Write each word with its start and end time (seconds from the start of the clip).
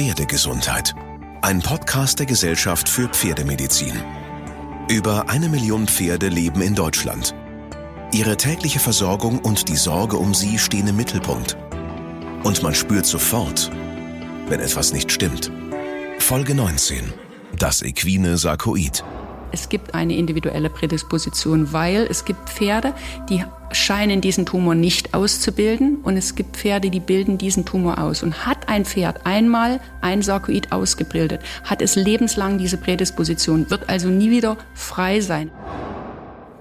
Pferdegesundheit. 0.00 0.94
Ein 1.42 1.60
Podcast 1.60 2.18
der 2.18 2.24
Gesellschaft 2.24 2.88
für 2.88 3.06
Pferdemedizin. 3.06 3.92
Über 4.88 5.28
eine 5.28 5.50
Million 5.50 5.86
Pferde 5.86 6.28
leben 6.28 6.62
in 6.62 6.74
Deutschland. 6.74 7.34
Ihre 8.10 8.38
tägliche 8.38 8.78
Versorgung 8.78 9.40
und 9.40 9.68
die 9.68 9.76
Sorge 9.76 10.16
um 10.16 10.32
sie 10.32 10.58
stehen 10.58 10.88
im 10.88 10.96
Mittelpunkt. 10.96 11.58
Und 12.44 12.62
man 12.62 12.74
spürt 12.74 13.04
sofort, 13.04 13.70
wenn 14.48 14.60
etwas 14.60 14.94
nicht 14.94 15.12
stimmt. 15.12 15.52
Folge 16.18 16.54
19. 16.54 17.12
Das 17.58 17.82
equine 17.82 18.38
Sarkoid. 18.38 19.04
Es 19.52 19.68
gibt 19.68 19.94
eine 19.94 20.16
individuelle 20.16 20.70
Prädisposition, 20.70 21.72
weil 21.72 22.06
es 22.08 22.24
gibt 22.24 22.48
Pferde, 22.48 22.94
die 23.28 23.44
scheinen 23.72 24.20
diesen 24.20 24.46
Tumor 24.46 24.74
nicht 24.74 25.14
auszubilden 25.14 25.96
und 26.02 26.16
es 26.16 26.34
gibt 26.34 26.56
Pferde, 26.56 26.90
die 26.90 27.00
bilden 27.00 27.38
diesen 27.38 27.64
Tumor 27.64 27.98
aus. 27.98 28.22
Und 28.22 28.46
hat 28.46 28.68
ein 28.68 28.84
Pferd 28.84 29.26
einmal 29.26 29.80
ein 30.00 30.22
Sarkoid 30.22 30.72
ausgebildet, 30.72 31.40
hat 31.64 31.82
es 31.82 31.96
lebenslang 31.96 32.58
diese 32.58 32.76
Prädisposition, 32.76 33.70
wird 33.70 33.88
also 33.88 34.08
nie 34.08 34.30
wieder 34.30 34.56
frei 34.74 35.20
sein. 35.20 35.50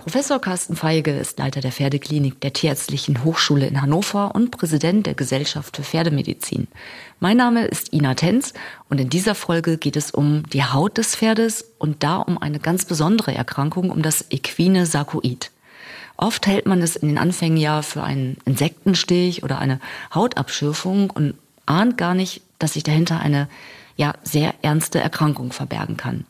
Professor 0.09 0.41
Carsten 0.41 0.75
Feige 0.75 1.11
ist 1.11 1.37
Leiter 1.37 1.61
der 1.61 1.71
Pferdeklinik 1.71 2.41
der 2.41 2.51
Tierärztlichen 2.51 3.23
Hochschule 3.23 3.67
in 3.67 3.79
Hannover 3.79 4.33
und 4.33 4.49
Präsident 4.49 5.05
der 5.05 5.13
Gesellschaft 5.13 5.75
für 5.75 5.83
Pferdemedizin. 5.83 6.67
Mein 7.19 7.37
Name 7.37 7.65
ist 7.65 7.93
Ina 7.93 8.15
Tenz 8.15 8.55
und 8.89 8.99
in 8.99 9.11
dieser 9.11 9.35
Folge 9.35 9.77
geht 9.77 9.95
es 9.95 10.09
um 10.09 10.49
die 10.49 10.63
Haut 10.63 10.97
des 10.97 11.15
Pferdes 11.15 11.63
und 11.77 12.01
da 12.01 12.17
um 12.17 12.39
eine 12.39 12.57
ganz 12.57 12.85
besondere 12.85 13.35
Erkrankung, 13.35 13.91
um 13.91 14.01
das 14.01 14.25
equine 14.31 14.87
Sarkoid. 14.87 15.51
Oft 16.17 16.47
hält 16.47 16.65
man 16.65 16.81
es 16.81 16.95
in 16.95 17.09
den 17.09 17.19
Anfängen 17.19 17.57
ja 17.57 17.83
für 17.83 18.01
einen 18.01 18.37
Insektenstich 18.45 19.43
oder 19.43 19.59
eine 19.59 19.79
Hautabschürfung 20.15 21.11
und 21.11 21.35
ahnt 21.67 21.99
gar 21.99 22.15
nicht, 22.15 22.41
dass 22.57 22.73
sich 22.73 22.81
dahinter 22.81 23.19
eine 23.19 23.47
ja 23.95 24.13
sehr 24.23 24.55
ernste 24.63 24.99
Erkrankung 24.99 25.51
verbergen 25.51 25.97
kann. 25.97 26.25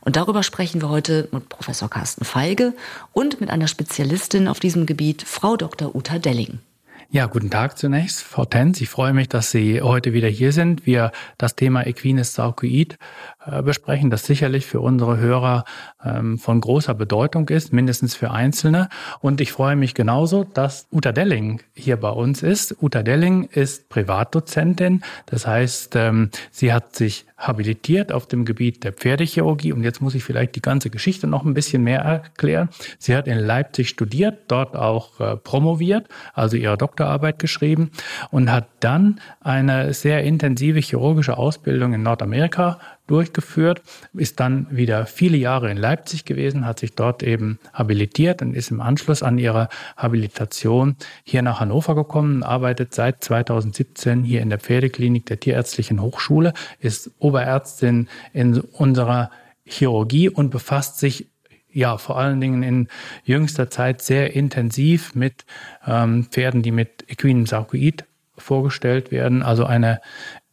Und 0.00 0.16
darüber 0.16 0.42
sprechen 0.42 0.80
wir 0.80 0.88
heute 0.88 1.28
mit 1.32 1.48
Professor 1.48 1.88
Carsten 1.90 2.24
Feige 2.24 2.74
und 3.12 3.40
mit 3.40 3.50
einer 3.50 3.68
Spezialistin 3.68 4.48
auf 4.48 4.60
diesem 4.60 4.86
Gebiet, 4.86 5.22
Frau 5.22 5.56
Dr. 5.56 5.94
Uta 5.94 6.18
Delling. 6.18 6.60
Ja, 7.12 7.26
guten 7.26 7.50
Tag 7.50 7.76
zunächst, 7.76 8.22
Frau 8.22 8.44
Tenz. 8.44 8.80
Ich 8.80 8.88
freue 8.88 9.12
mich, 9.12 9.28
dass 9.28 9.50
Sie 9.50 9.82
heute 9.82 10.12
wieder 10.12 10.28
hier 10.28 10.52
sind. 10.52 10.86
Wir 10.86 11.10
das 11.38 11.56
Thema 11.56 11.84
Equines 11.84 12.34
Sarkoid 12.34 12.98
äh, 13.44 13.62
besprechen, 13.62 14.10
das 14.10 14.24
sicherlich 14.26 14.64
für 14.64 14.80
unsere 14.80 15.16
Hörer 15.16 15.64
von 16.02 16.60
großer 16.60 16.94
Bedeutung 16.94 17.48
ist, 17.48 17.72
mindestens 17.72 18.14
für 18.14 18.30
Einzelne. 18.30 18.88
Und 19.20 19.40
ich 19.40 19.52
freue 19.52 19.76
mich 19.76 19.94
genauso, 19.94 20.44
dass 20.44 20.86
Uta 20.90 21.12
Delling 21.12 21.60
hier 21.74 21.98
bei 21.98 22.10
uns 22.10 22.42
ist. 22.42 22.76
Uta 22.82 23.02
Delling 23.02 23.44
ist 23.44 23.88
Privatdozentin. 23.90 25.02
Das 25.26 25.46
heißt, 25.46 25.96
ähm, 25.96 26.30
sie 26.50 26.72
hat 26.72 26.96
sich 26.96 27.26
habilitiert 27.36 28.12
auf 28.12 28.26
dem 28.26 28.44
Gebiet 28.44 28.84
der 28.84 28.92
Pferdechirurgie. 28.92 29.72
Und 29.72 29.82
jetzt 29.82 30.00
muss 30.00 30.14
ich 30.14 30.24
vielleicht 30.24 30.56
die 30.56 30.62
ganze 30.62 30.90
Geschichte 30.90 31.26
noch 31.26 31.44
ein 31.44 31.54
bisschen 31.54 31.82
mehr 31.82 32.00
erklären. 32.00 32.68
Sie 32.98 33.16
hat 33.16 33.26
in 33.26 33.38
Leipzig 33.38 33.88
studiert, 33.88 34.38
dort 34.48 34.76
auch 34.76 35.20
äh, 35.20 35.36
promoviert, 35.36 36.06
also 36.34 36.56
ihre 36.56 36.76
Doktorarbeit 36.76 37.38
geschrieben 37.38 37.90
und 38.30 38.52
hat 38.52 38.68
dann 38.80 39.20
eine 39.40 39.94
sehr 39.94 40.22
intensive 40.22 40.80
chirurgische 40.80 41.36
Ausbildung 41.36 41.94
in 41.94 42.02
Nordamerika 42.02 42.78
durchgeführt, 43.10 43.82
ist 44.14 44.40
dann 44.40 44.66
wieder 44.70 45.06
viele 45.06 45.36
Jahre 45.36 45.70
in 45.70 45.76
Leipzig 45.76 46.24
gewesen, 46.24 46.64
hat 46.64 46.78
sich 46.78 46.94
dort 46.94 47.22
eben 47.22 47.58
habilitiert 47.72 48.40
und 48.42 48.54
ist 48.54 48.70
im 48.70 48.80
Anschluss 48.80 49.22
an 49.22 49.38
ihre 49.38 49.68
Habilitation 49.96 50.96
hier 51.24 51.42
nach 51.42 51.60
Hannover 51.60 51.94
gekommen, 51.94 52.42
arbeitet 52.42 52.94
seit 52.94 53.24
2017 53.24 54.22
hier 54.22 54.40
in 54.40 54.50
der 54.50 54.60
Pferdeklinik 54.60 55.26
der 55.26 55.40
Tierärztlichen 55.40 56.00
Hochschule, 56.00 56.52
ist 56.78 57.10
Oberärztin 57.18 58.08
in 58.32 58.60
unserer 58.60 59.30
Chirurgie 59.64 60.28
und 60.28 60.50
befasst 60.50 60.98
sich 60.98 61.26
ja, 61.72 61.98
vor 61.98 62.18
allen 62.18 62.40
Dingen 62.40 62.62
in 62.62 62.88
jüngster 63.24 63.70
Zeit 63.70 64.02
sehr 64.02 64.34
intensiv 64.34 65.14
mit 65.14 65.44
ähm, 65.86 66.26
Pferden, 66.30 66.62
die 66.62 66.72
mit 66.72 67.04
equinem 67.08 67.46
Sarkoid 67.46 68.04
vorgestellt 68.36 69.10
werden. 69.10 69.42
Also 69.42 69.64
eine 69.64 70.00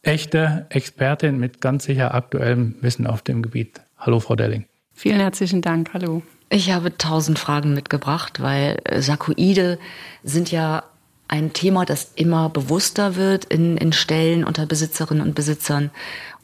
echte 0.02 0.66
Expertin 0.70 1.38
mit 1.38 1.60
ganz 1.60 1.84
sicher 1.84 2.14
aktuellem 2.14 2.76
Wissen 2.80 3.06
auf 3.06 3.22
dem 3.22 3.42
Gebiet. 3.42 3.80
Hallo, 3.98 4.20
Frau 4.20 4.36
Delling. 4.36 4.66
Vielen 4.92 5.20
herzlichen 5.20 5.62
Dank. 5.62 5.90
Hallo. 5.94 6.22
Ich 6.50 6.72
habe 6.72 6.96
tausend 6.96 7.38
Fragen 7.38 7.74
mitgebracht, 7.74 8.40
weil 8.40 8.78
äh, 8.84 9.02
Sarkoide 9.02 9.78
sind 10.22 10.50
ja 10.50 10.82
ein 11.28 11.52
Thema, 11.52 11.84
das 11.84 12.12
immer 12.14 12.48
bewusster 12.48 13.16
wird 13.16 13.44
in, 13.44 13.76
in 13.76 13.92
Stellen 13.92 14.44
unter 14.44 14.64
Besitzerinnen 14.64 15.22
und 15.22 15.34
Besitzern. 15.34 15.90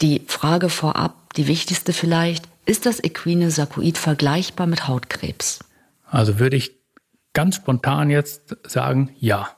Die 0.03 0.23
Frage 0.27 0.69
vorab, 0.69 1.15
die 1.37 1.47
wichtigste 1.47 1.93
vielleicht, 1.93 2.47
ist 2.67 2.87
das 2.87 3.03
equine 3.03 3.51
Sarkoid 3.51 3.99
vergleichbar 3.99 4.67
mit 4.67 4.87
Hautkrebs? 4.87 5.61
Also 6.07 6.39
würde 6.39 6.57
ich 6.57 6.73
ganz 7.33 7.57
spontan 7.57 8.11
jetzt 8.11 8.57
sagen, 8.67 9.11
ja. 9.19 9.49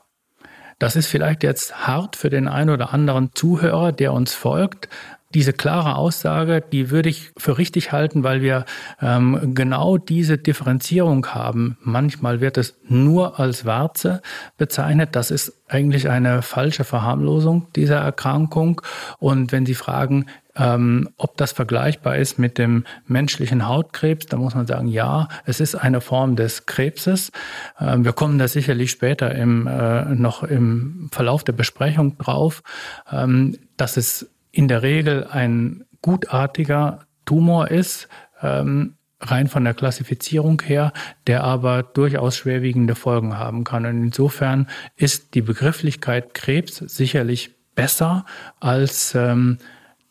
Das 0.79 0.95
ist 0.95 1.07
vielleicht 1.07 1.43
jetzt 1.43 1.87
hart 1.87 2.15
für 2.15 2.29
den 2.29 2.47
einen 2.47 2.69
oder 2.69 2.93
anderen 2.93 3.31
Zuhörer, 3.33 3.91
der 3.91 4.13
uns 4.13 4.33
folgt. 4.33 4.89
Diese 5.33 5.51
klare 5.51 5.95
Aussage, 5.95 6.61
die 6.61 6.89
würde 6.89 7.09
ich 7.09 7.31
für 7.37 7.57
richtig 7.57 7.91
halten, 7.91 8.23
weil 8.23 8.41
wir 8.41 8.65
ähm, 9.01 9.53
genau 9.53 9.97
diese 9.97 10.37
Differenzierung 10.37 11.27
haben. 11.27 11.77
Manchmal 11.81 12.39
wird 12.39 12.57
es 12.57 12.77
nur 12.87 13.37
als 13.39 13.65
Warze 13.65 14.21
bezeichnet. 14.57 15.15
Das 15.17 15.29
ist 15.29 15.53
eigentlich 15.67 16.07
eine 16.09 16.41
falsche 16.41 16.85
Verharmlosung 16.85 17.67
dieser 17.75 17.97
Erkrankung. 17.97 18.81
Und 19.19 19.51
wenn 19.51 19.65
Sie 19.65 19.75
fragen, 19.75 20.27
ähm, 20.55 21.09
ob 21.17 21.37
das 21.37 21.51
vergleichbar 21.51 22.17
ist 22.17 22.39
mit 22.39 22.57
dem 22.57 22.85
menschlichen 23.05 23.67
Hautkrebs, 23.67 24.27
da 24.27 24.37
muss 24.37 24.55
man 24.55 24.65
sagen, 24.65 24.87
ja, 24.87 25.27
es 25.45 25.59
ist 25.59 25.75
eine 25.75 26.01
Form 26.01 26.35
des 26.35 26.65
Krebses. 26.65 27.31
Ähm, 27.79 28.05
wir 28.05 28.13
kommen 28.13 28.39
da 28.39 28.47
sicherlich 28.47 28.91
später 28.91 29.35
im, 29.35 29.67
äh, 29.67 30.05
noch 30.15 30.43
im 30.43 31.09
Verlauf 31.11 31.43
der 31.43 31.53
Besprechung 31.53 32.17
drauf, 32.17 32.63
ähm, 33.11 33.57
dass 33.75 33.97
es 33.97 34.29
in 34.57 34.67
der 34.67 34.81
Regel 34.81 35.27
ein 35.27 35.85
gutartiger 36.01 37.05
Tumor 37.25 37.69
ist, 37.69 38.07
ähm, 38.41 38.95
rein 39.21 39.47
von 39.47 39.63
der 39.63 39.75
Klassifizierung 39.75 40.59
her, 40.63 40.93
der 41.27 41.43
aber 41.43 41.83
durchaus 41.83 42.37
schwerwiegende 42.37 42.95
Folgen 42.95 43.37
haben 43.37 43.63
kann. 43.63 43.85
Und 43.85 44.01
insofern 44.01 44.67
ist 44.95 45.35
die 45.35 45.43
Begrifflichkeit 45.43 46.33
Krebs 46.33 46.77
sicherlich 46.77 47.51
besser 47.75 48.25
als 48.59 49.13
ähm, 49.13 49.59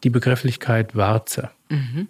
die 0.04 0.10
Begrifflichkeit 0.10 0.94
Warze. 0.94 1.50
Mhm. 1.68 2.06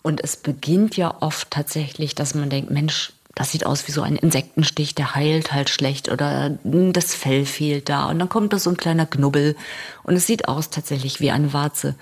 Und 0.00 0.24
es 0.24 0.38
beginnt 0.38 0.96
ja 0.96 1.14
oft 1.20 1.50
tatsächlich, 1.50 2.14
dass 2.14 2.34
man 2.34 2.48
denkt, 2.48 2.70
Mensch, 2.70 3.12
das 3.38 3.52
sieht 3.52 3.64
aus 3.64 3.86
wie 3.86 3.92
so 3.92 4.02
ein 4.02 4.16
Insektenstich, 4.16 4.96
der 4.96 5.14
heilt 5.14 5.52
halt 5.52 5.70
schlecht 5.70 6.10
oder 6.10 6.58
das 6.64 7.14
Fell 7.14 7.46
fehlt 7.46 7.88
da 7.88 8.06
und 8.06 8.18
dann 8.18 8.28
kommt 8.28 8.52
da 8.52 8.58
so 8.58 8.68
ein 8.68 8.76
kleiner 8.76 9.06
Knubbel 9.06 9.54
und 10.02 10.16
es 10.16 10.26
sieht 10.26 10.48
aus 10.48 10.70
tatsächlich 10.70 11.20
wie 11.20 11.30
eine 11.30 11.52
Warze. 11.52 11.94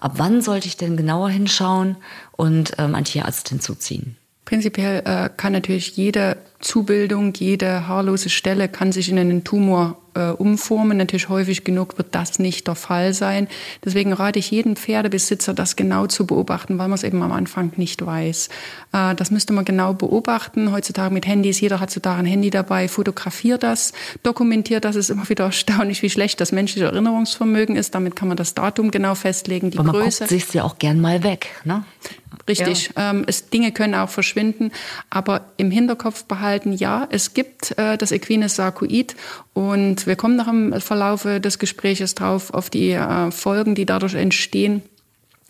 Ab 0.00 0.14
wann 0.16 0.42
sollte 0.42 0.66
ich 0.66 0.76
denn 0.76 0.96
genauer 0.96 1.30
hinschauen 1.30 1.96
und 2.32 2.72
ähm, 2.78 2.96
einen 2.96 3.04
Tierarzt 3.04 3.50
hinzuziehen? 3.50 4.16
Prinzipiell 4.50 5.02
äh, 5.04 5.30
kann 5.36 5.52
natürlich 5.52 5.96
jede 5.96 6.36
Zubildung, 6.58 7.32
jede 7.34 7.86
haarlose 7.86 8.30
Stelle 8.30 8.68
kann 8.68 8.90
sich 8.90 9.08
in 9.08 9.16
einen 9.16 9.44
Tumor 9.44 9.96
äh, 10.14 10.30
umformen. 10.30 10.96
Natürlich 10.96 11.28
häufig 11.28 11.62
genug 11.62 11.98
wird 11.98 12.16
das 12.16 12.40
nicht 12.40 12.66
der 12.66 12.74
Fall 12.74 13.14
sein. 13.14 13.46
Deswegen 13.84 14.12
rate 14.12 14.40
ich 14.40 14.50
jedem 14.50 14.74
Pferdebesitzer, 14.74 15.54
das 15.54 15.76
genau 15.76 16.08
zu 16.08 16.26
beobachten, 16.26 16.78
weil 16.78 16.88
man 16.88 16.96
es 16.96 17.04
eben 17.04 17.22
am 17.22 17.30
Anfang 17.30 17.70
nicht 17.76 18.04
weiß. 18.04 18.48
Äh, 18.92 19.14
das 19.14 19.30
müsste 19.30 19.52
man 19.52 19.64
genau 19.64 19.94
beobachten. 19.94 20.72
Heutzutage 20.72 21.14
mit 21.14 21.28
Handys, 21.28 21.60
jeder 21.60 21.78
hat 21.78 21.92
so 21.92 22.00
da 22.00 22.16
ein 22.16 22.26
Handy 22.26 22.50
dabei, 22.50 22.88
fotografiert 22.88 23.62
das, 23.62 23.92
dokumentiert 24.24 24.84
das. 24.84 24.96
Es 24.96 25.10
ist 25.10 25.14
immer 25.14 25.28
wieder 25.28 25.44
erstaunlich, 25.54 26.02
wie 26.02 26.10
schlecht 26.10 26.40
das 26.40 26.50
menschliche 26.50 26.86
Erinnerungsvermögen 26.86 27.76
ist. 27.76 27.94
Damit 27.94 28.16
kann 28.16 28.26
man 28.26 28.36
das 28.36 28.54
Datum 28.54 28.90
genau 28.90 29.14
festlegen, 29.14 29.70
die 29.70 29.78
Aber 29.78 29.92
man 29.92 30.02
Größe. 30.02 30.24
Man 30.24 30.28
sich 30.28 30.52
ja 30.52 30.64
auch 30.64 30.78
gern 30.78 31.00
mal 31.00 31.22
weg, 31.22 31.50
ne? 31.62 31.84
Richtig. 32.48 32.90
Ja. 32.96 33.10
Ähm, 33.10 33.24
es, 33.26 33.50
Dinge 33.50 33.72
können 33.72 33.94
auch 33.94 34.08
verschwinden, 34.08 34.72
aber 35.08 35.46
im 35.56 35.70
Hinterkopf 35.70 36.24
behalten, 36.24 36.72
ja, 36.72 37.06
es 37.10 37.34
gibt 37.34 37.76
äh, 37.78 37.96
das 37.96 38.12
equine 38.12 38.48
Sarkoid 38.48 39.16
und 39.52 40.06
wir 40.06 40.16
kommen 40.16 40.36
noch 40.36 40.48
im 40.48 40.80
Verlaufe 40.80 41.40
des 41.40 41.58
Gespräches 41.58 42.14
drauf 42.14 42.52
auf 42.52 42.70
die 42.70 42.90
äh, 42.90 43.30
Folgen, 43.30 43.74
die 43.74 43.86
dadurch 43.86 44.14
entstehen. 44.14 44.82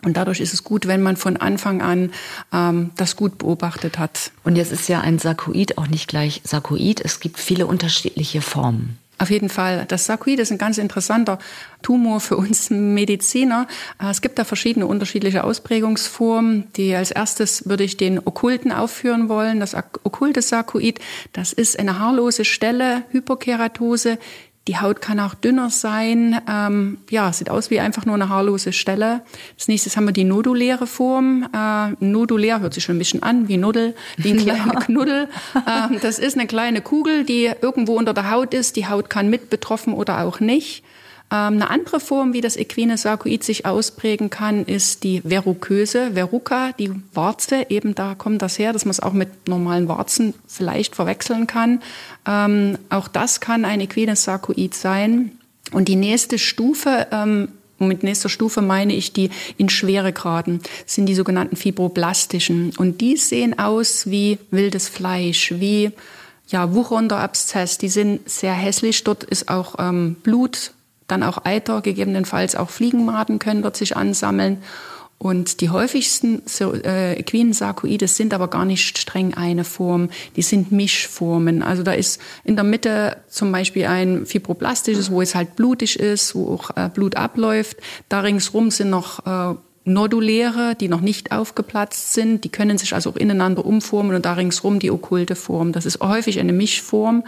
Und 0.02 0.16
dadurch 0.16 0.40
ist 0.40 0.54
es 0.54 0.64
gut, 0.64 0.86
wenn 0.86 1.02
man 1.02 1.16
von 1.16 1.36
Anfang 1.36 1.82
an 1.82 2.10
ähm, 2.52 2.90
das 2.96 3.16
gut 3.16 3.38
beobachtet 3.38 3.98
hat. 3.98 4.32
Und 4.44 4.56
jetzt 4.56 4.72
ist 4.72 4.88
ja 4.88 5.00
ein 5.00 5.18
Sarkoid 5.18 5.76
auch 5.76 5.88
nicht 5.88 6.08
gleich 6.08 6.40
Sarkoid. 6.44 7.02
Es 7.04 7.20
gibt 7.20 7.38
viele 7.38 7.66
unterschiedliche 7.66 8.40
Formen. 8.40 8.98
Auf 9.20 9.28
jeden 9.28 9.50
Fall. 9.50 9.84
Das 9.86 10.06
Sarkoid 10.06 10.38
ist 10.38 10.50
ein 10.50 10.56
ganz 10.56 10.78
interessanter 10.78 11.38
Tumor 11.82 12.20
für 12.20 12.38
uns 12.38 12.70
Mediziner. 12.70 13.66
Äh, 14.02 14.08
es 14.08 14.22
gibt 14.22 14.38
da 14.38 14.44
verschiedene 14.44 14.86
unterschiedliche 14.86 15.44
Ausprägungsformen. 15.44 16.72
Die 16.76 16.94
als 16.94 17.10
erstes 17.10 17.68
würde 17.68 17.84
ich 17.84 17.98
den 17.98 18.18
okkulten 18.18 18.72
aufführen 18.72 19.28
wollen. 19.28 19.60
Das 19.60 19.74
okkulte 19.74 20.40
Sarkoid, 20.40 21.00
das 21.34 21.52
ist 21.52 21.78
eine 21.78 21.98
haarlose 21.98 22.46
Stelle, 22.46 23.02
Hypokeratose, 23.10 24.18
Die 24.68 24.78
Haut 24.78 25.00
kann 25.00 25.18
auch 25.20 25.34
dünner 25.34 25.70
sein. 25.70 26.40
Ähm, 26.48 26.98
ja, 27.08 27.32
sieht 27.32 27.48
aus 27.48 27.70
wie 27.70 27.80
einfach 27.80 28.04
nur 28.04 28.14
eine 28.14 28.28
haarlose 28.28 28.72
Stelle. 28.72 29.22
Als 29.56 29.68
nächstes 29.68 29.96
haben 29.96 30.04
wir 30.04 30.12
die 30.12 30.24
noduläre 30.24 30.86
Form. 30.86 31.48
Äh, 31.54 31.92
nodulär 32.04 32.60
hört 32.60 32.74
sich 32.74 32.84
schon 32.84 32.96
ein 32.96 32.98
bisschen 32.98 33.22
an 33.22 33.48
wie 33.48 33.56
Nuddel, 33.56 33.94
wie 34.18 34.32
ein 34.32 34.36
kleiner 34.44 34.74
ja. 34.74 34.80
Knuddel. 34.80 35.28
Ähm, 35.54 35.98
das 36.02 36.18
ist 36.18 36.36
eine 36.36 36.46
kleine 36.46 36.82
Kugel, 36.82 37.24
die 37.24 37.50
irgendwo 37.60 37.96
unter 37.96 38.12
der 38.12 38.30
Haut 38.30 38.52
ist. 38.52 38.76
Die 38.76 38.86
Haut 38.86 39.08
kann 39.08 39.30
mit 39.30 39.48
betroffen 39.48 39.94
oder 39.94 40.24
auch 40.24 40.40
nicht. 40.40 40.84
Ähm, 41.30 41.54
eine 41.54 41.70
andere 41.70 42.00
Form, 42.00 42.32
wie 42.32 42.40
das 42.40 42.56
equine 42.56 42.96
Sarkoid 42.96 43.44
sich 43.44 43.66
ausprägen 43.66 44.30
kann, 44.30 44.64
ist 44.64 45.04
die 45.04 45.20
Verruköse, 45.20 46.12
Verruca, 46.14 46.72
die 46.72 46.90
Warze. 47.14 47.66
Eben 47.68 47.94
da 47.94 48.14
kommt 48.14 48.42
das 48.42 48.58
her, 48.58 48.72
dass 48.72 48.84
man 48.84 48.90
es 48.90 49.00
auch 49.00 49.12
mit 49.12 49.48
normalen 49.48 49.88
Warzen 49.88 50.34
vielleicht 50.46 50.96
verwechseln 50.96 51.46
kann. 51.46 51.82
Ähm, 52.26 52.78
auch 52.88 53.08
das 53.08 53.40
kann 53.40 53.64
ein 53.64 53.80
equines 53.80 54.24
Sarkoid 54.24 54.74
sein. 54.74 55.32
Und 55.72 55.86
die 55.86 55.96
nächste 55.96 56.38
Stufe 56.38 57.06
ähm, 57.12 57.48
mit 57.78 58.02
nächster 58.02 58.28
Stufe 58.28 58.60
meine 58.60 58.94
ich 58.94 59.12
die 59.12 59.30
in 59.56 59.68
Schweregraden, 59.68 60.60
sind 60.84 61.06
die 61.06 61.14
sogenannten 61.14 61.56
fibroblastischen. 61.56 62.72
Und 62.76 63.00
die 63.00 63.16
sehen 63.16 63.58
aus 63.58 64.10
wie 64.10 64.38
wildes 64.50 64.88
Fleisch, 64.88 65.52
wie 65.56 65.92
ja, 66.48 66.74
wuchernder 66.74 67.18
Abszess. 67.18 67.78
Die 67.78 67.88
sind 67.88 68.28
sehr 68.28 68.52
hässlich. 68.52 69.04
Dort 69.04 69.24
ist 69.24 69.48
auch 69.48 69.76
ähm, 69.78 70.16
Blut 70.22 70.72
dann 71.10 71.22
auch 71.22 71.44
Eiter, 71.44 71.80
gegebenenfalls 71.80 72.56
auch 72.56 72.70
Fliegenmaden 72.70 73.38
können 73.38 73.62
dort 73.62 73.76
sich 73.76 73.96
ansammeln. 73.96 74.58
Und 75.22 75.60
die 75.60 75.68
häufigsten 75.68 76.42
äh, 76.82 77.12
equinen 77.18 77.52
Sarkoides 77.52 78.16
sind 78.16 78.32
aber 78.32 78.48
gar 78.48 78.64
nicht 78.64 78.96
streng 78.96 79.34
eine 79.34 79.64
Form, 79.64 80.08
die 80.34 80.40
sind 80.40 80.72
Mischformen. 80.72 81.62
Also 81.62 81.82
da 81.82 81.92
ist 81.92 82.22
in 82.42 82.56
der 82.56 82.64
Mitte 82.64 83.18
zum 83.28 83.52
Beispiel 83.52 83.84
ein 83.84 84.24
fibroblastisches, 84.24 85.10
wo 85.10 85.20
es 85.20 85.34
halt 85.34 85.56
blutig 85.56 86.00
ist, 86.00 86.34
wo 86.34 86.54
auch 86.54 86.70
äh, 86.74 86.88
Blut 86.88 87.16
abläuft. 87.16 87.76
Da 88.08 88.20
ringsrum 88.20 88.70
sind 88.70 88.88
noch 88.88 89.26
äh, 89.26 89.56
noduläre, 89.84 90.74
die 90.74 90.88
noch 90.88 91.02
nicht 91.02 91.32
aufgeplatzt 91.32 92.14
sind. 92.14 92.44
Die 92.44 92.48
können 92.48 92.78
sich 92.78 92.94
also 92.94 93.10
auch 93.10 93.16
ineinander 93.16 93.66
umformen 93.66 94.16
und 94.16 94.24
da 94.24 94.32
ringsrum 94.32 94.78
die 94.78 94.90
okkulte 94.90 95.34
Form. 95.34 95.72
Das 95.72 95.84
ist 95.84 96.00
häufig 96.00 96.40
eine 96.40 96.54
Mischform. 96.54 97.24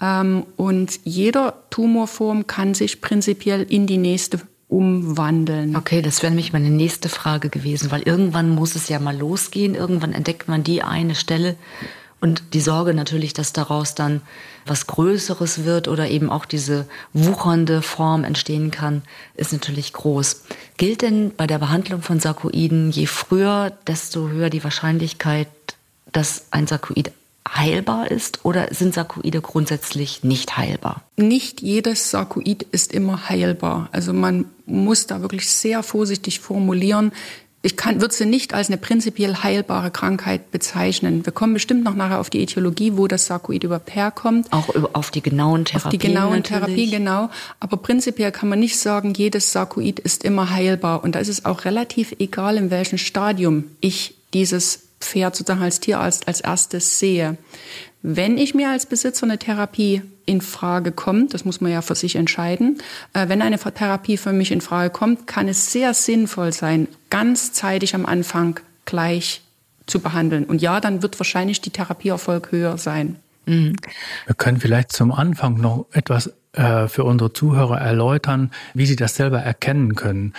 Ähm, 0.00 0.44
und 0.56 1.00
jeder 1.04 1.54
Tumorform 1.70 2.46
kann 2.46 2.74
sich 2.74 3.00
prinzipiell 3.00 3.62
in 3.62 3.86
die 3.86 3.98
nächste 3.98 4.40
umwandeln. 4.68 5.76
Okay, 5.76 6.02
das 6.02 6.22
wäre 6.22 6.32
nämlich 6.32 6.52
meine 6.52 6.70
nächste 6.70 7.08
Frage 7.08 7.50
gewesen, 7.50 7.90
weil 7.90 8.02
irgendwann 8.02 8.50
muss 8.50 8.74
es 8.74 8.88
ja 8.88 8.98
mal 8.98 9.16
losgehen. 9.16 9.74
Irgendwann 9.74 10.12
entdeckt 10.12 10.48
man 10.48 10.64
die 10.64 10.82
eine 10.82 11.14
Stelle 11.14 11.56
und 12.20 12.54
die 12.54 12.60
Sorge 12.60 12.94
natürlich, 12.94 13.34
dass 13.34 13.52
daraus 13.52 13.94
dann 13.94 14.22
was 14.64 14.86
Größeres 14.86 15.64
wird 15.64 15.86
oder 15.86 16.08
eben 16.08 16.30
auch 16.30 16.44
diese 16.44 16.88
wuchernde 17.12 17.82
Form 17.82 18.24
entstehen 18.24 18.70
kann, 18.70 19.02
ist 19.34 19.52
natürlich 19.52 19.92
groß. 19.92 20.44
Gilt 20.76 21.02
denn 21.02 21.32
bei 21.36 21.46
der 21.46 21.58
Behandlung 21.58 22.02
von 22.02 22.18
Sarkoiden, 22.18 22.90
je 22.90 23.06
früher, 23.06 23.72
desto 23.86 24.28
höher 24.28 24.50
die 24.50 24.64
Wahrscheinlichkeit, 24.64 25.48
dass 26.10 26.46
ein 26.50 26.66
Sarkoid 26.66 27.12
heilbar 27.48 28.10
ist 28.10 28.44
oder 28.44 28.72
sind 28.72 28.94
Sarkoide 28.94 29.40
grundsätzlich 29.40 30.24
nicht 30.24 30.56
heilbar? 30.56 31.02
Nicht 31.16 31.62
jedes 31.62 32.10
Sarkoid 32.10 32.62
ist 32.72 32.92
immer 32.92 33.28
heilbar. 33.28 33.88
Also 33.92 34.12
man 34.12 34.46
muss 34.66 35.06
da 35.06 35.20
wirklich 35.20 35.48
sehr 35.48 35.82
vorsichtig 35.82 36.40
formulieren. 36.40 37.12
Ich 37.62 37.76
kann, 37.76 38.00
würde 38.00 38.14
sie 38.14 38.26
nicht 38.26 38.54
als 38.54 38.68
eine 38.68 38.76
prinzipiell 38.76 39.42
heilbare 39.42 39.90
Krankheit 39.90 40.52
bezeichnen. 40.52 41.26
Wir 41.26 41.32
kommen 41.32 41.52
bestimmt 41.52 41.82
noch 41.82 41.96
nachher 41.96 42.20
auf 42.20 42.30
die 42.30 42.40
Etiologie, 42.40 42.92
wo 42.96 43.08
das 43.08 43.26
Sarkoid 43.26 43.64
überhaupt 43.64 43.92
herkommt. 43.92 44.52
Auch 44.52 44.68
auf 44.92 45.10
die 45.10 45.20
genauen 45.20 45.64
Therapien. 45.64 45.86
Auf 45.86 45.90
die 45.90 45.98
genauen. 45.98 46.42
Therapien, 46.44 46.90
genau. 46.92 47.28
Aber 47.58 47.76
prinzipiell 47.78 48.30
kann 48.30 48.48
man 48.48 48.60
nicht 48.60 48.78
sagen, 48.78 49.14
jedes 49.14 49.50
Sarkoid 49.50 49.98
ist 49.98 50.22
immer 50.22 50.50
heilbar. 50.50 51.02
Und 51.02 51.16
da 51.16 51.18
ist 51.18 51.28
es 51.28 51.44
auch 51.44 51.64
relativ 51.64 52.14
egal, 52.20 52.56
in 52.56 52.70
welchem 52.70 52.98
Stadium 52.98 53.64
ich 53.80 54.14
dieses 54.32 54.85
Pferd 55.00 55.36
sozusagen 55.36 55.62
als 55.62 55.80
Tierarzt 55.80 56.28
als 56.28 56.40
erstes 56.40 56.98
sehe. 56.98 57.36
Wenn 58.02 58.38
ich 58.38 58.54
mir 58.54 58.70
als 58.70 58.86
Besitzer 58.86 59.24
eine 59.24 59.38
Therapie 59.38 60.02
in 60.26 60.40
Frage 60.40 60.92
kommt, 60.92 61.34
das 61.34 61.44
muss 61.44 61.60
man 61.60 61.72
ja 61.72 61.82
für 61.82 61.94
sich 61.94 62.16
entscheiden, 62.16 62.80
äh, 63.12 63.28
wenn 63.28 63.42
eine 63.42 63.58
Therapie 63.58 64.16
für 64.16 64.32
mich 64.32 64.52
in 64.52 64.60
Frage 64.60 64.90
kommt, 64.90 65.26
kann 65.26 65.48
es 65.48 65.72
sehr 65.72 65.94
sinnvoll 65.94 66.52
sein, 66.52 66.88
ganz 67.10 67.52
zeitig 67.52 67.94
am 67.94 68.06
Anfang 68.06 68.60
gleich 68.84 69.42
zu 69.86 70.00
behandeln. 70.00 70.44
Und 70.44 70.62
ja, 70.62 70.80
dann 70.80 71.02
wird 71.02 71.18
wahrscheinlich 71.18 71.60
die 71.60 71.70
Therapieerfolg 71.70 72.52
höher 72.52 72.78
sein. 72.78 73.16
Mhm. 73.46 73.76
Wir 74.26 74.34
können 74.34 74.58
vielleicht 74.60 74.92
zum 74.92 75.12
Anfang 75.12 75.60
noch 75.60 75.86
etwas 75.92 76.32
äh, 76.52 76.88
für 76.88 77.04
unsere 77.04 77.32
Zuhörer 77.32 77.78
erläutern, 77.78 78.50
wie 78.74 78.86
sie 78.86 78.96
das 78.96 79.16
selber 79.16 79.40
erkennen 79.40 79.94
können. 79.94 80.32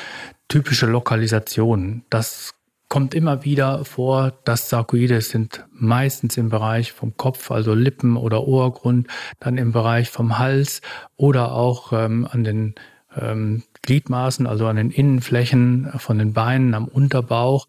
Typische 0.48 0.86
Lokalisationen, 0.86 2.04
das 2.10 2.54
kommt 2.90 3.14
immer 3.14 3.44
wieder 3.44 3.84
vor, 3.86 4.34
dass 4.46 4.70
Sarkoide 4.70 5.22
sind 5.22 5.66
meistens 5.72 6.38
im 6.38 6.50
Bereich 6.50 6.92
vom 6.92 7.18
Kopf, 7.18 7.52
also 7.52 7.74
Lippen 7.74 8.18
oder 8.18 8.48
Ohrgrund, 8.48 9.08
dann 9.40 9.58
im 9.58 9.72
Bereich 9.72 10.10
vom 10.10 10.40
Hals 10.40 10.82
oder 11.18 11.52
auch 11.52 11.92
ähm, 11.94 12.28
an 12.32 12.44
den 12.44 12.76
ähm, 13.20 13.64
Gliedmaßen, 13.82 14.48
also 14.48 14.68
an 14.68 14.76
den 14.76 14.92
Innenflächen 14.92 15.92
von 15.98 16.18
den 16.18 16.34
Beinen, 16.34 16.74
am 16.74 16.88
Unterbauch, 16.88 17.68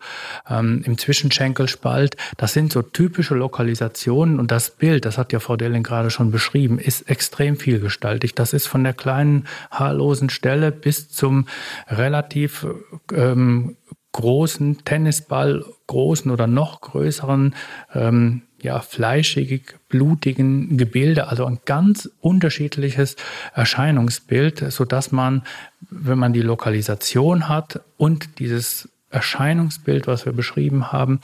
ähm, 0.48 0.82
im 0.84 0.98
Zwischenschenkelspalt. 0.98 2.16
Das 2.36 2.52
sind 2.52 2.72
so 2.72 2.82
typische 2.82 3.34
Lokalisationen 3.34 4.40
und 4.40 4.50
das 4.50 4.70
Bild, 4.70 5.04
das 5.04 5.16
hat 5.16 5.32
ja 5.32 5.40
Frau 5.40 5.56
Delling 5.56 5.82
gerade 5.82 6.10
schon 6.10 6.30
beschrieben, 6.30 6.78
ist 6.78 7.08
extrem 7.08 7.56
vielgestaltig. 7.56 8.34
Das 8.34 8.52
ist 8.52 8.66
von 8.66 8.82
der 8.84 8.94
kleinen 8.94 9.46
haarlosen 9.70 10.30
Stelle 10.30 10.72
bis 10.72 11.08
zum 11.08 11.46
relativ 11.88 12.66
ähm, 13.12 13.76
großen 14.18 14.84
Tennisball, 14.84 15.64
großen 15.86 16.32
oder 16.32 16.48
noch 16.48 16.80
größeren, 16.80 17.54
ähm, 17.94 18.42
ja, 18.60 18.80
fleischig, 18.80 19.76
blutigen 19.88 20.76
Gebilde, 20.76 21.28
also 21.28 21.44
ein 21.44 21.60
ganz 21.66 22.10
unterschiedliches 22.20 23.14
Erscheinungsbild, 23.54 24.72
so 24.72 24.84
dass 24.84 25.12
man, 25.12 25.44
wenn 25.88 26.18
man 26.18 26.32
die 26.32 26.42
Lokalisation 26.42 27.48
hat 27.48 27.80
und 27.96 28.40
dieses 28.40 28.88
Erscheinungsbild, 29.10 30.08
was 30.08 30.26
wir 30.26 30.32
beschrieben 30.32 30.90
haben, 30.90 31.20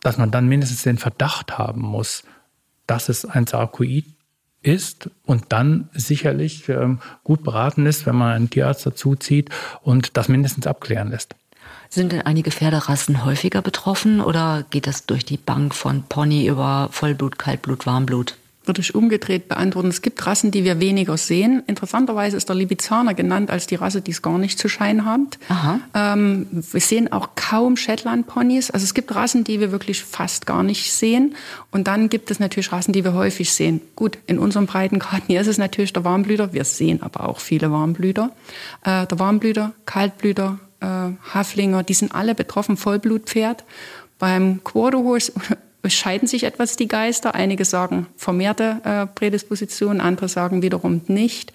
dass 0.00 0.16
man 0.16 0.30
dann 0.30 0.48
mindestens 0.48 0.84
den 0.84 0.96
Verdacht 0.96 1.58
haben 1.58 1.82
muss, 1.82 2.24
dass 2.86 3.10
es 3.10 3.26
ein 3.26 3.46
Sarkoid 3.46 4.06
ist 4.62 5.10
und 5.26 5.52
dann 5.52 5.90
sicherlich 5.92 6.66
ähm, 6.70 7.00
gut 7.24 7.44
beraten 7.44 7.84
ist, 7.84 8.06
wenn 8.06 8.16
man 8.16 8.32
einen 8.32 8.48
Tierarzt 8.48 8.86
dazu 8.86 9.16
zieht 9.16 9.50
und 9.82 10.16
das 10.16 10.28
mindestens 10.30 10.66
abklären 10.66 11.10
lässt. 11.10 11.36
Sind 11.88 12.12
denn 12.12 12.22
einige 12.22 12.50
Pferderassen 12.50 13.24
häufiger 13.24 13.62
betroffen 13.62 14.20
oder 14.20 14.64
geht 14.70 14.86
das 14.86 15.06
durch 15.06 15.24
die 15.24 15.36
Bank 15.36 15.74
von 15.74 16.02
Pony 16.02 16.46
über 16.46 16.88
Vollblut, 16.90 17.38
Kaltblut, 17.38 17.86
Warmblut? 17.86 18.36
Würde 18.66 18.80
ich 18.80 18.96
umgedreht 18.96 19.48
beantworten. 19.48 19.88
Es 19.90 20.02
gibt 20.02 20.26
Rassen, 20.26 20.50
die 20.50 20.64
wir 20.64 20.80
weniger 20.80 21.16
sehen. 21.16 21.62
Interessanterweise 21.68 22.36
ist 22.36 22.48
der 22.48 22.56
Libizaner 22.56 23.14
genannt 23.14 23.48
als 23.48 23.68
die 23.68 23.76
Rasse, 23.76 24.00
die 24.00 24.10
es 24.10 24.22
gar 24.22 24.38
nicht 24.38 24.58
zu 24.58 24.68
scheinen 24.68 25.04
hat. 25.04 25.38
Ähm, 25.94 26.48
wir 26.50 26.80
sehen 26.80 27.12
auch 27.12 27.36
kaum 27.36 27.76
Shetland-Ponys. 27.76 28.72
Also 28.72 28.82
es 28.82 28.92
gibt 28.92 29.14
Rassen, 29.14 29.44
die 29.44 29.60
wir 29.60 29.70
wirklich 29.70 30.02
fast 30.02 30.46
gar 30.46 30.64
nicht 30.64 30.92
sehen. 30.92 31.36
Und 31.70 31.86
dann 31.86 32.08
gibt 32.08 32.32
es 32.32 32.40
natürlich 32.40 32.72
Rassen, 32.72 32.92
die 32.92 33.04
wir 33.04 33.14
häufig 33.14 33.52
sehen. 33.52 33.80
Gut, 33.94 34.18
in 34.26 34.40
unserem 34.40 34.66
Breitengrad 34.66 35.22
hier 35.28 35.40
ist 35.40 35.46
es 35.46 35.58
natürlich 35.58 35.92
der 35.92 36.02
Warmblüter. 36.02 36.52
Wir 36.52 36.64
sehen 36.64 37.02
aber 37.02 37.28
auch 37.28 37.38
viele 37.38 37.70
Warmblüter. 37.70 38.32
Äh, 38.84 39.06
der 39.06 39.18
Warmblüter, 39.20 39.74
Kaltblüter, 39.84 40.58
äh, 40.80 41.10
Haflinger, 41.34 41.82
die 41.82 41.94
sind 41.94 42.14
alle 42.14 42.34
betroffen, 42.34 42.76
Vollblutpferd. 42.76 43.64
Beim 44.18 44.62
Quarter 44.64 44.98
Horse 44.98 45.32
scheiden 45.86 46.28
sich 46.28 46.44
etwas 46.44 46.76
die 46.76 46.88
Geister. 46.88 47.34
Einige 47.34 47.64
sagen 47.64 48.06
vermehrte 48.16 48.80
äh, 48.84 49.06
Prädisposition, 49.06 50.00
andere 50.00 50.28
sagen 50.28 50.62
wiederum 50.62 51.02
nicht. 51.06 51.52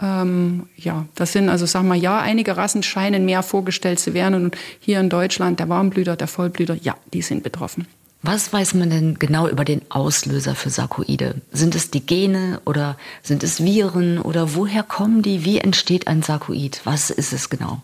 Ähm, 0.00 0.68
ja, 0.76 1.06
das 1.14 1.32
sind 1.32 1.48
also, 1.48 1.64
sagen 1.66 1.88
wir 1.88 1.94
ja, 1.94 2.20
einige 2.20 2.56
Rassen 2.56 2.82
scheinen 2.82 3.24
mehr 3.24 3.42
vorgestellt 3.42 3.98
zu 3.98 4.14
werden. 4.14 4.34
Und 4.34 4.56
hier 4.78 5.00
in 5.00 5.08
Deutschland 5.08 5.58
der 5.58 5.68
Warmblüter, 5.68 6.16
der 6.16 6.28
Vollblüter, 6.28 6.74
ja, 6.74 6.96
die 7.12 7.22
sind 7.22 7.42
betroffen. 7.42 7.86
Was 8.22 8.52
weiß 8.52 8.74
man 8.74 8.90
denn 8.90 9.18
genau 9.18 9.46
über 9.46 9.64
den 9.64 9.82
Auslöser 9.88 10.54
für 10.54 10.70
Sarkoide? 10.70 11.40
Sind 11.52 11.74
es 11.74 11.90
die 11.90 12.04
Gene 12.04 12.60
oder 12.64 12.96
sind 13.22 13.44
es 13.44 13.62
Viren 13.62 14.18
oder 14.18 14.54
woher 14.54 14.82
kommen 14.82 15.22
die? 15.22 15.44
Wie 15.44 15.58
entsteht 15.58 16.08
ein 16.08 16.22
Sarkoid? 16.22 16.80
Was 16.84 17.10
ist 17.10 17.32
es 17.32 17.50
genau? 17.50 17.82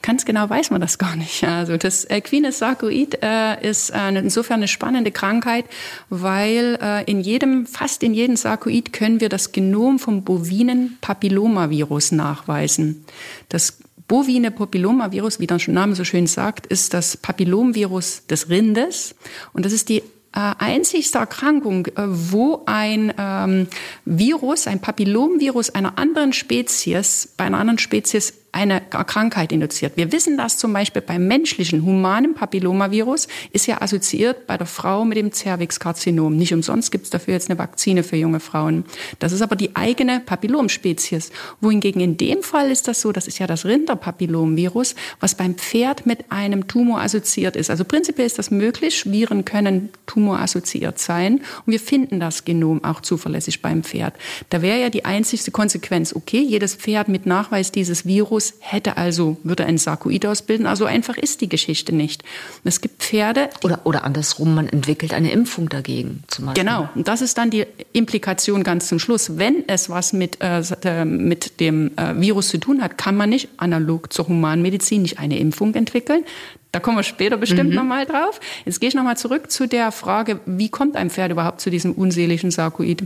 Ganz 0.00 0.24
genau 0.24 0.48
weiß 0.48 0.70
man 0.70 0.80
das 0.80 0.98
gar 0.98 1.16
nicht. 1.16 1.44
Also 1.44 1.76
das 1.76 2.08
Equines 2.08 2.58
Sarkoid 2.58 3.18
äh, 3.22 3.68
ist 3.68 3.90
äh, 3.90 4.08
insofern 4.10 4.56
eine 4.56 4.68
spannende 4.68 5.10
Krankheit, 5.10 5.64
weil 6.08 6.78
äh, 6.80 7.04
in 7.10 7.20
jedem, 7.20 7.66
fast 7.66 8.02
in 8.02 8.14
jedem 8.14 8.36
Sarkoid 8.36 8.92
können 8.92 9.20
wir 9.20 9.28
das 9.28 9.52
Genom 9.52 9.98
vom 9.98 10.22
bovinen 10.22 10.98
Papillomavirus 11.00 12.12
nachweisen. 12.12 13.04
Das 13.48 13.78
bovine 14.06 14.50
Papillomavirus, 14.50 15.40
wie 15.40 15.46
der 15.46 15.58
Name 15.68 15.94
so 15.94 16.04
schön 16.04 16.26
sagt, 16.26 16.66
ist 16.66 16.94
das 16.94 17.16
Papillomvirus 17.16 18.26
des 18.26 18.48
Rindes 18.48 19.14
und 19.52 19.64
das 19.64 19.72
ist 19.72 19.88
die 19.88 20.02
äh, 20.32 20.54
einzigste 20.58 21.18
Erkrankung, 21.18 21.86
äh, 21.86 21.92
wo 22.06 22.62
ein 22.66 23.12
ähm, 23.18 23.66
Virus, 24.04 24.66
ein 24.66 24.80
Papillomvirus 24.80 25.70
einer 25.70 25.98
anderen 25.98 26.32
Spezies, 26.32 27.32
bei 27.36 27.44
einer 27.44 27.58
anderen 27.58 27.78
Spezies 27.78 28.34
eine 28.50 28.80
Krankheit 28.80 29.52
induziert. 29.52 29.96
Wir 29.96 30.10
wissen 30.10 30.38
das 30.38 30.56
zum 30.56 30.72
Beispiel 30.72 31.02
beim 31.02 31.26
menschlichen 31.26 31.84
humanen 31.84 32.34
Papillomavirus 32.34 33.28
ist 33.52 33.66
ja 33.66 33.82
assoziiert 33.82 34.46
bei 34.46 34.56
der 34.56 34.66
Frau 34.66 35.04
mit 35.04 35.18
dem 35.18 35.32
Cervixkarzinom. 35.32 36.34
Nicht 36.34 36.54
umsonst 36.54 36.90
gibt 36.90 37.04
es 37.04 37.10
dafür 37.10 37.34
jetzt 37.34 37.50
eine 37.50 37.58
Vakzine 37.58 38.02
für 38.02 38.16
junge 38.16 38.40
Frauen. 38.40 38.84
Das 39.18 39.32
ist 39.32 39.42
aber 39.42 39.54
die 39.54 39.76
eigene 39.76 40.20
Papillomspezies. 40.20 41.30
Wohingegen 41.60 42.00
in 42.00 42.16
dem 42.16 42.42
Fall 42.42 42.70
ist 42.70 42.88
das 42.88 43.02
so, 43.02 43.12
das 43.12 43.28
ist 43.28 43.38
ja 43.38 43.46
das 43.46 43.66
Rinderpapillomvirus, 43.66 44.94
was 45.20 45.34
beim 45.34 45.54
Pferd 45.54 46.06
mit 46.06 46.32
einem 46.32 46.66
Tumor 46.68 47.00
assoziiert 47.02 47.54
ist. 47.54 47.68
Also 47.68 47.84
prinzipiell 47.84 48.26
ist 48.26 48.38
das 48.38 48.50
möglich. 48.50 49.04
Viren 49.10 49.44
können 49.44 49.90
tumorassoziiert 50.06 50.98
sein. 50.98 51.42
Und 51.66 51.72
wir 51.72 51.80
finden 51.80 52.18
das 52.18 52.44
Genom 52.44 52.82
auch 52.82 53.02
zuverlässig 53.02 53.60
beim 53.60 53.84
Pferd. 53.84 54.14
Da 54.48 54.62
wäre 54.62 54.80
ja 54.80 54.90
die 54.90 55.04
einzigste 55.04 55.50
Konsequenz, 55.50 56.14
okay, 56.14 56.40
jedes 56.40 56.74
Pferd 56.74 57.08
mit 57.08 57.26
Nachweis 57.26 57.72
dieses 57.72 58.06
Virus 58.06 58.37
hätte 58.60 58.96
also, 58.96 59.36
würde 59.42 59.64
ein 59.64 59.78
Sarkoid 59.78 60.26
ausbilden. 60.26 60.66
Also 60.66 60.84
einfach 60.84 61.16
ist 61.16 61.40
die 61.40 61.48
Geschichte 61.48 61.94
nicht. 61.94 62.22
Es 62.64 62.80
gibt 62.80 63.02
Pferde. 63.02 63.48
Oder, 63.62 63.80
oder 63.84 64.04
andersrum, 64.04 64.54
man 64.54 64.68
entwickelt 64.68 65.12
eine 65.12 65.30
Impfung 65.30 65.68
dagegen 65.68 66.24
zum 66.28 66.46
Beispiel. 66.46 66.64
Genau. 66.64 66.88
Und 66.94 67.08
das 67.08 67.20
ist 67.20 67.38
dann 67.38 67.50
die 67.50 67.66
Implikation 67.92 68.62
ganz 68.62 68.88
zum 68.88 68.98
Schluss. 68.98 69.38
Wenn 69.38 69.68
es 69.68 69.90
was 69.90 70.12
mit, 70.12 70.38
äh, 70.40 71.04
mit 71.04 71.60
dem 71.60 71.96
äh, 71.96 72.20
Virus 72.20 72.48
zu 72.48 72.58
tun 72.58 72.82
hat, 72.82 72.98
kann 72.98 73.16
man 73.16 73.30
nicht 73.30 73.48
analog 73.56 74.12
zur 74.12 74.28
Humanmedizin 74.28 75.02
nicht 75.02 75.18
eine 75.18 75.38
Impfung 75.38 75.74
entwickeln. 75.74 76.24
Da 76.72 76.80
kommen 76.80 76.98
wir 76.98 77.02
später 77.02 77.36
bestimmt 77.38 77.70
mhm. 77.70 77.76
nochmal 77.76 78.04
drauf. 78.04 78.40
Jetzt 78.64 78.80
gehe 78.80 78.88
ich 78.88 78.94
nochmal 78.94 79.16
zurück 79.16 79.50
zu 79.50 79.66
der 79.66 79.90
Frage, 79.90 80.40
wie 80.44 80.68
kommt 80.68 80.96
ein 80.96 81.10
Pferd 81.10 81.32
überhaupt 81.32 81.60
zu 81.60 81.70
diesem 81.70 81.92
unseligen 81.92 82.50
Sarkoid? 82.50 83.04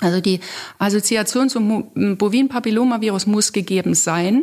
Also 0.00 0.20
die 0.20 0.40
Assoziation 0.78 1.48
zum 1.48 1.90
Bovin-Papillomavirus 2.18 3.26
muss 3.26 3.52
gegeben 3.52 3.94
sein. 3.94 4.42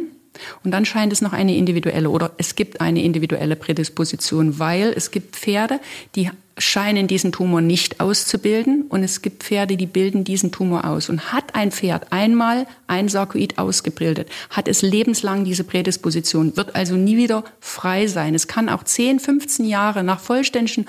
Und 0.63 0.71
dann 0.71 0.85
scheint 0.85 1.13
es 1.13 1.21
noch 1.21 1.33
eine 1.33 1.55
individuelle 1.55 2.09
oder 2.09 2.31
es 2.37 2.55
gibt 2.55 2.81
eine 2.81 3.03
individuelle 3.03 3.55
Prädisposition, 3.55 4.57
weil 4.57 4.91
es 4.95 5.11
gibt 5.11 5.35
Pferde, 5.35 5.79
die 6.15 6.31
scheinen 6.57 7.07
diesen 7.07 7.31
Tumor 7.31 7.61
nicht 7.61 7.99
auszubilden 7.99 8.85
und 8.89 9.03
es 9.03 9.21
gibt 9.21 9.43
Pferde, 9.43 9.77
die 9.77 9.85
bilden 9.85 10.23
diesen 10.23 10.51
Tumor 10.51 10.85
aus. 10.85 11.09
Und 11.09 11.33
hat 11.33 11.55
ein 11.55 11.71
Pferd 11.71 12.11
einmal 12.11 12.67
ein 12.87 13.09
Sarkoid 13.09 13.57
ausgebildet, 13.57 14.29
hat 14.49 14.67
es 14.67 14.81
lebenslang 14.81 15.45
diese 15.45 15.63
Prädisposition, 15.63 16.57
wird 16.57 16.75
also 16.75 16.95
nie 16.95 17.17
wieder 17.17 17.43
frei 17.59 18.07
sein. 18.07 18.35
Es 18.35 18.47
kann 18.47 18.69
auch 18.69 18.83
10, 18.83 19.19
15 19.19 19.65
Jahre 19.65 20.03
nach 20.03 20.19
vollständigen 20.19 20.85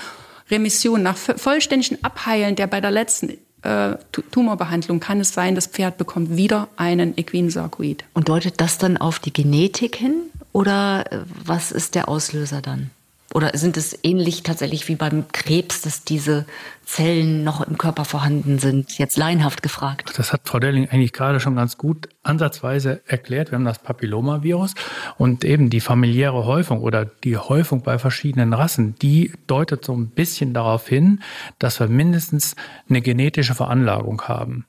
Remission, 0.51 1.03
nach 1.03 1.17
vollständigen 1.17 2.03
Abheilen 2.05 2.57
der 2.57 2.67
bei 2.67 2.81
der 2.81 2.91
letzten 2.91 3.39
äh, 3.65 3.97
Tumorbehandlung 4.31 5.01
kann 5.01 5.21
es 5.21 5.33
sein, 5.33 5.55
das 5.55 5.67
Pferd 5.67 5.99
bekommt 5.99 6.37
wieder 6.37 6.69
einen 6.77 7.17
Equinsarkoid. 7.17 8.05
Und 8.13 8.29
deutet 8.29 8.61
das 8.61 8.79
dann 8.79 8.97
auf 8.97 9.19
die 9.19 9.33
Genetik 9.33 9.97
hin 9.97 10.15
oder 10.53 11.11
äh, 11.11 11.19
was 11.45 11.73
ist 11.73 11.95
der 11.95 12.09
Auslöser 12.09 12.61
dann? 12.61 12.91
Oder 13.33 13.57
sind 13.57 13.77
es 13.77 13.99
ähnlich 14.05 14.45
tatsächlich 14.45 14.87
wie 14.87 14.95
beim 14.95 15.25
Krebs, 15.33 15.81
dass 15.81 16.05
diese 16.05 16.47
Zellen 16.85 17.45
noch 17.45 17.67
im 17.67 17.79
Körper 17.79 18.05
vorhanden 18.05 18.59
sind? 18.59 18.99
Jetzt 18.99 19.17
laienhaft 19.17 19.63
gefragt. 19.63 20.13
Das 20.17 20.33
hat 20.33 20.43
Frau 20.45 20.59
Delling 20.59 20.89
eigentlich 20.89 21.13
gerade 21.13 21.41
schon 21.41 21.57
ganz 21.57 21.79
gut 21.79 22.09
ansatzweise 22.23 23.03
erklärt. 23.07 23.51
Wir 23.51 23.57
haben 23.57 23.65
das 23.65 23.79
Papillomavirus 23.79 24.75
und 25.19 25.45
eben 25.45 25.71
die 25.71 25.81
familiäre 25.81 26.47
Häufung 26.47 26.81
oder 26.81 27.05
die 27.05 27.37
Häufung 27.37 27.83
bei 27.83 27.99
verschiedenen 27.99 28.53
Rassen, 28.53 28.95
die 29.01 29.33
deutet 29.47 29.85
so 29.85 29.95
ein 29.95 30.11
bisschen 30.11 30.55
darauf 30.55 30.89
hin, 30.89 31.21
dass 31.59 31.81
wir 31.81 31.89
mindestens 31.89 32.57
eine 32.89 33.03
genetische 33.03 33.55
Veranlagung 33.55 34.23
haben. 34.23 34.67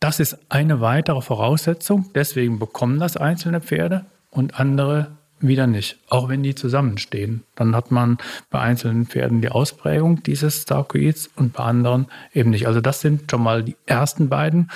Das 0.00 0.20
ist 0.20 0.38
eine 0.48 0.80
weitere 0.80 1.20
Voraussetzung. 1.22 2.10
Deswegen 2.14 2.58
bekommen 2.58 2.98
das 2.98 3.16
einzelne 3.16 3.60
Pferde 3.60 4.06
und 4.30 4.60
andere 4.60 5.18
wieder 5.40 5.66
nicht, 5.66 5.98
auch 6.08 6.28
wenn 6.28 6.42
die 6.42 6.54
zusammenstehen. 6.54 7.44
Dann 7.54 7.74
hat 7.74 7.90
man 7.90 8.18
bei 8.50 8.60
einzelnen 8.60 9.06
Pferden 9.06 9.40
die 9.40 9.50
Ausprägung 9.50 10.22
dieses 10.22 10.64
Sarkoids 10.64 11.30
und 11.36 11.52
bei 11.52 11.64
anderen 11.64 12.06
eben 12.32 12.50
nicht. 12.50 12.66
Also 12.66 12.80
das 12.80 13.00
sind 13.00 13.30
schon 13.30 13.42
mal 13.42 13.62
die 13.62 13.76
ersten 13.86 14.28
beiden 14.28 14.70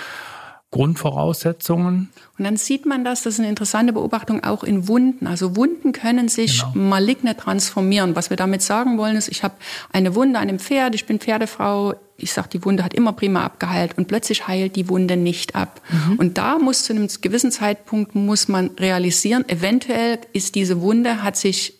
Grundvoraussetzungen. 0.72 2.08
Und 2.38 2.44
dann 2.44 2.56
sieht 2.56 2.86
man 2.86 3.04
das, 3.04 3.22
das 3.22 3.34
ist 3.34 3.40
eine 3.40 3.50
interessante 3.50 3.92
Beobachtung 3.92 4.42
auch 4.42 4.64
in 4.64 4.88
Wunden. 4.88 5.26
Also 5.26 5.54
Wunden 5.54 5.92
können 5.92 6.28
sich 6.28 6.62
genau. 6.62 6.88
maligne 6.88 7.36
transformieren. 7.36 8.16
Was 8.16 8.30
wir 8.30 8.38
damit 8.38 8.62
sagen 8.62 8.96
wollen 8.96 9.16
ist, 9.16 9.28
ich 9.28 9.44
habe 9.44 9.54
eine 9.92 10.14
Wunde 10.14 10.38
an 10.38 10.48
einem 10.48 10.58
Pferd, 10.58 10.94
ich 10.94 11.04
bin 11.04 11.20
Pferdefrau, 11.20 11.94
ich 12.22 12.32
sage, 12.32 12.48
die 12.52 12.64
Wunde 12.64 12.84
hat 12.84 12.94
immer 12.94 13.12
prima 13.12 13.44
abgeheilt 13.44 13.98
und 13.98 14.08
plötzlich 14.08 14.46
heilt 14.46 14.76
die 14.76 14.88
Wunde 14.88 15.16
nicht 15.16 15.54
ab. 15.54 15.80
Mhm. 15.90 16.16
Und 16.16 16.38
da 16.38 16.58
muss 16.58 16.84
zu 16.84 16.92
einem 16.92 17.08
gewissen 17.20 17.50
Zeitpunkt 17.50 18.14
muss 18.14 18.48
man 18.48 18.70
realisieren, 18.78 19.48
eventuell 19.48 20.18
ist 20.32 20.54
diese 20.54 20.80
Wunde, 20.80 21.22
hat 21.22 21.36
sich 21.36 21.74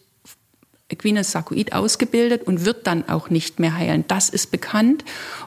Equines 0.88 1.32
sarcoid 1.32 1.72
ausgebildet 1.72 2.42
und 2.46 2.64
wird 2.64 2.86
dann 2.86 3.08
auch 3.08 3.30
nicht 3.30 3.58
mehr 3.58 3.76
heilen. 3.76 4.04
Das 4.08 4.28
ist 4.28 4.50
bekannt 4.50 5.04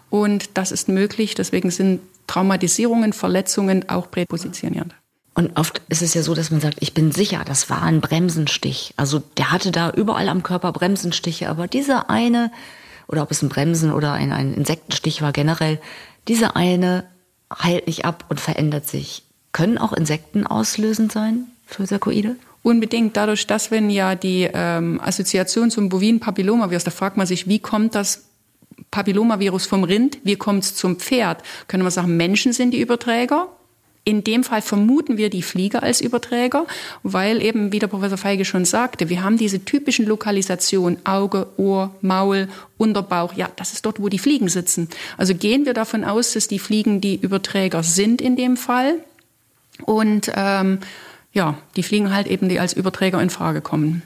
und 0.09 0.57
das 0.57 0.71
ist 0.71 0.89
möglich. 0.89 1.35
Deswegen 1.35 1.69
sind 1.71 2.01
Traumatisierungen, 2.27 3.13
Verletzungen 3.13 3.87
auch 3.89 4.09
präpositionierend. 4.09 4.95
Und 5.35 5.57
oft 5.57 5.81
ist 5.89 6.01
es 6.01 6.13
ja 6.13 6.23
so, 6.23 6.33
dass 6.33 6.49
man 6.49 6.61
sagt, 6.61 6.77
ich 6.79 6.93
bin 6.93 7.11
sicher, 7.11 7.43
das 7.45 7.69
war 7.69 7.81
ein 7.81 7.99
Bremsenstich. 7.99 8.93
Also 8.95 9.21
der 9.37 9.51
hatte 9.51 9.71
da 9.71 9.91
überall 9.91 10.29
am 10.29 10.43
Körper 10.43 10.71
Bremsenstiche, 10.71 11.49
aber 11.49 11.67
dieser 11.67 12.09
eine, 12.09 12.51
oder 13.07 13.21
ob 13.21 13.31
es 13.31 13.41
ein 13.41 13.49
Bremsen 13.49 13.91
oder 13.91 14.13
ein, 14.13 14.31
ein 14.31 14.53
Insektenstich 14.53 15.21
war 15.21 15.31
generell, 15.31 15.79
dieser 16.27 16.55
eine 16.55 17.05
heilt 17.53 17.87
nicht 17.87 18.05
ab 18.05 18.25
und 18.29 18.39
verändert 18.39 18.87
sich. 18.87 19.23
Können 19.51 19.77
auch 19.77 19.93
Insekten 19.93 20.45
auslösend 20.45 21.11
sein 21.11 21.45
für 21.65 21.85
Sarkoide? 21.85 22.35
Unbedingt. 22.63 23.15
Dadurch, 23.15 23.45
dass 23.45 23.69
wenn 23.69 23.89
ja 23.89 24.15
die 24.15 24.49
ähm, 24.51 24.99
Assoziation 24.99 25.69
zum 25.69 25.87
bovinen 25.89 26.19
Papillomavirus, 26.19 26.83
da 26.83 26.91
fragt 26.91 27.15
man 27.15 27.27
sich, 27.27 27.47
wie 27.47 27.59
kommt 27.59 27.93
das 27.93 28.25
Papillomavirus 28.89 29.67
vom 29.67 29.83
Rind, 29.83 30.17
wie 30.23 30.35
kommt 30.35 30.63
es 30.63 30.75
zum 30.75 30.97
Pferd? 30.97 31.43
Können 31.67 31.83
wir 31.83 31.91
sagen, 31.91 32.17
Menschen 32.17 32.53
sind 32.53 32.71
die 32.71 32.81
Überträger? 32.81 33.49
In 34.07 34.23
dem 34.23 34.43
Fall 34.43 34.61
vermuten 34.61 35.17
wir 35.17 35.31
die 35.31 35.41
Flieger 35.41 35.81
als 35.81 35.99
Überträger, 35.99 36.67
weil 37.01 37.41
eben, 37.41 37.71
wie 37.71 37.79
der 37.79 37.87
Professor 37.87 38.19
Feige 38.19 38.45
schon 38.45 38.63
sagte, 38.63 39.09
wir 39.09 39.23
haben 39.23 39.37
diese 39.37 39.65
typischen 39.65 40.05
Lokalisationen, 40.05 41.03
Auge, 41.05 41.47
Ohr, 41.57 41.93
Maul, 42.01 42.47
Unterbauch, 42.77 43.33
ja, 43.33 43.49
das 43.55 43.73
ist 43.73 43.83
dort, 43.83 43.99
wo 43.99 44.07
die 44.07 44.19
Fliegen 44.19 44.47
sitzen. 44.47 44.89
Also 45.17 45.33
gehen 45.33 45.65
wir 45.65 45.73
davon 45.73 46.03
aus, 46.03 46.33
dass 46.33 46.47
die 46.47 46.59
Fliegen 46.59 47.01
die 47.01 47.15
Überträger 47.15 47.81
sind 47.81 48.21
in 48.21 48.35
dem 48.35 48.57
Fall. 48.57 48.99
Und 49.85 50.31
ähm, 50.35 50.79
ja, 51.33 51.57
die 51.75 51.83
Fliegen 51.83 52.13
halt 52.13 52.27
eben, 52.27 52.47
die 52.47 52.59
als 52.59 52.73
Überträger 52.73 53.21
in 53.21 53.31
Frage 53.31 53.61
kommen. 53.61 54.03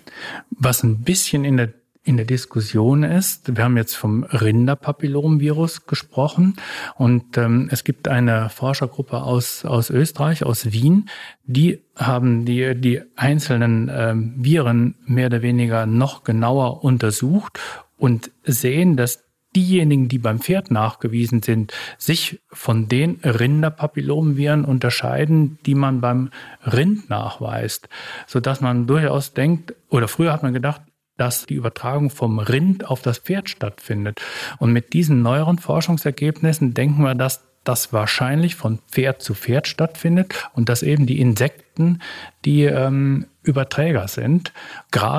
Was 0.50 0.82
ein 0.82 1.00
bisschen 1.00 1.44
in 1.44 1.58
der 1.58 1.74
in 2.10 2.18
der 2.18 2.26
Diskussion 2.26 3.04
ist. 3.04 3.56
Wir 3.56 3.64
haben 3.64 3.78
jetzt 3.78 3.94
vom 3.94 4.24
Rinderpapillomvirus 4.24 5.86
gesprochen 5.86 6.56
und 6.96 7.38
ähm, 7.38 7.70
es 7.72 7.84
gibt 7.84 8.08
eine 8.08 8.50
Forschergruppe 8.50 9.22
aus, 9.22 9.64
aus 9.64 9.92
Österreich, 9.92 10.44
aus 10.44 10.72
Wien, 10.72 11.08
die 11.44 11.84
haben 11.96 12.46
die, 12.46 12.74
die 12.74 13.04
einzelnen 13.16 13.92
ähm, 13.94 14.34
Viren 14.38 14.96
mehr 15.06 15.28
oder 15.28 15.44
weniger 15.44 15.86
noch 15.86 16.24
genauer 16.24 16.84
untersucht 16.84 17.60
und 17.96 18.32
sehen, 18.44 18.98
dass 18.98 19.24
diejenigen, 19.56 20.08
die 20.08 20.18
beim 20.18 20.40
Pferd 20.40 20.72
nachgewiesen 20.72 21.44
sind, 21.44 21.74
sich 22.00 22.42
von 22.52 22.88
den 22.88 23.20
Rinderpapillomviren 23.24 24.66
unterscheiden, 24.66 25.60
die 25.68 25.76
man 25.76 26.02
beim 26.02 26.32
Rind 26.66 27.08
nachweist, 27.12 27.88
so 28.26 28.40
dass 28.40 28.62
man 28.62 28.88
durchaus 28.88 29.34
denkt, 29.34 29.76
oder 29.90 30.08
früher 30.08 30.34
hat 30.34 30.42
man 30.42 30.54
gedacht, 30.54 30.82
dass 31.20 31.46
die 31.46 31.56
Übertragung 31.56 32.10
vom 32.10 32.40
Rind 32.40 32.88
auf 32.88 33.02
das 33.02 33.20
Pferd 33.20 33.50
stattfindet. 33.50 34.22
Und 34.58 34.72
mit 34.72 34.94
diesen 34.94 35.22
neueren 35.22 35.60
Forschungsergebnissen 35.60 36.74
denken 36.74 37.04
wir, 37.04 37.16
dass 37.16 37.46
das 37.64 37.92
wahrscheinlich 37.92 38.56
von 38.56 38.80
Pferd 38.90 39.22
zu 39.22 39.36
Pferd 39.36 39.68
stattfindet 39.68 40.50
und 40.54 40.70
dass 40.70 40.82
eben 40.82 41.06
die 41.06 41.20
Insekten 41.20 42.02
die 42.46 42.64
ähm, 42.64 43.28
Überträger 43.44 44.08
sind. 44.08 44.54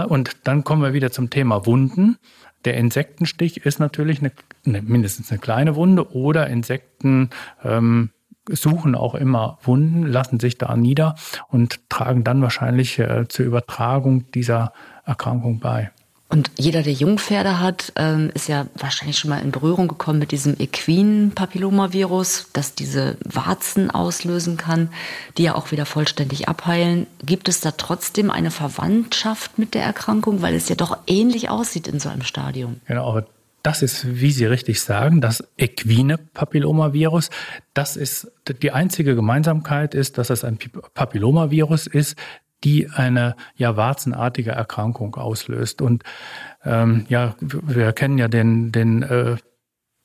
Und 0.08 0.36
dann 0.44 0.64
kommen 0.64 0.82
wir 0.82 0.94
wieder 0.94 1.10
zum 1.10 1.30
Thema 1.30 1.66
Wunden. 1.66 2.16
Der 2.64 2.74
Insektenstich 2.74 3.64
ist 3.64 3.78
natürlich 3.78 4.20
eine, 4.20 4.32
eine 4.66 4.82
mindestens 4.82 5.30
eine 5.30 5.38
kleine 5.38 5.76
Wunde 5.76 6.14
oder 6.14 6.46
Insekten 6.48 7.30
ähm, 7.62 8.10
suchen 8.48 8.94
auch 8.94 9.14
immer 9.14 9.58
Wunden, 9.62 10.06
lassen 10.06 10.40
sich 10.40 10.58
da 10.58 10.76
nieder 10.76 11.14
und 11.48 11.88
tragen 11.88 12.24
dann 12.24 12.42
wahrscheinlich 12.42 12.98
äh, 12.98 13.26
zur 13.28 13.46
Übertragung 13.46 14.30
dieser 14.32 14.72
Erkrankung 15.10 15.60
bei. 15.60 15.90
Und 16.32 16.52
jeder, 16.56 16.82
der 16.82 16.92
Jungpferde 16.92 17.58
hat, 17.58 17.92
ähm, 17.96 18.30
ist 18.34 18.48
ja 18.48 18.66
wahrscheinlich 18.76 19.18
schon 19.18 19.30
mal 19.30 19.42
in 19.42 19.50
Berührung 19.50 19.88
gekommen 19.88 20.20
mit 20.20 20.30
diesem 20.30 20.54
Equin-Papillomavirus, 20.60 22.50
das 22.52 22.76
diese 22.76 23.16
Warzen 23.24 23.90
auslösen 23.90 24.56
kann, 24.56 24.90
die 25.36 25.42
ja 25.42 25.56
auch 25.56 25.72
wieder 25.72 25.86
vollständig 25.86 26.48
abheilen. 26.48 27.08
Gibt 27.26 27.48
es 27.48 27.60
da 27.60 27.72
trotzdem 27.72 28.30
eine 28.30 28.52
Verwandtschaft 28.52 29.58
mit 29.58 29.74
der 29.74 29.82
Erkrankung, 29.82 30.40
weil 30.40 30.54
es 30.54 30.68
ja 30.68 30.76
doch 30.76 30.98
ähnlich 31.08 31.50
aussieht 31.50 31.88
in 31.88 31.98
so 31.98 32.08
einem 32.08 32.22
Stadium? 32.22 32.80
Genau, 32.86 33.22
das 33.64 33.82
ist, 33.82 34.20
wie 34.20 34.30
Sie 34.30 34.46
richtig 34.46 34.80
sagen, 34.80 35.20
das 35.20 35.42
equine 35.58 36.16
Papillomavirus. 36.16 37.30
Das 37.74 37.96
ist 37.96 38.30
die 38.62 38.70
einzige 38.70 39.16
Gemeinsamkeit 39.16 39.94
ist, 39.96 40.16
dass 40.16 40.30
es 40.30 40.44
ein 40.44 40.58
Papillomavirus 40.94 41.88
ist, 41.88 42.16
die 42.64 42.90
eine 42.90 43.36
ja 43.54 43.76
warzenartige 43.76 44.52
Erkrankung 44.52 45.16
auslöst. 45.16 45.82
Und 45.82 46.04
ähm, 46.64 47.06
ja, 47.08 47.34
wir 47.40 47.92
kennen 47.92 48.18
ja 48.18 48.28
den 48.28 48.72
den 48.72 49.02
äh, 49.02 49.36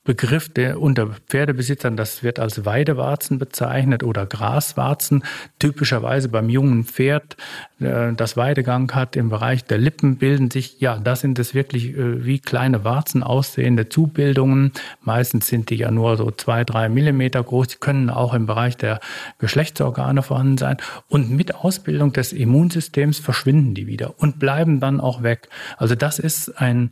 Begriff 0.06 0.50
der 0.50 0.80
unter 0.80 1.08
Pferdebesitzern, 1.28 1.98
das 1.98 2.22
wird 2.22 2.40
als 2.40 2.64
Weidewarzen 2.64 3.40
bezeichnet 3.40 4.04
oder 4.04 4.28
Graswarzen. 4.28 5.24
Typischerweise 5.58 6.30
beim 6.30 6.48
jungen 6.48 6.86
Pferd, 6.86 7.36
äh, 7.80 8.14
das 8.14 8.38
Weidegang 8.38 8.92
hat 8.94 9.16
im 9.16 9.30
Bereich 9.30 9.66
der 9.66 9.80
Lippen 9.80 10.18
bilden 10.18 10.52
sich, 10.52 10.80
ja, 10.80 10.98
das 11.00 11.22
sind 11.22 11.40
es 11.40 11.56
wirklich 11.56 11.98
äh, 11.98 12.24
wie 12.24 12.40
kleine 12.40 12.84
Warzen 12.84 13.24
aussehende 13.24 13.90
Zubildungen. 13.90 14.74
Meistens 15.02 15.48
sind 15.48 15.72
die 15.72 15.76
ja 15.76 15.90
nur 15.90 16.18
so 16.18 16.30
zwei, 16.30 16.64
drei 16.64 16.88
Millimeter 16.88 17.44
groß. 17.44 17.68
Die 17.70 17.78
können 17.78 18.12
auch 18.12 18.36
im 18.36 18.46
Bereich 18.46 18.78
der 18.78 19.00
Geschlechtsorgane 19.40 20.22
vorhanden 20.22 20.60
sein. 20.60 20.78
Und 21.08 21.32
mit 21.32 21.56
Ausbildung 21.56 22.14
des 22.14 22.32
Immunsystems 22.32 23.18
verschwinden 23.18 23.74
die 23.74 23.88
wieder 23.88 24.14
und 24.20 24.38
bleiben 24.38 24.80
dann 24.80 25.02
auch 25.02 25.24
weg. 25.24 25.50
Also 25.78 25.96
das 25.96 26.20
ist 26.20 26.62
ein 26.62 26.92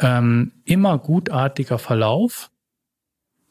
ähm, 0.00 0.52
immer 0.64 0.98
gutartiger 0.98 1.78
Verlauf 1.78 2.50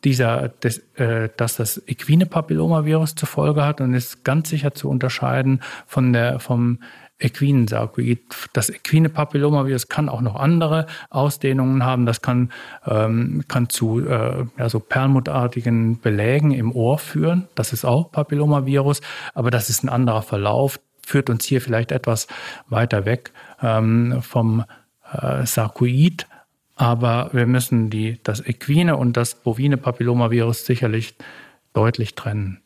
dieser, 0.03 0.49
des, 0.49 0.79
äh, 0.95 1.29
dass 1.35 1.57
das 1.57 1.81
equine 1.87 2.27
Papillomavirus 2.27 3.15
zur 3.15 3.27
Folge 3.27 3.65
hat 3.65 3.81
und 3.81 3.93
ist 3.93 4.23
ganz 4.23 4.49
sicher 4.49 4.73
zu 4.73 4.89
unterscheiden 4.89 5.61
von 5.87 6.13
der, 6.13 6.39
vom 6.39 6.79
equinen 7.17 7.67
Sarkoid. 7.67 8.19
Das 8.53 8.69
equine 8.69 9.09
Papillomavirus 9.09 9.87
kann 9.87 10.09
auch 10.09 10.21
noch 10.21 10.35
andere 10.35 10.85
Ausdehnungen 11.09 11.83
haben. 11.83 12.05
Das 12.05 12.21
kann, 12.21 12.51
ähm, 12.85 13.45
kann 13.47 13.69
zu 13.69 14.05
äh, 14.05 14.45
ja, 14.57 14.69
so 14.69 14.79
perlmuttartigen 14.79 15.99
Belägen 15.99 16.51
im 16.51 16.71
Ohr 16.71 16.99
führen. 16.99 17.47
Das 17.55 17.73
ist 17.73 17.85
auch 17.85 18.11
Papillomavirus, 18.11 19.01
aber 19.33 19.49
das 19.49 19.69
ist 19.69 19.83
ein 19.83 19.89
anderer 19.89 20.21
Verlauf, 20.21 20.79
führt 21.01 21.29
uns 21.29 21.45
hier 21.45 21.61
vielleicht 21.61 21.91
etwas 21.91 22.27
weiter 22.67 23.05
weg 23.05 23.31
ähm, 23.61 24.21
vom 24.21 24.65
äh, 25.11 25.45
Sarkoid. 25.45 26.27
Aber 26.75 27.29
wir 27.31 27.47
müssen 27.47 27.89
die, 27.89 28.19
das 28.23 28.45
equine 28.45 28.97
und 28.97 29.15
das 29.17 29.35
bovine 29.35 29.77
Papillomavirus 29.77 30.65
sicherlich 30.65 31.15
deutlich 31.73 32.15
trennen. 32.15 32.61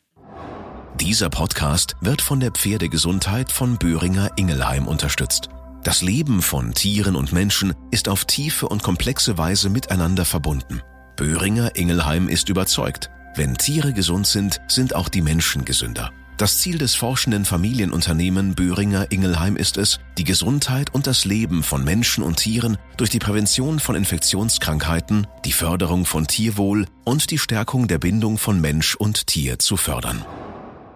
Dieser 0.98 1.30
Podcast 1.30 1.96
wird 2.00 2.20
von 2.20 2.40
der 2.40 2.50
Pferdegesundheit 2.50 3.52
von 3.52 3.78
Böhringer 3.78 4.30
Ingelheim 4.36 4.86
unterstützt. 4.86 5.48
Das 5.82 6.02
Leben 6.02 6.42
von 6.42 6.74
Tieren 6.74 7.16
und 7.16 7.32
Menschen 7.32 7.72
ist 7.90 8.08
auf 8.08 8.26
tiefe 8.26 8.68
und 8.68 8.82
komplexe 8.82 9.38
Weise 9.38 9.70
miteinander 9.70 10.24
verbunden. 10.24 10.82
Böhringer 11.16 11.74
Ingelheim 11.74 12.28
ist 12.28 12.48
überzeugt, 12.50 13.10
wenn 13.34 13.56
Tiere 13.56 13.92
gesund 13.92 14.26
sind, 14.26 14.60
sind 14.68 14.94
auch 14.94 15.08
die 15.08 15.22
Menschen 15.22 15.64
gesünder. 15.64 16.10
Das 16.40 16.56
Ziel 16.56 16.78
des 16.78 16.94
forschenden 16.94 17.44
Familienunternehmen 17.44 18.54
Böhringer 18.54 19.12
Ingelheim 19.12 19.56
ist 19.56 19.76
es, 19.76 20.00
die 20.16 20.24
Gesundheit 20.24 20.88
und 20.94 21.06
das 21.06 21.26
Leben 21.26 21.62
von 21.62 21.84
Menschen 21.84 22.24
und 22.24 22.36
Tieren 22.36 22.78
durch 22.96 23.10
die 23.10 23.18
Prävention 23.18 23.78
von 23.78 23.94
Infektionskrankheiten, 23.94 25.26
die 25.44 25.52
Förderung 25.52 26.06
von 26.06 26.26
Tierwohl 26.26 26.86
und 27.04 27.30
die 27.30 27.36
Stärkung 27.36 27.88
der 27.88 27.98
Bindung 27.98 28.38
von 28.38 28.58
Mensch 28.58 28.94
und 28.94 29.26
Tier 29.26 29.58
zu 29.58 29.76
fördern. 29.76 30.24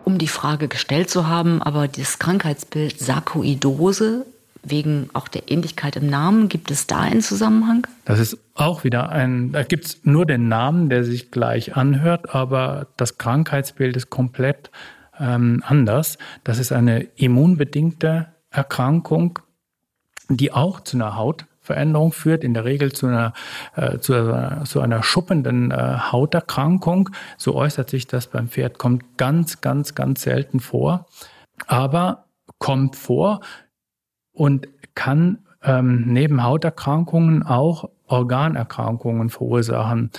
Um 0.05 0.17
die 0.17 0.29
Frage 0.29 0.67
gestellt 0.67 1.11
zu 1.11 1.27
haben, 1.27 1.63
aber 1.63 1.89
das 1.89 2.19
Krankheitsbild 2.19 2.99
Sarkoidose 2.99 4.25
wegen 4.63 5.11
auch 5.13 5.29
der 5.29 5.51
Ähnlichkeit 5.51 5.97
im 5.97 6.09
Namen, 6.09 6.49
gibt 6.49 6.71
es 6.71 6.87
da 6.87 7.01
einen 7.01 7.21
Zusammenhang? 7.21 7.87
Das 8.07 8.19
ist 8.19 8.39
auch 8.55 8.83
wieder 8.83 9.11
ein, 9.11 9.53
da 9.53 9.63
gibt 9.63 9.85
es 9.85 9.99
nur 10.05 10.25
den 10.25 10.49
Namen, 10.49 10.89
der 10.89 11.05
sich 11.05 11.31
gleich 11.31 11.77
anhört, 11.77 12.35
aber 12.35 12.87
das 12.97 13.19
Krankheitsbild 13.19 13.95
ist 13.95 14.09
komplett 14.09 14.71
ähm, 15.19 15.63
anders. 15.67 16.19
Das 16.43 16.59
ist 16.59 16.73
eine 16.73 17.03
immunbedingte 17.17 18.29
Erkrankung, 18.51 19.39
die 20.29 20.53
auch 20.53 20.81
zu 20.81 20.97
einer 20.97 21.17
Hautveränderung 21.17 22.13
führt, 22.13 22.45
in 22.45 22.55
der 22.55 22.65
Regel 22.65 22.93
zu 22.93 23.07
einer, 23.07 23.33
äh, 23.77 23.99
zu, 23.99 24.15
einer, 24.15 24.65
zu 24.65 24.81
einer 24.81 25.03
schuppenden 25.03 25.71
äh, 25.71 25.99
Hauterkrankung. 26.11 27.11
So 27.37 27.55
äußert 27.55 27.91
sich 27.91 28.07
das 28.07 28.27
beim 28.29 28.49
Pferd, 28.49 28.79
kommt 28.79 29.19
ganz, 29.19 29.61
ganz, 29.61 29.95
ganz 29.95 30.23
selten 30.23 30.61
vor, 30.61 31.07
aber 31.67 32.25
kommt 32.59 32.97
vor 32.97 33.41
und 34.33 34.69
kann 34.95 35.39
ähm, 35.63 36.05
neben 36.07 36.43
Hauterkrankungen 36.45 37.43
auch 37.43 37.91
Organerkrankungen 38.07 39.31
verursachen. 39.31 40.11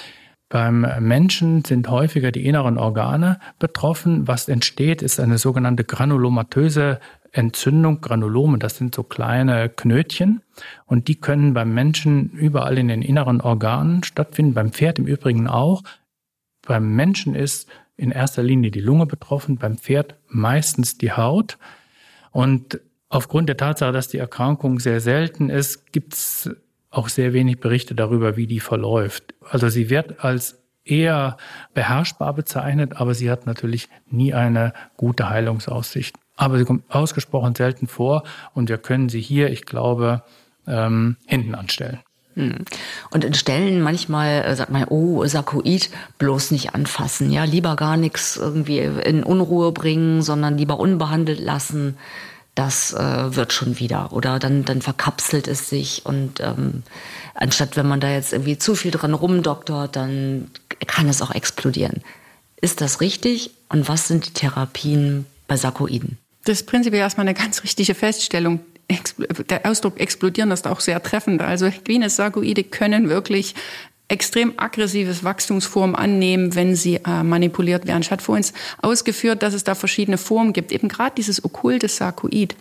Beim 0.49 0.85
Menschen 0.99 1.65
sind 1.65 1.89
häufiger 1.89 2.31
die 2.31 2.45
inneren 2.45 2.77
Organe 2.77 3.39
betroffen. 3.57 4.27
Was 4.27 4.47
entsteht, 4.47 5.01
ist 5.01 5.19
eine 5.19 5.39
sogenannte 5.39 5.83
granulomatöse 5.83 6.99
Entzündung. 7.31 7.99
Granulome, 7.99 8.59
das 8.59 8.77
sind 8.77 8.93
so 8.93 9.03
kleine 9.03 9.69
Knötchen 9.69 10.41
und 10.85 11.07
die 11.07 11.19
können 11.19 11.53
beim 11.53 11.73
Menschen 11.73 12.29
überall 12.29 12.77
in 12.77 12.87
den 12.87 13.01
inneren 13.01 13.41
Organen 13.41 14.03
stattfinden, 14.03 14.53
beim 14.53 14.71
Pferd 14.71 14.99
im 14.99 15.07
Übrigen 15.07 15.47
auch. 15.47 15.83
Beim 16.65 16.95
Menschen 16.95 17.33
ist 17.33 17.67
in 17.97 18.11
erster 18.11 18.43
Linie 18.43 18.71
die 18.71 18.81
Lunge 18.81 19.07
betroffen, 19.07 19.57
beim 19.57 19.77
Pferd 19.77 20.15
meistens 20.27 20.97
die 20.97 21.11
Haut. 21.11 21.57
Und 22.31 22.81
aufgrund 23.09 23.49
der 23.49 23.57
Tatsache, 23.57 23.93
dass 23.93 24.09
die 24.09 24.17
Erkrankung 24.17 24.79
sehr 24.79 24.99
selten 24.99 25.49
ist, 25.49 25.91
gibt 25.91 26.13
es 26.13 26.55
auch 26.95 27.09
sehr 27.09 27.33
wenig 27.33 27.59
Berichte 27.59 27.95
darüber, 27.95 28.37
wie 28.37 28.47
die 28.47 28.59
verläuft. 28.59 29.33
Also 29.41 29.69
sie 29.69 29.89
wird 29.89 30.23
als 30.23 30.59
eher 30.83 31.37
beherrschbar 31.73 32.33
bezeichnet, 32.33 32.93
aber 32.95 33.13
sie 33.13 33.29
hat 33.29 33.45
natürlich 33.45 33.89
nie 34.09 34.33
eine 34.33 34.73
gute 34.97 35.29
Heilungsaussicht. 35.29 36.15
Aber 36.35 36.57
sie 36.57 36.65
kommt 36.65 36.83
ausgesprochen 36.93 37.55
selten 37.55 37.87
vor 37.87 38.23
und 38.53 38.69
wir 38.69 38.77
können 38.77 39.09
sie 39.09 39.21
hier, 39.21 39.49
ich 39.49 39.65
glaube, 39.65 40.23
ähm, 40.67 41.17
hinten 41.25 41.55
anstellen. 41.55 41.99
Hm. 42.35 42.65
Und 43.11 43.23
in 43.23 43.33
Stellen 43.33 43.81
manchmal 43.81 44.43
äh, 44.43 44.55
sagt 44.55 44.69
man, 44.69 44.85
oh, 44.89 45.25
Sarkoid, 45.25 45.89
bloß 46.17 46.51
nicht 46.51 46.75
anfassen, 46.75 47.31
ja, 47.31 47.45
lieber 47.45 47.75
gar 47.77 47.95
nichts 47.97 48.35
irgendwie 48.35 48.79
in 48.79 49.23
Unruhe 49.23 49.71
bringen, 49.71 50.21
sondern 50.21 50.57
lieber 50.57 50.79
unbehandelt 50.79 51.39
lassen 51.39 51.97
das 52.55 52.93
äh, 52.93 53.35
wird 53.35 53.53
schon 53.53 53.79
wieder. 53.79 54.13
Oder 54.13 54.39
dann, 54.39 54.65
dann 54.65 54.81
verkapselt 54.81 55.47
es 55.47 55.69
sich 55.69 56.05
und 56.05 56.39
ähm, 56.39 56.83
anstatt 57.33 57.75
wenn 57.75 57.87
man 57.87 57.99
da 57.99 58.09
jetzt 58.09 58.33
irgendwie 58.33 58.57
zu 58.57 58.75
viel 58.75 58.91
dran 58.91 59.13
rumdoktort, 59.13 59.95
dann 59.95 60.49
kann 60.87 61.09
es 61.09 61.21
auch 61.21 61.31
explodieren. 61.31 62.01
Ist 62.61 62.81
das 62.81 63.01
richtig? 63.01 63.51
Und 63.69 63.87
was 63.89 64.07
sind 64.07 64.25
die 64.25 64.33
Therapien 64.33 65.25
bei 65.47 65.57
Sarkoiden? 65.57 66.17
Das 66.45 66.61
ist 66.61 66.67
prinzipiell 66.67 67.01
erstmal 67.01 67.27
eine 67.27 67.33
ganz 67.33 67.63
richtige 67.63 67.93
Feststellung. 67.93 68.61
Der 69.49 69.65
Ausdruck 69.65 69.99
explodieren 69.99 70.51
ist 70.51 70.67
auch 70.67 70.79
sehr 70.79 71.01
treffend. 71.01 71.41
Also 71.41 71.69
Venus 71.85 72.15
Sarkoide 72.15 72.63
können 72.63 73.09
wirklich 73.09 73.55
extrem 74.07 74.53
aggressives 74.57 75.23
Wachstumsform 75.23 75.95
annehmen, 75.95 76.55
wenn 76.55 76.75
sie 76.75 76.95
äh, 76.95 77.23
manipuliert 77.23 77.87
werden. 77.87 78.01
Ich 78.01 78.11
hatte 78.11 78.23
vorhin 78.23 78.45
ausgeführt, 78.81 79.41
dass 79.41 79.53
es 79.53 79.63
da 79.63 79.75
verschiedene 79.75 80.17
Formen 80.17 80.53
gibt. 80.53 80.71
Eben 80.71 80.89
gerade 80.89 81.15
dieses 81.15 81.43
okkulte 81.43 81.87
Sarkoid. 81.87 82.55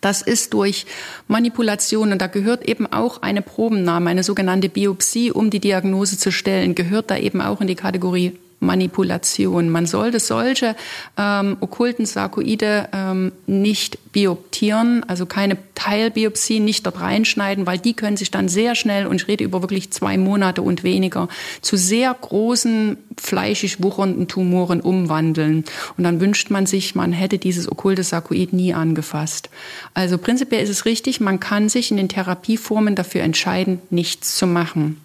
Das 0.00 0.22
ist 0.22 0.54
durch 0.54 0.86
Manipulation, 1.26 2.12
und 2.12 2.22
da 2.22 2.28
gehört 2.28 2.68
eben 2.68 2.86
auch 2.86 3.22
eine 3.22 3.42
Probennahme, 3.42 4.10
eine 4.10 4.22
sogenannte 4.22 4.68
Biopsie, 4.68 5.32
um 5.32 5.50
die 5.50 5.58
Diagnose 5.58 6.16
zu 6.16 6.30
stellen, 6.30 6.74
gehört 6.74 7.10
da 7.10 7.16
eben 7.16 7.40
auch 7.40 7.60
in 7.60 7.66
die 7.66 7.74
Kategorie 7.74 8.38
Manipulation. 8.60 9.70
Man 9.70 9.86
sollte 9.86 10.20
solche 10.20 10.76
ähm, 11.16 11.56
okkulten 11.60 12.06
Sarkoide 12.06 12.88
ähm, 12.92 13.32
nicht 13.46 14.12
bioptieren, 14.12 15.02
also 15.08 15.24
keine 15.24 15.56
Teilbiopsie, 15.74 16.60
nicht 16.60 16.84
dort 16.84 17.00
reinschneiden, 17.00 17.66
weil 17.66 17.78
die 17.78 17.94
können 17.94 18.16
sich 18.16 18.30
dann 18.30 18.48
sehr 18.48 18.74
schnell, 18.74 19.06
und 19.06 19.22
ich 19.22 19.28
rede 19.28 19.44
über 19.44 19.62
wirklich 19.62 19.90
zwei 19.92 20.18
Monate 20.18 20.62
und 20.62 20.84
weniger, 20.84 21.28
zu 21.62 21.76
sehr 21.76 22.14
großen, 22.20 22.98
fleischig 23.16 23.82
wuchernden 23.82 24.28
Tumoren 24.28 24.80
umwandeln. 24.80 25.64
Und 25.96 26.04
dann 26.04 26.20
wünscht 26.20 26.50
man 26.50 26.66
sich, 26.66 26.94
man 26.94 27.12
hätte 27.12 27.38
dieses 27.38 27.70
okkulte 27.70 28.02
Sarkoid 28.02 28.52
nie 28.52 28.74
angefasst. 28.74 29.48
Also 29.94 30.18
prinzipiell 30.18 30.62
ist 30.62 30.70
es 30.70 30.84
richtig, 30.84 31.20
man 31.20 31.40
kann 31.40 31.68
sich 31.68 31.90
in 31.90 31.96
den 31.96 32.08
Therapieformen 32.08 32.94
dafür 32.94 33.22
entscheiden, 33.22 33.80
nichts 33.90 34.36
zu 34.36 34.46
machen. 34.46 35.00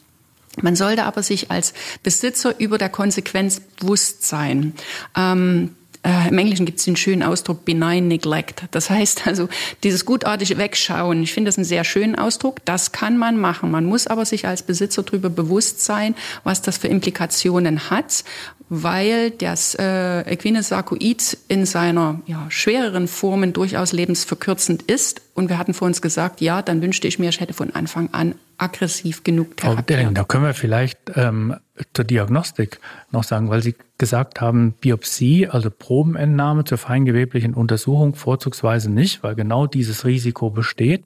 Man 0.61 0.75
sollte 0.75 1.03
aber 1.03 1.23
sich 1.23 1.51
als 1.51 1.73
Besitzer 2.03 2.59
über 2.59 2.77
der 2.77 2.89
Konsequenz 2.89 3.59
bewusst 3.59 4.25
sein. 4.25 4.73
Ähm, 5.15 5.75
äh, 6.05 6.29
Im 6.29 6.37
Englischen 6.37 6.67
gibt 6.67 6.79
es 6.79 6.85
den 6.85 6.95
schönen 6.95 7.23
Ausdruck 7.23 7.65
benign 7.65 8.07
neglect. 8.07 8.63
Das 8.71 8.89
heißt 8.89 9.25
also 9.25 9.49
dieses 9.83 10.05
gutartige 10.05 10.57
Wegschauen. 10.57 11.23
Ich 11.23 11.33
finde 11.33 11.49
das 11.49 11.57
einen 11.57 11.65
sehr 11.65 11.83
schönen 11.83 12.15
Ausdruck. 12.15 12.63
Das 12.65 12.91
kann 12.91 13.17
man 13.17 13.37
machen. 13.37 13.71
Man 13.71 13.85
muss 13.85 14.05
aber 14.05 14.25
sich 14.25 14.47
als 14.47 14.61
Besitzer 14.61 15.03
darüber 15.03 15.29
bewusst 15.29 15.83
sein, 15.83 16.15
was 16.43 16.61
das 16.61 16.77
für 16.77 16.87
Implikationen 16.87 17.89
hat 17.89 18.23
weil 18.69 19.31
das 19.31 19.75
äh, 19.75 20.21
Equines 20.21 20.69
Sarkoid 20.69 21.37
in 21.47 21.65
seiner 21.65 22.21
ja, 22.25 22.47
schwereren 22.49 23.07
Formen 23.07 23.53
durchaus 23.53 23.93
lebensverkürzend 23.93 24.83
ist. 24.83 25.21
Und 25.35 25.49
wir 25.49 25.57
hatten 25.57 25.73
vor 25.73 25.87
uns 25.87 26.01
gesagt, 26.01 26.41
ja, 26.41 26.61
dann 26.61 26.81
wünschte 26.81 27.07
ich 27.07 27.19
mir, 27.19 27.29
ich 27.29 27.39
hätte 27.39 27.53
von 27.53 27.75
Anfang 27.75 28.09
an 28.11 28.35
aggressiv 28.57 29.23
genug. 29.23 29.59
Frau 29.59 29.75
Delling, 29.75 30.13
da 30.13 30.23
können 30.23 30.43
wir 30.43 30.53
vielleicht 30.53 30.99
ähm, 31.15 31.55
zur 31.93 32.05
Diagnostik 32.05 32.79
noch 33.11 33.23
sagen, 33.23 33.49
weil 33.49 33.61
Sie 33.61 33.75
gesagt 33.97 34.41
haben, 34.41 34.73
Biopsie, 34.73 35.47
also 35.47 35.69
Probenentnahme 35.69 36.63
zur 36.63 36.77
feingeweblichen 36.77 37.53
Untersuchung 37.53 38.15
vorzugsweise 38.15 38.91
nicht, 38.91 39.23
weil 39.23 39.35
genau 39.35 39.67
dieses 39.67 40.05
Risiko 40.05 40.49
besteht. 40.49 41.05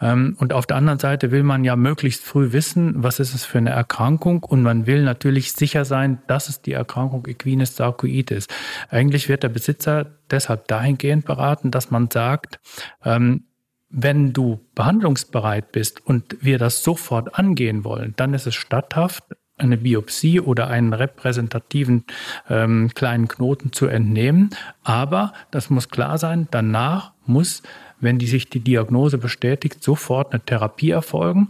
Ähm, 0.00 0.36
und 0.38 0.52
auf 0.52 0.66
der 0.66 0.76
anderen 0.76 0.98
Seite 0.98 1.30
will 1.30 1.42
man 1.42 1.64
ja 1.64 1.76
möglichst 1.76 2.24
früh 2.24 2.52
wissen, 2.52 3.02
was 3.02 3.18
ist 3.18 3.34
es 3.34 3.44
für 3.44 3.58
eine 3.58 3.70
Erkrankung 3.70 4.42
und 4.42 4.62
man 4.62 4.86
will 4.86 5.02
natürlich 5.02 5.52
sicher 5.52 5.84
sein, 5.84 6.18
dass 6.26 6.48
es 6.48 6.60
die 6.60 6.72
Erkrankung 6.72 7.26
Equines 7.26 7.76
sarcoides. 7.76 8.46
Eigentlich 8.90 9.28
wird 9.28 9.42
der 9.42 9.48
Besitzer 9.48 10.06
deshalb 10.30 10.68
dahingehend 10.68 11.24
beraten, 11.24 11.70
dass 11.70 11.90
man 11.90 12.10
sagt, 12.10 12.60
ähm, 13.04 13.44
wenn 13.88 14.32
du 14.32 14.60
behandlungsbereit 14.74 15.72
bist 15.72 16.04
und 16.04 16.36
wir 16.40 16.58
das 16.58 16.82
sofort 16.82 17.38
angehen 17.38 17.84
wollen, 17.84 18.14
dann 18.16 18.34
ist 18.34 18.46
es 18.46 18.54
statthaft, 18.54 19.24
eine 19.58 19.78
Biopsie 19.78 20.40
oder 20.40 20.68
einen 20.68 20.92
repräsentativen 20.92 22.04
ähm, 22.48 22.90
kleinen 22.94 23.28
Knoten 23.28 23.72
zu 23.72 23.86
entnehmen. 23.86 24.50
Aber 24.84 25.32
das 25.50 25.70
muss 25.70 25.88
klar 25.88 26.18
sein, 26.18 26.46
danach 26.50 27.12
muss, 27.24 27.62
wenn 27.98 28.18
die 28.18 28.26
sich 28.26 28.50
die 28.50 28.60
Diagnose 28.60 29.18
bestätigt, 29.18 29.82
sofort 29.82 30.32
eine 30.32 30.44
Therapie 30.44 30.90
erfolgen. 30.90 31.48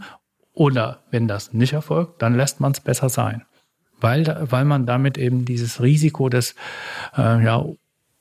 Oder 0.53 1.03
wenn 1.11 1.27
das 1.27 1.53
nicht 1.53 1.73
erfolgt, 1.73 2.21
dann 2.21 2.35
lässt 2.35 2.61
man 2.61 2.71
es 2.71 2.79
besser 2.79 3.09
sein. 3.09 3.43
Weil, 3.99 4.47
weil 4.49 4.65
man 4.65 4.85
damit 4.85 5.17
eben 5.17 5.45
dieses 5.45 5.81
Risiko 5.81 6.29
des 6.29 6.55
äh, 7.17 7.43
ja, 7.43 7.65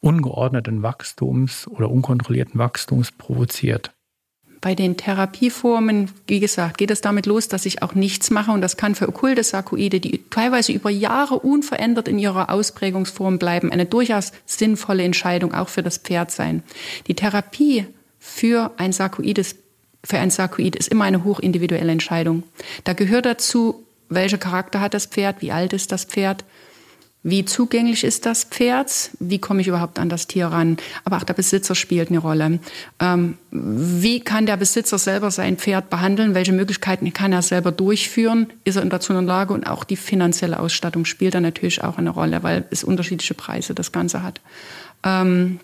ungeordneten 0.01 0.83
Wachstums 0.83 1.69
oder 1.69 1.91
unkontrollierten 1.91 2.59
Wachstums 2.59 3.13
provoziert. 3.13 3.96
Bei 4.61 4.75
den 4.75 4.97
Therapieformen, 4.97 6.11
wie 6.27 6.41
gesagt, 6.41 6.79
geht 6.79 6.91
es 6.91 7.01
damit 7.01 7.27
los, 7.27 7.49
dass 7.49 7.67
ich 7.67 7.83
auch 7.83 7.95
nichts 7.95 8.31
mache 8.31 8.51
und 8.51 8.61
das 8.61 8.77
kann 8.77 8.95
für 8.95 9.09
okkulte 9.09 9.45
Sarkoide, 9.45 10.01
die 10.01 10.23
teilweise 10.31 10.73
über 10.73 10.91
Jahre 10.91 11.39
unverändert 11.39 12.09
in 12.09 12.19
ihrer 12.19 12.51
Ausprägungsform 12.51 13.39
bleiben, 13.39 13.71
eine 13.71 13.87
durchaus 13.87 14.33
sinnvolle 14.47 15.05
Entscheidung 15.05 15.55
auch 15.55 15.69
für 15.69 15.83
das 15.83 15.99
Pferd 15.99 16.31
sein. 16.31 16.63
Die 17.07 17.15
Therapie 17.15 17.87
für 18.19 18.73
ein 18.77 18.93
Sarkoides 18.93 19.57
für 20.05 20.19
ein 20.19 20.31
Sarkoid 20.31 20.77
ist 20.77 20.89
immer 20.89 21.05
eine 21.05 21.25
hochindividuelle 21.25 21.91
Entscheidung. 21.91 22.45
Da 22.85 22.93
gehört 22.93 23.27
dazu, 23.27 23.85
welcher 24.09 24.39
Charakter 24.39 24.81
hat 24.81 24.95
das 24.95 25.07
Pferd, 25.07 25.43
wie 25.43 25.51
alt 25.51 25.73
ist 25.73 25.91
das 25.91 26.05
Pferd, 26.05 26.45
wie 27.29 27.45
zugänglich 27.45 28.05
ist 28.05 28.25
das 28.25 28.45
Pferd? 28.45 29.11
Wie 29.19 29.41
komme 29.41 29.61
ich 29.61 29.67
überhaupt 29.67 29.99
an 29.99 30.09
das 30.09 30.29
Tier 30.29 30.47
ran? 30.47 30.77
Aber 31.05 31.17
auch 31.17 31.25
der 31.25 31.35
Besitzer 31.35 31.75
spielt 31.75 32.09
eine 32.09 32.19
Rolle. 32.19 32.61
Ähm, 33.01 33.37
wie 33.51 34.21
kann 34.21 34.47
der 34.47 34.57
Besitzer 34.57 34.97
selber 34.97 35.33
sein 35.33 35.57
Pferd 35.57 35.91
behandeln? 35.91 36.37
Welche 36.37 36.53
Möglichkeiten 36.53 37.13
kann 37.13 37.33
er 37.33 37.43
selber 37.43 37.73
durchführen? 37.73 38.47
Ist 38.63 38.77
er 38.77 38.85
dazu 38.85 39.13
in 39.13 39.19
der 39.19 39.27
Lage? 39.27 39.55
Und 39.55 39.67
auch 39.67 39.83
die 39.83 39.97
finanzielle 39.97 40.61
Ausstattung 40.61 41.05
spielt 41.05 41.35
da 41.35 41.41
natürlich 41.41 41.83
auch 41.83 41.99
eine 41.99 42.11
Rolle, 42.11 42.45
weil 42.45 42.65
es 42.71 42.85
unterschiedliche 42.85 43.35
Preise 43.35 43.75
das 43.75 43.91
Ganze 43.91 44.23
hat. 44.23 44.41
Ähm, 45.03 45.59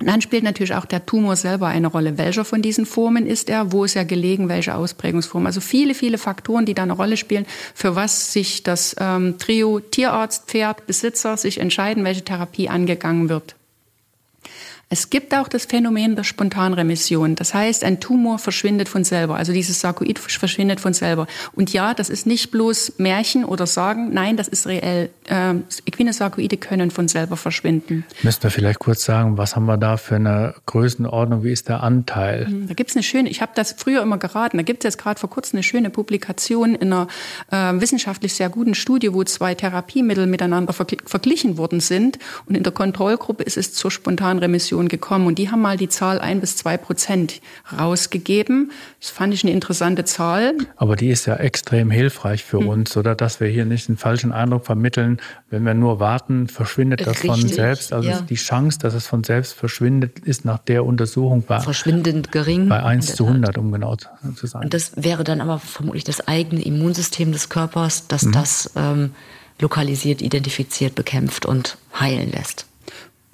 dann 0.00 0.20
spielt 0.20 0.44
natürlich 0.44 0.74
auch 0.74 0.84
der 0.84 1.04
Tumor 1.06 1.36
selber 1.36 1.66
eine 1.66 1.88
Rolle. 1.88 2.18
Welcher 2.18 2.44
von 2.44 2.62
diesen 2.62 2.86
Formen 2.86 3.26
ist 3.26 3.50
er? 3.50 3.72
Wo 3.72 3.84
ist 3.84 3.96
er 3.96 4.04
gelegen? 4.04 4.48
Welche 4.48 4.74
Ausprägungsform? 4.74 5.46
Also 5.46 5.60
viele, 5.60 5.94
viele 5.94 6.18
Faktoren, 6.18 6.66
die 6.66 6.74
da 6.74 6.84
eine 6.84 6.92
Rolle 6.92 7.16
spielen, 7.16 7.46
für 7.74 7.96
was 7.96 8.32
sich 8.32 8.62
das 8.62 8.94
ähm, 9.00 9.38
Trio 9.38 9.80
Tierarzt, 9.80 10.48
Pferd, 10.48 10.86
Besitzer 10.86 11.36
sich 11.36 11.58
entscheiden, 11.58 12.04
welche 12.04 12.24
Therapie 12.24 12.68
angegangen 12.68 13.28
wird. 13.28 13.57
Es 14.90 15.10
gibt 15.10 15.34
auch 15.34 15.48
das 15.48 15.66
Phänomen 15.66 16.16
der 16.16 16.24
Spontanremission. 16.24 17.34
Das 17.34 17.52
heißt, 17.52 17.84
ein 17.84 18.00
Tumor 18.00 18.38
verschwindet 18.38 18.88
von 18.88 19.04
selber. 19.04 19.36
Also 19.36 19.52
dieses 19.52 19.80
Sarkoid 19.80 20.18
verschwindet 20.18 20.80
von 20.80 20.94
selber. 20.94 21.26
Und 21.54 21.72
ja, 21.74 21.92
das 21.92 22.08
ist 22.08 22.26
nicht 22.26 22.50
bloß 22.50 22.94
Märchen 22.96 23.44
oder 23.44 23.66
Sagen. 23.66 24.14
Nein, 24.14 24.38
das 24.38 24.48
ist 24.48 24.66
reell. 24.66 25.10
Äh, 25.26 25.54
Equine 25.84 26.14
Sarkoide 26.14 26.56
können 26.56 26.90
von 26.90 27.06
selber 27.06 27.36
verschwinden. 27.36 28.04
Müssten 28.22 28.44
wir 28.44 28.50
vielleicht 28.50 28.78
kurz 28.78 29.04
sagen, 29.04 29.36
was 29.36 29.56
haben 29.56 29.66
wir 29.66 29.76
da 29.76 29.98
für 29.98 30.14
eine 30.14 30.54
Größenordnung? 30.64 31.44
Wie 31.44 31.52
ist 31.52 31.68
der 31.68 31.82
Anteil? 31.82 32.46
Hm, 32.46 32.68
da 32.68 32.74
gibt 32.74 32.88
es 32.88 32.96
eine 32.96 33.02
schöne, 33.02 33.28
ich 33.28 33.42
habe 33.42 33.52
das 33.54 33.72
früher 33.76 34.00
immer 34.00 34.16
geraten, 34.16 34.56
da 34.56 34.62
gibt 34.62 34.84
es 34.84 34.88
jetzt 34.88 34.98
gerade 34.98 35.20
vor 35.20 35.28
kurzem 35.28 35.58
eine 35.58 35.64
schöne 35.64 35.90
Publikation 35.90 36.74
in 36.74 36.92
einer 36.92 37.08
äh, 37.50 37.78
wissenschaftlich 37.78 38.32
sehr 38.32 38.48
guten 38.48 38.74
Studie, 38.74 39.12
wo 39.12 39.22
zwei 39.24 39.54
Therapiemittel 39.54 40.26
miteinander 40.26 40.72
verglichen 40.72 41.58
worden 41.58 41.80
sind. 41.80 42.18
Und 42.46 42.56
in 42.56 42.62
der 42.62 42.72
Kontrollgruppe 42.72 43.42
ist 43.42 43.58
es 43.58 43.74
zur 43.74 43.90
Spontanremission 43.90 44.77
Diskussion 44.78 44.88
gekommen 44.88 45.26
und 45.26 45.38
die 45.38 45.50
haben 45.50 45.60
mal 45.60 45.76
die 45.76 45.88
Zahl 45.88 46.20
ein 46.20 46.40
bis 46.40 46.56
zwei 46.56 46.76
Prozent 46.76 47.40
rausgegeben. 47.76 48.70
Das 49.00 49.10
fand 49.10 49.34
ich 49.34 49.44
eine 49.44 49.52
interessante 49.52 50.04
Zahl. 50.04 50.54
Aber 50.76 50.96
die 50.96 51.08
ist 51.08 51.26
ja 51.26 51.36
extrem 51.36 51.90
hilfreich 51.90 52.44
für 52.44 52.60
hm. 52.60 52.68
uns, 52.68 52.96
oder 52.96 53.14
dass 53.14 53.40
wir 53.40 53.48
hier 53.48 53.64
nicht 53.64 53.88
einen 53.88 53.98
falschen 53.98 54.32
Eindruck 54.32 54.66
vermitteln. 54.66 55.18
Wenn 55.50 55.64
wir 55.64 55.74
nur 55.74 56.00
warten, 56.00 56.48
verschwindet 56.48 57.00
das 57.00 57.24
Richtig, 57.24 57.30
von 57.30 57.48
selbst. 57.48 57.92
Also 57.92 58.08
ja. 58.08 58.20
die 58.20 58.36
Chance, 58.36 58.78
dass 58.78 58.94
es 58.94 59.06
von 59.06 59.24
selbst 59.24 59.54
verschwindet, 59.54 60.20
ist 60.20 60.44
nach 60.44 60.58
der 60.58 60.84
Untersuchung 60.84 61.42
bei, 61.42 61.60
verschwindend 61.60 62.30
gering. 62.32 62.68
Bei 62.68 62.82
1 62.82 63.16
zu 63.16 63.26
100, 63.26 63.58
um 63.58 63.72
genau 63.72 63.96
zu 63.96 64.46
sein. 64.46 64.64
Und 64.64 64.74
das 64.74 64.92
wäre 64.96 65.24
dann 65.24 65.40
aber 65.40 65.58
vermutlich 65.58 66.04
das 66.04 66.26
eigene 66.28 66.62
Immunsystem 66.62 67.32
des 67.32 67.48
Körpers, 67.48 68.06
das 68.08 68.24
mhm. 68.24 68.32
das 68.32 68.70
ähm, 68.76 69.10
lokalisiert, 69.60 70.22
identifiziert, 70.22 70.94
bekämpft 70.94 71.46
und 71.46 71.78
heilen 71.98 72.30
lässt. 72.30 72.67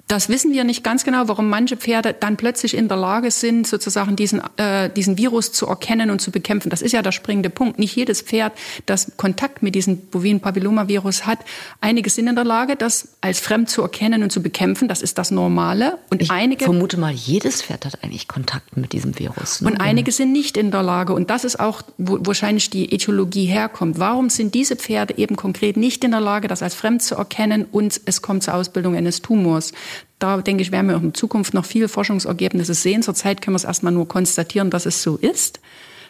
Das 0.07 0.29
wissen 0.29 0.53
wir 0.53 0.63
nicht 0.63 0.83
ganz 0.83 1.03
genau, 1.03 1.27
warum 1.27 1.49
manche 1.49 1.77
Pferde 1.77 2.13
dann 2.13 2.37
plötzlich 2.37 2.77
in 2.77 2.87
der 2.87 2.97
Lage 2.97 3.31
sind, 3.31 3.65
sozusagen 3.65 4.15
diesen, 4.15 4.39
äh, 4.57 4.87
diesen 4.91 5.17
Virus 5.17 5.51
zu 5.51 5.65
erkennen 5.65 6.11
und 6.11 6.21
zu 6.21 6.29
bekämpfen. 6.29 6.69
Das 6.69 6.83
ist 6.83 6.91
ja 6.91 7.01
der 7.01 7.11
springende 7.11 7.49
Punkt. 7.49 7.79
Nicht 7.79 7.95
jedes 7.95 8.21
Pferd, 8.21 8.53
das 8.85 9.13
Kontakt 9.17 9.63
mit 9.63 9.73
diesem 9.73 9.97
bovinen 9.97 10.41
Papillomavirus 10.41 11.25
hat, 11.25 11.39
einige 11.81 12.11
sind 12.11 12.27
in 12.27 12.35
der 12.35 12.43
Lage, 12.43 12.75
das 12.75 13.07
als 13.21 13.39
fremd 13.39 13.67
zu 13.71 13.81
erkennen 13.81 14.21
und 14.21 14.31
zu 14.31 14.43
bekämpfen. 14.43 14.87
Das 14.87 15.01
ist 15.01 15.17
das 15.17 15.31
Normale. 15.31 15.97
Und 16.11 16.21
ich 16.21 16.29
einige 16.29 16.65
vermute 16.65 16.97
mal, 16.97 17.11
jedes 17.11 17.63
Pferd 17.63 17.85
hat 17.85 18.03
eigentlich 18.03 18.27
Kontakt 18.27 18.77
mit 18.77 18.93
diesem 18.93 19.17
Virus. 19.17 19.61
Ne? 19.61 19.71
Und 19.71 19.81
einige 19.81 20.11
sind 20.11 20.31
nicht 20.31 20.55
in 20.55 20.69
der 20.69 20.83
Lage. 20.83 21.13
Und 21.13 21.31
das 21.31 21.43
ist 21.43 21.59
auch, 21.59 21.81
wo 21.97 22.19
wahrscheinlich 22.21 22.69
die 22.69 22.93
Ethologie 22.93 23.45
herkommt. 23.45 23.97
Warum 23.97 24.29
sind 24.29 24.53
diese 24.53 24.75
Pferde 24.75 25.17
eben 25.17 25.35
konkret 25.35 25.77
nicht 25.77 26.03
in 26.03 26.11
der 26.11 26.21
Lage, 26.21 26.47
das 26.47 26.61
als 26.61 26.75
fremd 26.75 27.01
zu 27.01 27.15
erkennen 27.15 27.65
und 27.71 27.99
es 28.05 28.21
kommt 28.21 28.43
zur 28.43 28.53
Ausbildung 28.53 28.95
eines 28.95 29.23
Tumors? 29.23 29.73
Da 30.19 30.41
denke 30.41 30.61
ich, 30.61 30.71
werden 30.71 30.89
wir 30.89 30.97
auch 30.97 31.01
in 31.01 31.13
Zukunft 31.13 31.53
noch 31.53 31.65
viele 31.65 31.87
Forschungsergebnisse 31.87 32.73
sehen. 32.73 33.03
Zurzeit 33.03 33.41
können 33.41 33.53
wir 33.53 33.59
es 33.59 33.63
erstmal 33.63 33.93
nur 33.93 34.07
konstatieren, 34.07 34.69
dass 34.69 34.85
es 34.85 35.03
so 35.03 35.17
ist. 35.17 35.59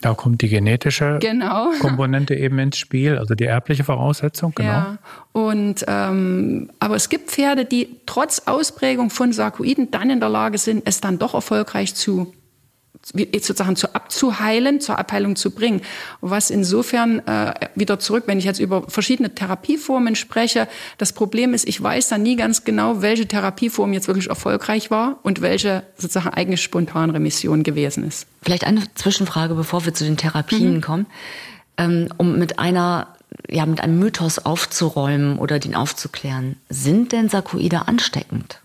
Da 0.01 0.13
kommt 0.13 0.41
die 0.41 0.49
genetische 0.49 1.17
genau. 1.19 1.71
Komponente 1.79 2.35
eben 2.35 2.59
ins 2.59 2.77
Spiel, 2.77 3.17
also 3.17 3.33
die 3.33 3.45
erbliche 3.45 3.83
Voraussetzung, 3.83 4.53
genau. 4.53 4.69
Ja. 4.69 4.97
Und 5.31 5.85
ähm, 5.87 6.69
aber 6.79 6.95
es 6.95 7.09
gibt 7.09 7.31
Pferde, 7.31 7.65
die 7.65 7.97
trotz 8.05 8.43
Ausprägung 8.45 9.09
von 9.09 9.33
Sarkoiden 9.33 9.91
dann 9.91 10.09
in 10.09 10.19
der 10.19 10.29
Lage 10.29 10.57
sind, 10.57 10.83
es 10.85 11.01
dann 11.01 11.17
doch 11.17 11.33
erfolgreich 11.33 11.95
zu 11.95 12.33
sozusagen 13.03 13.75
zu 13.75 13.93
abzuheilen, 13.93 14.81
zur 14.81 14.97
Abheilung 14.97 15.35
zu 15.35 15.51
bringen. 15.51 15.81
Was 16.21 16.49
insofern 16.49 17.19
äh, 17.27 17.53
wieder 17.75 17.99
zurück, 17.99 18.23
wenn 18.27 18.39
ich 18.39 18.45
jetzt 18.45 18.59
über 18.59 18.83
verschiedene 18.89 19.33
Therapieformen 19.33 20.15
spreche, 20.15 20.67
das 20.97 21.13
Problem 21.13 21.53
ist, 21.53 21.67
ich 21.67 21.81
weiß 21.81 22.09
dann 22.09 22.23
nie 22.23 22.35
ganz 22.35 22.63
genau, 22.63 23.01
welche 23.01 23.27
Therapieform 23.27 23.93
jetzt 23.93 24.07
wirklich 24.07 24.27
erfolgreich 24.27 24.91
war 24.91 25.19
und 25.23 25.41
welche 25.41 25.83
sozusagen 25.97 26.29
eigene 26.29 26.57
Spontanremission 26.57 27.63
gewesen 27.63 28.05
ist. 28.07 28.27
Vielleicht 28.41 28.65
eine 28.65 28.83
Zwischenfrage, 28.95 29.55
bevor 29.55 29.85
wir 29.85 29.93
zu 29.93 30.03
den 30.03 30.17
Therapien 30.17 30.75
mhm. 30.75 30.81
kommen, 30.81 31.05
ähm, 31.77 32.09
um 32.17 32.37
mit 32.37 32.59
einer 32.59 33.07
ja, 33.49 33.65
mit 33.65 33.81
einem 33.81 33.99
Mythos 33.99 34.39
aufzuräumen 34.39 35.37
oder 35.37 35.59
den 35.59 35.75
aufzuklären. 35.75 36.55
Sind 36.69 37.11
denn 37.11 37.29
Sarkoide 37.29 37.87
ansteckend? 37.87 38.61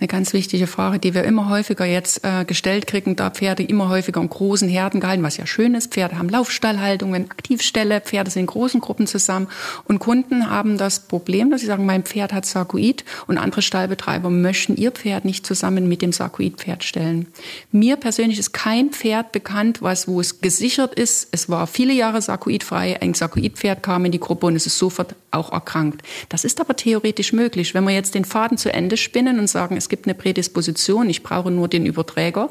Eine 0.00 0.08
ganz 0.08 0.32
wichtige 0.32 0.66
Frage, 0.66 0.98
die 0.98 1.14
wir 1.14 1.24
immer 1.24 1.48
häufiger 1.48 1.84
jetzt 1.84 2.24
äh, 2.24 2.44
gestellt 2.44 2.86
kriegen, 2.86 3.16
da 3.16 3.30
Pferde 3.30 3.64
immer 3.64 3.88
häufiger 3.88 4.20
in 4.20 4.28
großen 4.28 4.68
Herden 4.68 5.00
gehalten, 5.00 5.22
was 5.22 5.36
ja 5.36 5.46
schön 5.46 5.74
ist. 5.74 5.92
Pferde 5.92 6.18
haben 6.18 6.28
Laufstallhaltungen, 6.28 7.30
Aktivställe, 7.30 8.00
Pferde 8.00 8.30
sind 8.30 8.40
in 8.42 8.46
großen 8.46 8.80
Gruppen 8.80 9.06
zusammen 9.06 9.48
und 9.84 9.98
Kunden 9.98 10.50
haben 10.50 10.78
das 10.78 11.00
Problem, 11.00 11.50
dass 11.50 11.62
sie 11.62 11.66
sagen, 11.66 11.84
mein 11.84 12.04
Pferd 12.04 12.32
hat 12.32 12.46
Sarkoid 12.46 13.04
und 13.26 13.38
andere 13.38 13.62
Stallbetreiber 13.62 14.30
möchten 14.30 14.76
ihr 14.76 14.92
Pferd 14.92 15.24
nicht 15.24 15.44
zusammen 15.44 15.88
mit 15.88 16.02
dem 16.02 16.12
Sarkoid-Pferd 16.12 16.84
stellen. 16.84 17.26
Mir 17.72 17.96
persönlich 17.96 18.38
ist 18.38 18.52
kein 18.52 18.90
Pferd 18.90 19.32
bekannt, 19.32 19.82
was, 19.82 20.06
wo 20.06 20.20
es 20.20 20.40
gesichert 20.40 20.94
ist. 20.94 21.28
Es 21.32 21.48
war 21.48 21.66
viele 21.66 21.92
Jahre 21.92 22.22
sarkoidfrei, 22.22 23.00
ein 23.02 23.14
Sarkoid-Pferd 23.14 23.82
kam 23.82 24.04
in 24.04 24.12
die 24.12 24.20
Gruppe 24.20 24.46
und 24.46 24.54
es 24.54 24.66
ist 24.66 24.78
sofort 24.78 25.16
auch 25.30 25.52
erkrankt. 25.52 26.02
Das 26.28 26.44
ist 26.44 26.60
aber 26.60 26.76
theoretisch 26.76 27.32
möglich. 27.32 27.74
Wenn 27.74 27.84
wir 27.84 27.94
jetzt 27.94 28.14
den 28.14 28.24
Faden 28.24 28.58
zu 28.58 28.72
Ende 28.72 28.96
spinnen 28.96 29.38
und 29.38 29.48
sagen, 29.48 29.76
es 29.76 29.87
es 29.88 29.90
gibt 29.90 30.06
eine 30.06 30.12
Prädisposition, 30.12 31.08
ich 31.08 31.22
brauche 31.22 31.50
nur 31.50 31.66
den 31.66 31.86
Überträger, 31.86 32.50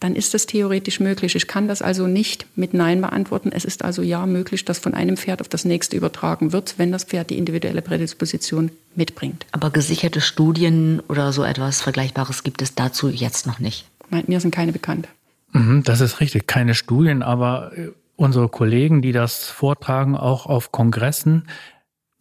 dann 0.00 0.16
ist 0.16 0.32
das 0.32 0.46
theoretisch 0.46 0.98
möglich. 0.98 1.36
Ich 1.36 1.46
kann 1.46 1.68
das 1.68 1.82
also 1.82 2.06
nicht 2.06 2.46
mit 2.56 2.72
Nein 2.72 3.02
beantworten. 3.02 3.52
Es 3.52 3.66
ist 3.66 3.84
also 3.84 4.00
ja 4.00 4.24
möglich, 4.24 4.64
dass 4.64 4.78
von 4.78 4.94
einem 4.94 5.18
Pferd 5.18 5.42
auf 5.42 5.48
das 5.48 5.66
nächste 5.66 5.94
übertragen 5.94 6.54
wird, 6.54 6.76
wenn 6.78 6.90
das 6.90 7.04
Pferd 7.04 7.28
die 7.28 7.36
individuelle 7.36 7.82
Prädisposition 7.82 8.70
mitbringt. 8.94 9.44
Aber 9.52 9.68
gesicherte 9.68 10.22
Studien 10.22 11.02
oder 11.06 11.34
so 11.34 11.44
etwas 11.44 11.82
Vergleichbares 11.82 12.44
gibt 12.44 12.62
es 12.62 12.74
dazu 12.74 13.10
jetzt 13.10 13.46
noch 13.46 13.58
nicht? 13.58 13.84
Nein, 14.08 14.24
mir 14.26 14.40
sind 14.40 14.54
keine 14.54 14.72
bekannt. 14.72 15.06
Mhm, 15.52 15.82
das 15.84 16.00
ist 16.00 16.20
richtig, 16.20 16.46
keine 16.46 16.74
Studien, 16.74 17.22
aber 17.22 17.72
äh, 17.76 17.88
unsere 18.16 18.48
Kollegen, 18.48 19.02
die 19.02 19.12
das 19.12 19.50
vortragen, 19.50 20.16
auch 20.16 20.46
auf 20.46 20.72
Kongressen, 20.72 21.46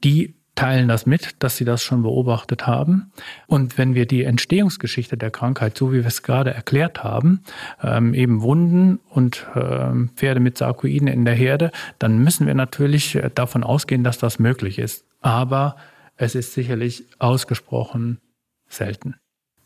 die 0.03 0.35
teilen 0.59 0.89
das 0.89 1.05
mit, 1.05 1.35
dass 1.39 1.55
sie 1.55 1.63
das 1.63 1.81
schon 1.81 2.03
beobachtet 2.03 2.67
haben. 2.67 3.13
Und 3.47 3.77
wenn 3.77 3.95
wir 3.95 4.05
die 4.05 4.25
Entstehungsgeschichte 4.25 5.15
der 5.15 5.31
Krankheit, 5.31 5.77
so 5.77 5.93
wie 5.93 5.99
wir 5.99 6.05
es 6.05 6.21
gerade 6.21 6.53
erklärt 6.53 7.01
haben, 7.01 7.43
ähm, 7.81 8.13
eben 8.13 8.41
Wunden 8.41 8.99
und 9.09 9.47
ähm, 9.55 10.09
Pferde 10.15 10.41
mit 10.41 10.57
Sarkoiden 10.57 11.07
in 11.07 11.23
der 11.23 11.33
Herde, 11.33 11.71
dann 11.97 12.19
müssen 12.19 12.45
wir 12.45 12.55
natürlich 12.55 13.15
äh, 13.15 13.29
davon 13.33 13.63
ausgehen, 13.63 14.03
dass 14.03 14.17
das 14.17 14.37
möglich 14.37 14.79
ist. 14.79 15.05
Aber 15.21 15.77
es 16.17 16.35
ist 16.35 16.53
sicherlich 16.53 17.05
ausgesprochen 17.19 18.19
selten. 18.67 19.15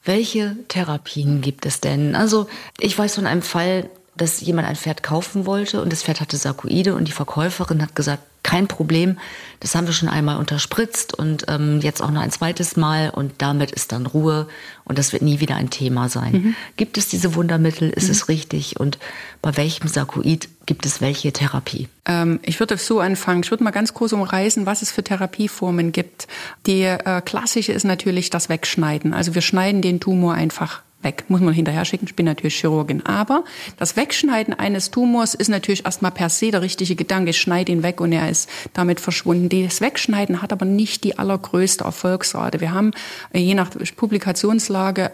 Welche 0.04 0.58
Therapien 0.68 1.42
gibt 1.42 1.66
es 1.66 1.82
denn? 1.82 2.16
Also 2.16 2.48
ich 2.80 2.96
weiß 2.96 3.16
von 3.16 3.26
einem 3.26 3.42
Fall, 3.42 3.90
dass 4.16 4.42
jemand 4.42 4.68
ein 4.68 4.76
Pferd 4.76 5.04
kaufen 5.04 5.46
wollte 5.46 5.82
und 5.82 5.92
das 5.92 6.04
Pferd 6.04 6.22
hatte 6.22 6.38
Sarkoide 6.38 6.96
und 6.96 7.08
die 7.08 7.12
Verkäuferin 7.12 7.82
hat 7.82 7.96
gesagt, 7.96 8.24
kein 8.44 8.68
Problem, 8.68 9.18
das 9.62 9.74
haben 9.74 9.88
wir 9.88 9.94
schon 9.94 10.10
einmal 10.10 10.38
unterspritzt 10.38 11.18
und 11.18 11.46
ähm, 11.48 11.80
jetzt 11.80 12.04
auch 12.04 12.12
noch 12.12 12.22
ein 12.22 12.32
zweites 12.32 12.76
Mal 12.76 13.10
und 13.10 13.32
damit 13.38 13.72
ist 13.72 13.94
dann 13.94 14.06
Ruhe 14.06 14.48
und 14.84 14.98
das 14.98 15.14
wird 15.14 15.24
nie 15.24 15.40
wieder 15.40 15.56
ein 15.56 15.70
Thema 15.70 16.10
sein. 16.10 16.32
Mhm. 16.34 16.56
Gibt 16.76 16.98
es 16.98 17.08
diese 17.08 17.36
Wundermittel? 17.36 17.90
Ist 17.90 18.06
mhm. 18.06 18.12
es 18.12 18.28
richtig? 18.28 18.80
Und 18.80 19.00
bei 19.42 19.56
welchem 19.56 19.88
Sarkoid 19.88 20.50
gibt 20.66 20.86
es 20.86 21.00
welche 21.00 21.32
Therapie? 21.32 21.88
Ähm, 22.06 22.42
ich 22.44 22.60
würde 22.60 22.78
so 22.78 23.00
anfangen. 23.00 23.44
Ich 23.44 23.50
würde 23.50 23.64
mal 23.64 23.72
ganz 23.72 23.94
kurz 23.94 24.12
umreißen, 24.12 24.66
was 24.66 24.82
es 24.82 24.92
für 24.92 25.04
Therapieformen 25.04 25.94
gibt. 25.94 26.28
Die 26.68 26.84
äh, 26.84 27.22
klassische 27.22 27.72
ist 27.72 27.86
natürlich 27.86 28.30
das 28.30 28.50
Wegschneiden. 28.50 29.14
Also 29.14 29.36
wir 29.36 29.42
schneiden 29.42 29.82
den 29.82 30.02
Tumor 30.02 30.34
einfach 30.34 30.82
weg. 31.04 31.26
Muss 31.28 31.42
man 31.42 31.54
hinterher 31.54 31.86
schicken. 31.86 32.06
Ich 32.06 32.16
bin 32.16 32.26
natürlich 32.26 32.56
Chirurgin. 32.56 33.06
Aber 33.06 33.44
das 33.78 33.96
Wegschneiden 33.96 34.54
eines 34.54 34.92
Tumors 34.92 35.34
ist 35.34 35.50
natürlich 35.50 35.86
erstmal 35.86 36.12
per 36.12 36.30
se 36.30 36.52
der 36.52 36.62
richtige 36.62 36.96
Gedanke. 36.96 37.32
Ich 37.32 37.40
schneide 37.40 37.72
ihn 37.72 37.84
weg 37.84 38.02
und 38.02 38.12
er 38.12 38.30
ist 38.30 38.50
damit 38.74 39.00
verschwunden. 39.00 39.50
Das 39.64 39.82
Wegschneiden 39.82 40.42
hat 40.42 40.52
aber 40.52 40.66
nicht 40.66 41.04
die 41.04 41.18
allergrößte 41.18 41.84
Erfolgsrate. 41.84 42.62
Wir 42.62 42.74
haben 42.74 42.92
äh, 43.34 43.40
je 43.40 43.56
nach 43.56 43.70
Publikationslage 43.96 45.12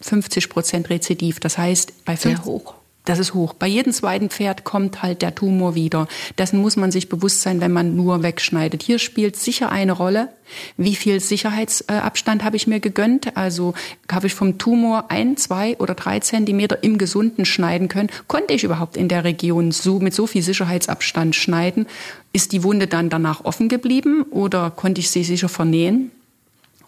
50 0.00 0.44
ähm, 0.44 0.50
Prozent 0.50 0.90
Rezidiv. 0.90 1.40
Das 1.40 1.58
heißt, 1.58 2.04
bei 2.04 2.16
50, 2.16 2.44
Sehr 2.44 2.44
hoch. 2.44 2.77
Das 3.08 3.18
ist 3.18 3.32
hoch. 3.32 3.54
Bei 3.54 3.66
jedem 3.66 3.94
zweiten 3.94 4.28
Pferd 4.28 4.64
kommt 4.64 5.02
halt 5.02 5.22
der 5.22 5.34
Tumor 5.34 5.74
wieder. 5.74 6.08
Dessen 6.36 6.60
muss 6.60 6.76
man 6.76 6.92
sich 6.92 7.08
bewusst 7.08 7.40
sein, 7.40 7.62
wenn 7.62 7.72
man 7.72 7.96
nur 7.96 8.22
wegschneidet. 8.22 8.82
Hier 8.82 8.98
spielt 8.98 9.34
sicher 9.34 9.72
eine 9.72 9.92
Rolle, 9.92 10.28
wie 10.76 10.94
viel 10.94 11.18
Sicherheitsabstand 11.18 12.44
habe 12.44 12.56
ich 12.56 12.66
mir 12.66 12.80
gegönnt. 12.80 13.34
Also 13.34 13.72
habe 14.12 14.26
ich 14.26 14.34
vom 14.34 14.58
Tumor 14.58 15.06
ein, 15.08 15.38
zwei 15.38 15.78
oder 15.78 15.94
drei 15.94 16.20
Zentimeter 16.20 16.82
im 16.82 16.98
Gesunden 16.98 17.46
schneiden 17.46 17.88
können. 17.88 18.10
Konnte 18.26 18.52
ich 18.52 18.62
überhaupt 18.62 18.98
in 18.98 19.08
der 19.08 19.24
Region 19.24 19.72
so 19.72 20.00
mit 20.00 20.12
so 20.12 20.26
viel 20.26 20.42
Sicherheitsabstand 20.42 21.34
schneiden? 21.34 21.86
Ist 22.34 22.52
die 22.52 22.62
Wunde 22.62 22.88
dann 22.88 23.08
danach 23.08 23.42
offen 23.46 23.70
geblieben 23.70 24.24
oder 24.24 24.70
konnte 24.70 25.00
ich 25.00 25.08
sie 25.08 25.24
sicher 25.24 25.48
vernähen? 25.48 26.10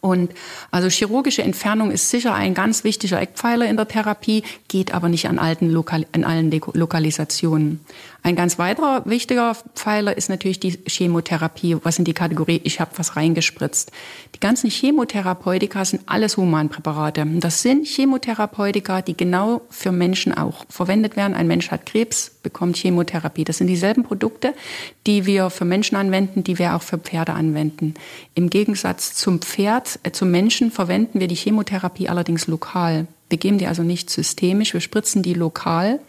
Und 0.01 0.33
also 0.71 0.89
chirurgische 0.89 1.43
Entfernung 1.43 1.91
ist 1.91 2.11
sicher 2.11 2.35
ein 2.35 2.55
ganz 2.55 2.85
wichtiger 2.85 3.21
Eckpfeiler 3.21 3.69
in 3.69 3.77
der 3.77 3.87
Therapie, 3.87 4.43
geht 4.69 4.95
aber 4.95 5.09
nicht 5.09 5.29
an, 5.29 5.39
alten 5.39 5.71
Lokal 5.71 6.07
an 6.13 6.25
allen 6.25 6.51
Lokalisationen. 6.51 7.81
Ein 8.23 8.37
ganz 8.37 8.59
weiterer 8.59 9.03
wichtiger 9.07 9.57
Pfeiler 9.75 10.17
ist 10.17 10.29
natürlich 10.29 10.61
die 10.61 10.79
Chemotherapie, 10.87 11.79
was 11.83 11.99
in 11.99 12.05
die 12.05 12.13
Kategorie 12.13 12.61
ich 12.65 12.79
habe 12.79 12.91
was 12.97 13.17
reingespritzt. 13.17 13.93
Die 14.35 14.41
ganzen 14.41 14.69
Chemotherapeutika 14.69 15.85
sind 15.87 16.03
alles 16.05 16.37
Humanpräparate. 16.37 17.25
Das 17.39 17.63
sind 17.63 17.87
Chemotherapeutika, 17.87 19.01
die 19.01 19.17
genau 19.17 19.63
für 19.71 19.91
Menschen 19.91 20.37
auch 20.37 20.67
verwendet 20.69 21.17
werden. 21.17 21.35
Ein 21.35 21.47
Mensch 21.47 21.71
hat 21.71 21.87
Krebs, 21.87 22.31
bekommt 22.43 22.77
Chemotherapie. 22.77 23.45
Das 23.45 23.59
sind 23.59 23.69
dieselben 23.69 24.05
Produkte, 24.05 24.53
die 25.07 25.25
wir 25.25 25.49
für 25.49 25.65
Menschen 25.65 25.97
anwenden, 25.97 26.45
die 26.45 26.59
wir 26.59 26.77
auch 26.77 26.83
für 26.83 26.99
Pferde 26.99 27.33
anwenden. 27.33 27.95
Im 28.35 28.51
Gegensatz 28.51 29.15
zum 29.15 29.41
Pferd, 29.41 29.90
äh, 30.03 30.13
zum 30.13 30.31
Menschen 30.31 30.71
verwenden 30.71 31.21
wir 31.21 31.29
die 31.29 31.35
Chemotherapie 31.35 32.09
allerdings 32.09 32.47
lokal. 32.47 33.07
Wir 33.31 33.39
geben 33.39 33.59
die 33.59 33.69
also 33.69 33.83
nicht 33.83 34.11
systemisch, 34.11 34.75
wir 34.75 34.81
spritzen 34.81 35.23
die 35.23 35.35
lokal. 35.35 36.01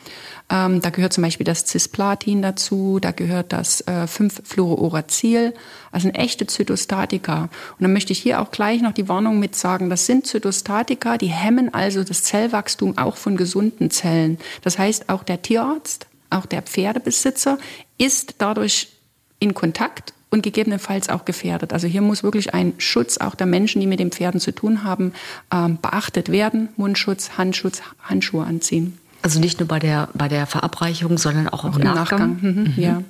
Ähm, 0.50 0.82
da 0.82 0.90
gehört 0.90 1.14
zum 1.14 1.24
Beispiel 1.24 1.46
das 1.46 1.68
Cisplatin 1.68 2.42
dazu, 2.42 3.00
da 3.00 3.12
gehört 3.12 3.54
das 3.54 3.82
äh, 3.82 4.06
5-Fluorouracil, 4.06 5.54
also 5.92 6.08
ein 6.08 6.16
echte 6.16 6.48
Zytostatika. 6.48 7.44
Und 7.44 7.82
dann 7.82 7.94
möchte 7.94 8.12
ich 8.12 8.20
hier 8.20 8.42
auch 8.42 8.52
gleich 8.52 8.82
noch 8.82 8.92
die 8.92 9.08
Warnung 9.08 9.40
mit 9.40 9.56
sagen, 9.56 9.90
das 9.90 10.08
sind 10.08 10.26
Zytostatika, 10.26 11.18
die 11.18 11.28
hemmen 11.28 11.74
also 11.74 12.04
das 12.04 12.24
Zellwachstum 12.24 12.98
auch 12.98 13.18
von 13.18 13.38
gesunden 13.38 13.92
Zellen. 13.92 14.40
Das 14.64 14.80
heißt, 14.80 15.10
auch 15.10 15.24
der 15.24 15.42
Tierarzt, 15.42 16.08
auch 16.32 16.48
der 16.48 16.64
Pferdebesitzer 16.64 17.60
ist 17.98 18.36
dadurch 18.40 18.90
in 19.40 19.54
Kontakt 19.54 20.14
und 20.32 20.42
gegebenenfalls 20.42 21.10
auch 21.10 21.26
gefährdet. 21.26 21.74
Also 21.74 21.88
hier 21.88 22.02
muss 22.02 22.24
wirklich 22.24 22.54
ein 22.54 22.74
Schutz 22.78 23.18
auch 23.18 23.36
der 23.36 23.48
Menschen, 23.48 23.82
die 23.82 23.88
mit 23.88 24.00
den 24.00 24.12
Pferden 24.12 24.40
zu 24.40 24.52
tun 24.52 24.84
haben, 24.84 25.14
ähm, 25.54 25.78
beachtet 25.82 26.32
werden. 26.32 26.70
Mundschutz, 26.78 27.32
Handschutz, 27.38 27.82
Handschuhe 28.02 28.46
anziehen. 28.46 28.98
Also 29.22 29.40
nicht 29.40 29.60
nur 29.60 29.68
bei 29.68 29.78
der, 29.78 30.10
bei 30.14 30.28
der 30.28 30.48
Verabreichung, 30.48 31.18
sondern 31.18 31.48
auch, 31.48 31.66
auch 31.66 31.78
im 31.78 31.84
Nachgang. 31.84 32.34
Nachgang. 32.34 32.38
Mhm, 32.42 32.74
mhm. 32.76 32.82
Ja. 32.82 33.04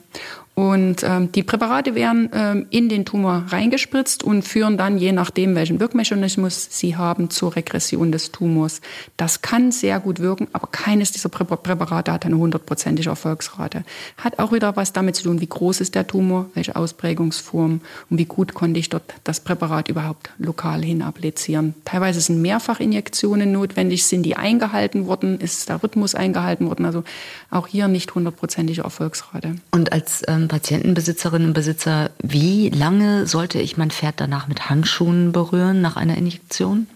Und 0.61 1.01
ähm, 1.01 1.31
die 1.31 1.41
Präparate 1.41 1.95
werden 1.95 2.29
ähm, 2.33 2.67
in 2.69 2.87
den 2.87 3.03
Tumor 3.03 3.45
reingespritzt 3.47 4.21
und 4.23 4.43
führen 4.43 4.77
dann, 4.77 4.99
je 4.99 5.11
nachdem, 5.11 5.55
welchen 5.55 5.79
Wirkmechanismus 5.79 6.67
sie 6.69 6.95
haben, 6.95 7.31
zur 7.31 7.55
Regression 7.55 8.11
des 8.11 8.31
Tumors. 8.31 8.79
Das 9.17 9.41
kann 9.41 9.71
sehr 9.71 9.99
gut 9.99 10.19
wirken, 10.19 10.49
aber 10.53 10.67
keines 10.67 11.11
dieser 11.11 11.29
Prä 11.29 11.45
Präparate 11.45 12.11
hat 12.11 12.27
eine 12.27 12.37
hundertprozentige 12.37 13.09
Erfolgsrate. 13.09 13.83
Hat 14.17 14.37
auch 14.37 14.51
wieder 14.51 14.75
was 14.75 14.93
damit 14.93 15.15
zu 15.15 15.23
tun, 15.23 15.41
wie 15.41 15.47
groß 15.47 15.81
ist 15.81 15.95
der 15.95 16.05
Tumor, 16.05 16.45
welche 16.53 16.75
Ausprägungsform 16.75 17.81
und 18.11 18.17
wie 18.19 18.25
gut 18.25 18.53
konnte 18.53 18.79
ich 18.79 18.89
dort 18.89 19.15
das 19.23 19.39
Präparat 19.39 19.89
überhaupt 19.89 20.29
lokal 20.37 20.83
hin 20.83 21.01
applizieren. 21.01 21.73
Teilweise 21.85 22.21
sind 22.21 22.39
Mehrfachinjektionen 22.39 23.51
notwendig, 23.51 24.05
sind 24.05 24.21
die 24.21 24.37
eingehalten 24.37 25.07
worden, 25.07 25.39
ist 25.39 25.69
der 25.69 25.81
Rhythmus 25.81 26.13
eingehalten 26.13 26.67
worden. 26.67 26.85
Also 26.85 27.03
auch 27.49 27.65
hier 27.65 27.87
nicht 27.87 28.13
hundertprozentige 28.13 28.83
Erfolgsrate. 28.83 29.55
Und 29.71 29.91
als 29.91 30.21
ähm, 30.27 30.49
Patientenbesitzerinnen 30.51 31.47
und 31.47 31.53
Besitzer, 31.53 32.11
wie 32.21 32.67
lange 32.67 33.25
sollte 33.25 33.61
ich 33.61 33.77
mein 33.77 33.89
Pferd 33.89 34.15
danach 34.17 34.49
mit 34.49 34.69
Handschuhen 34.69 35.31
berühren 35.31 35.79
nach 35.79 35.95
einer 35.95 36.17
Injektion? 36.17 36.87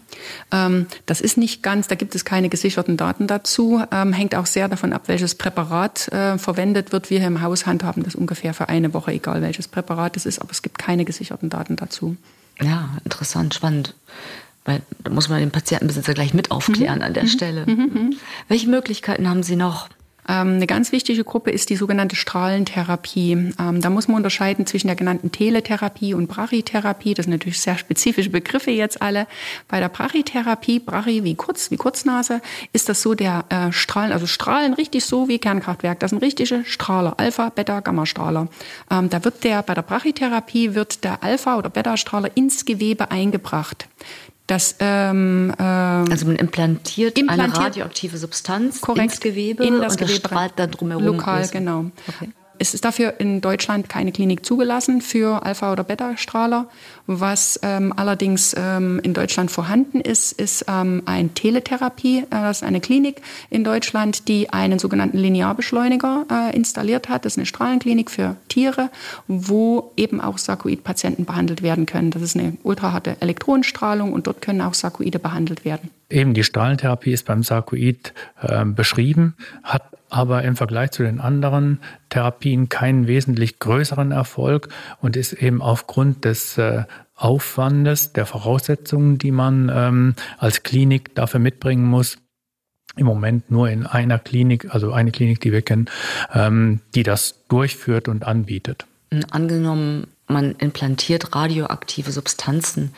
Ähm, 0.52 0.88
das 1.06 1.22
ist 1.22 1.38
nicht 1.38 1.64
ganz, 1.64 1.88
da 1.88 1.96
gibt 1.96 2.16
es 2.16 2.26
keine 2.26 2.50
gesicherten 2.50 2.98
Daten 2.98 3.28
dazu. 3.28 3.82
Ähm, 3.94 4.12
hängt 4.12 4.36
auch 4.36 4.46
sehr 4.46 4.68
davon 4.68 4.92
ab, 4.92 5.04
welches 5.06 5.36
Präparat 5.36 6.10
äh, 6.10 6.38
verwendet 6.38 6.92
wird. 6.92 7.10
Wir 7.10 7.20
hier 7.20 7.30
im 7.30 7.42
Haus 7.42 7.66
handhaben 7.66 8.04
das 8.04 8.14
ungefähr 8.14 8.54
für 8.54 8.68
eine 8.68 8.94
Woche, 8.94 9.14
egal 9.14 9.42
welches 9.42 9.70
Präparat 9.70 10.18
es 10.18 10.26
ist, 10.26 10.40
aber 10.40 10.52
es 10.52 10.62
gibt 10.62 10.78
keine 10.78 11.06
gesicherten 11.06 11.50
Daten 11.50 11.78
dazu. 11.78 12.18
Ja, 12.62 12.90
interessant, 13.06 13.54
spannend. 13.54 13.96
Weil 14.66 14.82
da 15.02 15.12
muss 15.12 15.30
man 15.30 15.40
den 15.40 15.52
Patientenbesitzer 15.52 16.14
gleich 16.14 16.34
mit 16.34 16.52
aufklären 16.52 16.98
mhm. 16.98 17.06
an 17.06 17.14
der 17.14 17.24
mhm. 17.24 17.30
Stelle. 17.30 17.66
Mhm. 17.66 17.74
mhm. 17.74 18.16
Welche 18.50 18.68
Möglichkeiten 18.68 19.30
haben 19.30 19.44
Sie 19.44 19.56
noch? 19.56 19.88
Ähm, 20.28 20.56
eine 20.56 20.68
ganz 20.68 20.92
wichtige 20.92 21.24
Gruppe 21.24 21.52
ist 21.52 21.70
die 21.70 21.76
sogenannte 21.76 22.16
Strahlentherapie. 22.16 23.54
Ähm, 23.60 23.82
da 23.82 23.90
muss 23.90 24.08
man 24.08 24.18
unterscheiden 24.18 24.66
zwischen 24.66 24.88
der 24.88 24.96
genannten 24.96 25.32
Teletherapie 25.32 26.14
und 26.14 26.28
Brachytherapie. 26.28 27.14
Das 27.14 27.26
sind 27.26 27.34
natürlich 27.34 27.62
sehr 27.62 27.78
spezifische 27.78 28.30
Begriffe 28.30 28.72
jetzt 28.72 29.02
alle. 29.02 29.28
Bei 29.68 29.80
der 29.80 29.90
Brachytherapie, 29.90 30.80
Brachy 30.80 31.24
wie 31.24 31.36
kurz, 31.36 31.72
wie 31.72 31.78
Kurznase, 31.78 32.42
ist 32.74 32.90
das 32.90 33.02
so 33.02 33.14
der 33.14 33.46
äh, 33.50 33.72
Strahlen, 33.72 34.12
also 34.12 34.26
Strahlen 34.28 34.74
richtig 34.74 35.06
so 35.06 35.28
wie 35.28 35.40
Kernkraftwerk. 35.40 36.00
Das 36.00 36.10
sind 36.10 36.22
richtige 36.22 36.66
Strahler, 36.66 37.16
Alpha, 37.18 37.50
Beta, 37.50 37.80
Gamma-Strahler. 37.80 38.48
Ähm, 38.92 39.10
da 39.10 39.24
wird 39.24 39.44
der, 39.44 39.62
bei 39.62 39.74
der 39.74 39.84
Brachytherapie 39.84 40.74
wird 40.74 41.04
der 41.04 41.24
Alpha- 41.24 41.58
oder 41.58 41.70
Beta-Strahler 41.70 42.32
ins 42.36 42.66
Gewebe 42.66 43.12
eingebracht. 43.12 43.88
Das, 44.48 44.76
ähm, 44.80 45.54
äh, 45.58 45.64
also 45.64 46.28
man 46.28 46.36
implantiert, 46.36 47.18
implantiert, 47.18 47.56
eine 47.56 47.66
radioaktive 47.66 48.18
Substanz 48.18 48.80
korrekt, 48.80 49.14
ins 49.14 49.20
Gewebe 49.20 49.66
in 49.66 49.82
das 49.82 49.94
und 49.94 50.00
Gewebe 50.02 50.20
das 50.20 50.32
strahlt 50.32 50.54
dann 50.58 50.72
drumherum. 50.72 51.04
Lokal, 51.04 51.48
genau. 51.48 51.86
Okay. 52.08 52.30
Es 52.58 52.74
ist 52.74 52.86
dafür 52.86 53.20
in 53.20 53.42
Deutschland 53.42 53.90
keine 53.90 54.12
Klinik 54.12 54.46
zugelassen 54.46 55.02
für 55.02 55.46
Alpha- 55.46 55.72
oder 55.72 55.84
Beta-Strahler. 55.84 56.68
Was 57.08 57.60
ähm, 57.64 57.94
allerdings 57.96 58.56
ähm, 58.58 59.00
in 59.04 59.14
Deutschland 59.14 59.52
vorhanden 59.52 60.00
ist, 60.02 60.32
ist 60.32 60.66
ähm, 60.68 61.04
ein 61.06 61.34
Teletherapie. 61.34 62.20
Äh, 62.20 62.26
das 62.30 62.62
ist 62.62 62.64
eine 62.64 62.82
Klinik 62.82 63.22
in 63.50 63.64
Deutschland, 63.64 64.28
die 64.28 64.50
einen 64.50 64.80
sogenannten 64.80 65.18
Linearbeschleuniger 65.18 66.26
äh, 66.32 66.56
installiert 66.56 67.10
hat. 67.10 67.26
Das 67.26 67.34
ist 67.34 67.38
eine 67.38 67.46
Strahlenklinik 67.46 68.10
für 68.10 68.38
Tiere, 68.48 68.90
wo 69.28 69.92
eben 69.98 70.22
auch 70.22 70.38
Sarkoid-Patienten 70.38 71.26
behandelt 71.26 71.62
werden 71.62 71.86
können. 71.86 72.12
Das 72.12 72.22
ist 72.22 72.36
eine 72.36 72.58
ultraharte 72.64 73.18
Elektronenstrahlung 73.20 74.14
und 74.14 74.28
dort 74.28 74.42
können 74.42 74.62
auch 74.62 74.74
Sarkoide 74.74 75.20
behandelt 75.20 75.66
werden. 75.66 75.92
Eben 76.10 76.34
die 76.34 76.44
Strahlentherapie 76.44 77.12
ist 77.12 77.26
beim 77.26 77.44
Sarkoid 77.44 78.14
äh, 78.42 78.64
beschrieben, 78.66 79.36
hat 79.64 79.84
aber 80.10 80.44
im 80.44 80.56
Vergleich 80.56 80.92
zu 80.92 81.04
den 81.04 81.20
anderen 81.20 81.80
Therapien 82.10 82.70
keinen 82.70 83.08
wesentlich 83.08 83.60
größeren 83.60 84.12
Erfolg 84.12 84.70
und 85.02 85.18
ist 85.18 85.34
eben 85.34 85.62
aufgrund 85.62 86.26
des 86.26 86.58
äh, 86.58 86.84
Aufwandes, 87.16 88.14
der 88.14 88.26
Voraussetzungen, 88.26 89.18
die 89.18 89.32
man 89.32 89.72
ähm, 89.74 90.16
als 90.38 90.64
Klinik 90.64 91.16
dafür 91.16 91.40
mitbringen 91.40 91.86
muss, 91.86 92.18
im 92.98 93.06
Moment 93.06 93.52
nur 93.52 93.70
in 93.70 93.86
einer 93.86 94.20
Klinik, 94.20 94.74
also 94.74 94.92
eine 94.92 95.12
Klinik, 95.12 95.42
die 95.42 95.52
wir 95.52 95.62
kennen, 95.62 95.90
ähm, 96.34 96.82
die 96.94 97.04
das 97.04 97.46
durchführt 97.48 98.08
und 98.08 98.26
anbietet. 98.26 98.86
Angenommen, 99.32 100.08
man 100.28 100.56
implantiert 100.56 101.36
radioaktive 101.36 102.12
Substanzen, 102.12 102.94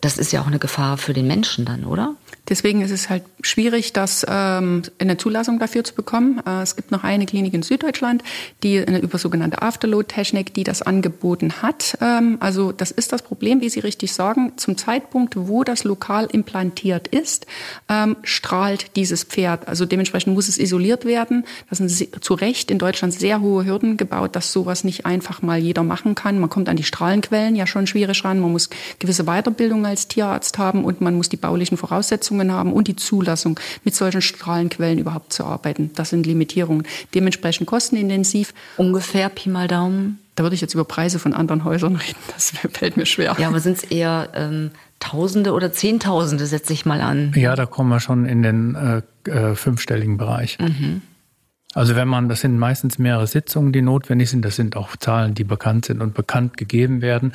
das 0.00 0.18
ist 0.18 0.32
ja 0.32 0.40
auch 0.40 0.46
eine 0.46 0.58
Gefahr 0.58 0.96
für 0.96 1.12
den 1.12 1.26
Menschen 1.26 1.64
dann, 1.64 1.84
oder? 1.84 2.14
Deswegen 2.52 2.82
ist 2.82 2.90
es 2.90 3.08
halt 3.08 3.22
schwierig, 3.40 3.94
das 3.94 4.26
ähm, 4.28 4.82
eine 4.98 5.16
Zulassung 5.16 5.58
dafür 5.58 5.84
zu 5.84 5.94
bekommen. 5.94 6.42
Äh, 6.46 6.60
es 6.60 6.76
gibt 6.76 6.90
noch 6.90 7.02
eine 7.02 7.24
Klinik 7.24 7.54
in 7.54 7.62
Süddeutschland, 7.62 8.22
die 8.62 8.76
über 8.76 9.16
sogenannte 9.16 9.62
Afterload-Technik, 9.62 10.52
die 10.52 10.62
das 10.62 10.82
angeboten 10.82 11.62
hat. 11.62 11.96
Ähm, 12.02 12.36
also 12.40 12.70
das 12.70 12.90
ist 12.90 13.10
das 13.10 13.22
Problem, 13.22 13.62
wie 13.62 13.70
Sie 13.70 13.80
richtig 13.80 14.12
sagen. 14.12 14.52
Zum 14.56 14.76
Zeitpunkt, 14.76 15.34
wo 15.34 15.64
das 15.64 15.84
lokal 15.84 16.28
implantiert 16.30 17.08
ist, 17.08 17.46
ähm, 17.88 18.16
strahlt 18.22 18.96
dieses 18.96 19.24
Pferd. 19.24 19.66
Also 19.66 19.86
dementsprechend 19.86 20.34
muss 20.34 20.50
es 20.50 20.58
isoliert 20.58 21.06
werden. 21.06 21.46
Das 21.70 21.78
sind 21.78 22.22
zu 22.22 22.34
Recht 22.34 22.70
in 22.70 22.78
Deutschland 22.78 23.14
sehr 23.14 23.40
hohe 23.40 23.64
Hürden 23.64 23.96
gebaut, 23.96 24.36
dass 24.36 24.52
sowas 24.52 24.84
nicht 24.84 25.06
einfach 25.06 25.40
mal 25.40 25.58
jeder 25.58 25.84
machen 25.84 26.14
kann. 26.14 26.38
Man 26.38 26.50
kommt 26.50 26.68
an 26.68 26.76
die 26.76 26.84
Strahlenquellen 26.84 27.56
ja 27.56 27.66
schon 27.66 27.86
schwierig 27.86 28.22
ran. 28.26 28.40
Man 28.40 28.52
muss 28.52 28.68
gewisse 28.98 29.24
Weiterbildung 29.24 29.86
als 29.86 30.06
Tierarzt 30.06 30.58
haben 30.58 30.84
und 30.84 31.00
man 31.00 31.16
muss 31.16 31.30
die 31.30 31.38
baulichen 31.38 31.78
Voraussetzungen 31.78 32.41
Voraussetzungen 32.42 32.52
haben 32.52 32.72
und 32.72 32.88
die 32.88 32.96
Zulassung, 32.96 33.58
mit 33.84 33.94
solchen 33.94 34.22
Strahlenquellen 34.22 34.98
überhaupt 34.98 35.32
zu 35.32 35.44
arbeiten. 35.44 35.90
Das 35.94 36.10
sind 36.10 36.26
Limitierungen. 36.26 36.86
Dementsprechend 37.14 37.66
kostenintensiv. 37.66 38.54
Ungefähr 38.76 39.28
Pi 39.28 39.48
mal 39.48 39.68
Daumen. 39.68 40.18
Da 40.34 40.44
würde 40.44 40.54
ich 40.54 40.60
jetzt 40.60 40.74
über 40.74 40.84
Preise 40.84 41.18
von 41.18 41.34
anderen 41.34 41.64
Häusern 41.64 41.96
reden. 41.96 42.18
Das 42.34 42.52
fällt 42.72 42.96
mir 42.96 43.06
schwer. 43.06 43.36
Ja, 43.38 43.48
aber 43.48 43.60
sind 43.60 43.78
es 43.78 43.84
eher 43.84 44.30
ähm, 44.34 44.70
Tausende 44.98 45.52
oder 45.52 45.72
Zehntausende, 45.72 46.46
setze 46.46 46.72
ich 46.72 46.86
mal 46.86 47.00
an? 47.00 47.32
Ja, 47.34 47.56
da 47.56 47.66
kommen 47.66 47.90
wir 47.90 48.00
schon 48.00 48.24
in 48.24 48.42
den 48.42 49.02
äh, 49.26 49.30
äh, 49.30 49.54
fünfstelligen 49.54 50.16
Bereich. 50.16 50.58
Mhm. 50.58 51.02
Also 51.74 51.96
wenn 51.96 52.08
man, 52.08 52.28
das 52.28 52.40
sind 52.40 52.58
meistens 52.58 52.98
mehrere 52.98 53.26
Sitzungen, 53.26 53.72
die 53.72 53.82
notwendig 53.82 54.30
sind, 54.30 54.44
das 54.44 54.56
sind 54.56 54.76
auch 54.76 54.96
Zahlen, 54.96 55.34
die 55.34 55.44
bekannt 55.44 55.86
sind 55.86 56.02
und 56.02 56.14
bekannt 56.14 56.56
gegeben 56.56 57.00
werden. 57.00 57.34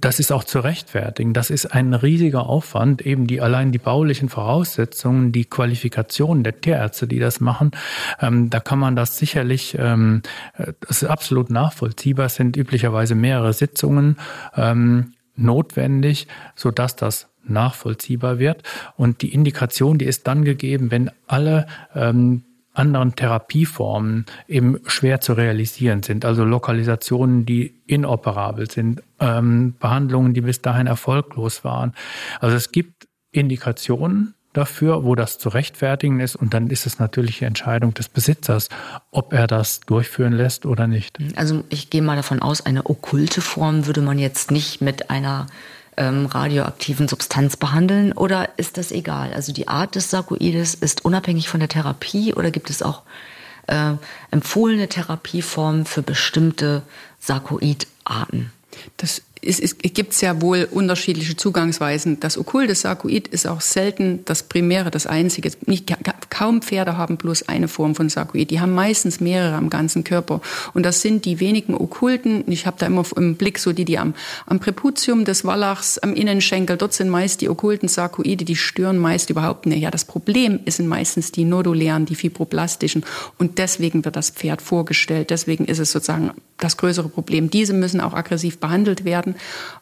Das 0.00 0.20
ist 0.20 0.32
auch 0.32 0.44
zu 0.44 0.60
rechtfertigen. 0.60 1.34
Das 1.34 1.50
ist 1.50 1.66
ein 1.66 1.92
riesiger 1.92 2.46
Aufwand, 2.46 3.02
eben 3.02 3.26
die 3.26 3.40
allein 3.40 3.72
die 3.72 3.78
baulichen 3.78 4.28
Voraussetzungen, 4.28 5.32
die 5.32 5.44
Qualifikation 5.44 6.44
der 6.44 6.60
Tierärzte, 6.60 7.06
die 7.06 7.18
das 7.18 7.40
machen. 7.40 7.72
Ähm, 8.20 8.48
da 8.48 8.60
kann 8.60 8.78
man 8.78 8.96
das 8.96 9.18
sicherlich, 9.18 9.76
ähm, 9.78 10.22
das 10.56 11.02
ist 11.02 11.08
absolut 11.08 11.50
nachvollziehbar, 11.50 12.26
es 12.26 12.36
sind 12.36 12.56
üblicherweise 12.56 13.14
mehrere 13.14 13.52
Sitzungen 13.52 14.16
ähm, 14.56 15.12
notwendig, 15.36 16.26
so 16.54 16.70
dass 16.70 16.96
das 16.96 17.28
nachvollziehbar 17.44 18.38
wird. 18.38 18.62
Und 18.96 19.22
die 19.22 19.32
Indikation, 19.34 19.98
die 19.98 20.04
ist 20.04 20.26
dann 20.26 20.44
gegeben, 20.44 20.90
wenn 20.90 21.10
alle 21.26 21.66
ähm, 21.94 22.44
anderen 22.74 23.14
Therapieformen 23.14 24.26
eben 24.48 24.78
schwer 24.86 25.20
zu 25.20 25.34
realisieren 25.34 26.02
sind. 26.02 26.24
Also 26.24 26.44
Lokalisationen, 26.44 27.44
die 27.44 27.82
inoperabel 27.86 28.70
sind, 28.70 29.02
ähm, 29.20 29.74
Behandlungen, 29.78 30.34
die 30.34 30.40
bis 30.40 30.62
dahin 30.62 30.86
erfolglos 30.86 31.64
waren. 31.64 31.92
Also 32.40 32.56
es 32.56 32.72
gibt 32.72 33.08
Indikationen 33.30 34.34
dafür, 34.52 35.04
wo 35.04 35.14
das 35.14 35.38
zu 35.38 35.48
rechtfertigen 35.48 36.20
ist. 36.20 36.36
Und 36.36 36.54
dann 36.54 36.68
ist 36.68 36.86
es 36.86 36.98
natürlich 36.98 37.38
die 37.38 37.44
Entscheidung 37.44 37.94
des 37.94 38.08
Besitzers, 38.08 38.68
ob 39.10 39.32
er 39.32 39.46
das 39.46 39.80
durchführen 39.80 40.32
lässt 40.32 40.66
oder 40.66 40.86
nicht. 40.86 41.18
Also 41.36 41.64
ich 41.68 41.90
gehe 41.90 42.02
mal 42.02 42.16
davon 42.16 42.40
aus, 42.40 42.64
eine 42.64 42.86
okkulte 42.86 43.40
Form 43.40 43.86
würde 43.86 44.02
man 44.02 44.18
jetzt 44.18 44.50
nicht 44.50 44.80
mit 44.80 45.10
einer 45.10 45.46
ähm, 45.96 46.26
radioaktiven 46.26 47.08
Substanz 47.08 47.56
behandeln 47.56 48.12
oder 48.12 48.50
ist 48.56 48.78
das 48.78 48.92
egal? 48.92 49.32
Also 49.34 49.52
die 49.52 49.68
Art 49.68 49.94
des 49.94 50.10
Sarkoides 50.10 50.74
ist 50.74 51.04
unabhängig 51.04 51.48
von 51.48 51.60
der 51.60 51.68
Therapie 51.68 52.34
oder 52.34 52.50
gibt 52.50 52.70
es 52.70 52.82
auch 52.82 53.02
äh, 53.66 53.94
empfohlene 54.30 54.88
Therapieformen 54.88 55.84
für 55.84 56.02
bestimmte 56.02 56.82
Sarkoidarten? 57.20 58.52
Das 58.96 59.22
es, 59.44 59.58
es 59.58 59.76
gibt 59.94 60.12
sehr 60.12 60.40
wohl 60.40 60.68
unterschiedliche 60.70 61.36
Zugangsweisen. 61.36 62.20
Das 62.20 62.38
okkulte 62.38 62.74
Sarkoid 62.74 63.26
ist 63.28 63.46
auch 63.46 63.60
selten 63.60 64.20
das 64.24 64.44
Primäre, 64.44 64.90
das 64.90 65.06
Einzige. 65.06 65.50
Nicht, 65.66 65.92
kaum 66.30 66.62
Pferde 66.62 66.96
haben 66.96 67.16
bloß 67.16 67.48
eine 67.48 67.66
Form 67.66 67.96
von 67.96 68.08
Sarkoid. 68.08 68.50
Die 68.50 68.60
haben 68.60 68.72
meistens 68.72 69.20
mehrere 69.20 69.56
am 69.56 69.68
ganzen 69.68 70.04
Körper. 70.04 70.40
Und 70.74 70.86
das 70.86 71.02
sind 71.02 71.24
die 71.24 71.40
wenigen 71.40 71.74
okkulten. 71.74 72.44
Ich 72.46 72.66
habe 72.66 72.76
da 72.78 72.86
immer 72.86 73.04
im 73.16 73.34
Blick 73.34 73.58
so 73.58 73.72
die, 73.72 73.84
die 73.84 73.98
am, 73.98 74.14
am 74.46 74.60
Präputium 74.60 75.24
des 75.24 75.44
Wallachs, 75.44 75.98
am 75.98 76.14
Innenschenkel, 76.14 76.76
dort 76.76 76.92
sind 76.92 77.08
meist 77.08 77.40
die 77.40 77.48
okkulten 77.48 77.88
Sarkoide, 77.88 78.44
die 78.44 78.56
stören 78.56 78.98
meist 78.98 79.28
überhaupt 79.28 79.66
nicht. 79.66 79.82
Ja, 79.82 79.90
das 79.90 80.04
Problem 80.04 80.60
sind 80.66 80.86
meistens 80.86 81.32
die 81.32 81.44
nodulären, 81.44 82.06
die 82.06 82.14
fibroblastischen. 82.14 83.04
Und 83.38 83.58
deswegen 83.58 84.04
wird 84.04 84.14
das 84.14 84.30
Pferd 84.30 84.62
vorgestellt. 84.62 85.30
Deswegen 85.30 85.64
ist 85.64 85.80
es 85.80 85.90
sozusagen 85.90 86.30
das 86.58 86.76
größere 86.76 87.08
Problem. 87.08 87.50
Diese 87.50 87.72
müssen 87.72 88.00
auch 88.00 88.14
aggressiv 88.14 88.58
behandelt 88.58 89.04
werden 89.04 89.31
werden. 89.32 89.40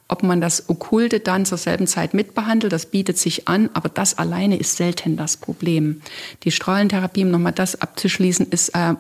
Ob 0.09 0.25
man 0.25 0.41
das 0.41 0.69
Okkulte 0.69 1.21
dann 1.21 1.47
zur 1.47 1.59
selben 1.59 1.87
Zeit 1.87 2.15
mitbehandelt, 2.15 2.73
das 2.73 2.87
bietet 2.87 3.17
sich 3.17 3.47
an, 3.47 3.71
aber 3.75 3.89
das 3.89 4.19
alleine 4.19 4.57
ist 4.57 4.77
selten 4.77 5.17
das 5.17 5.37
Problem. 5.37 6.01
Die 6.43 6.51
Strahlentherapie, 6.51 7.25
um 7.25 7.31
nochmal 7.31 7.53
das 7.53 7.81
abzuschließen, 7.81 8.47
ist 8.51 8.71
äh, 8.71 8.95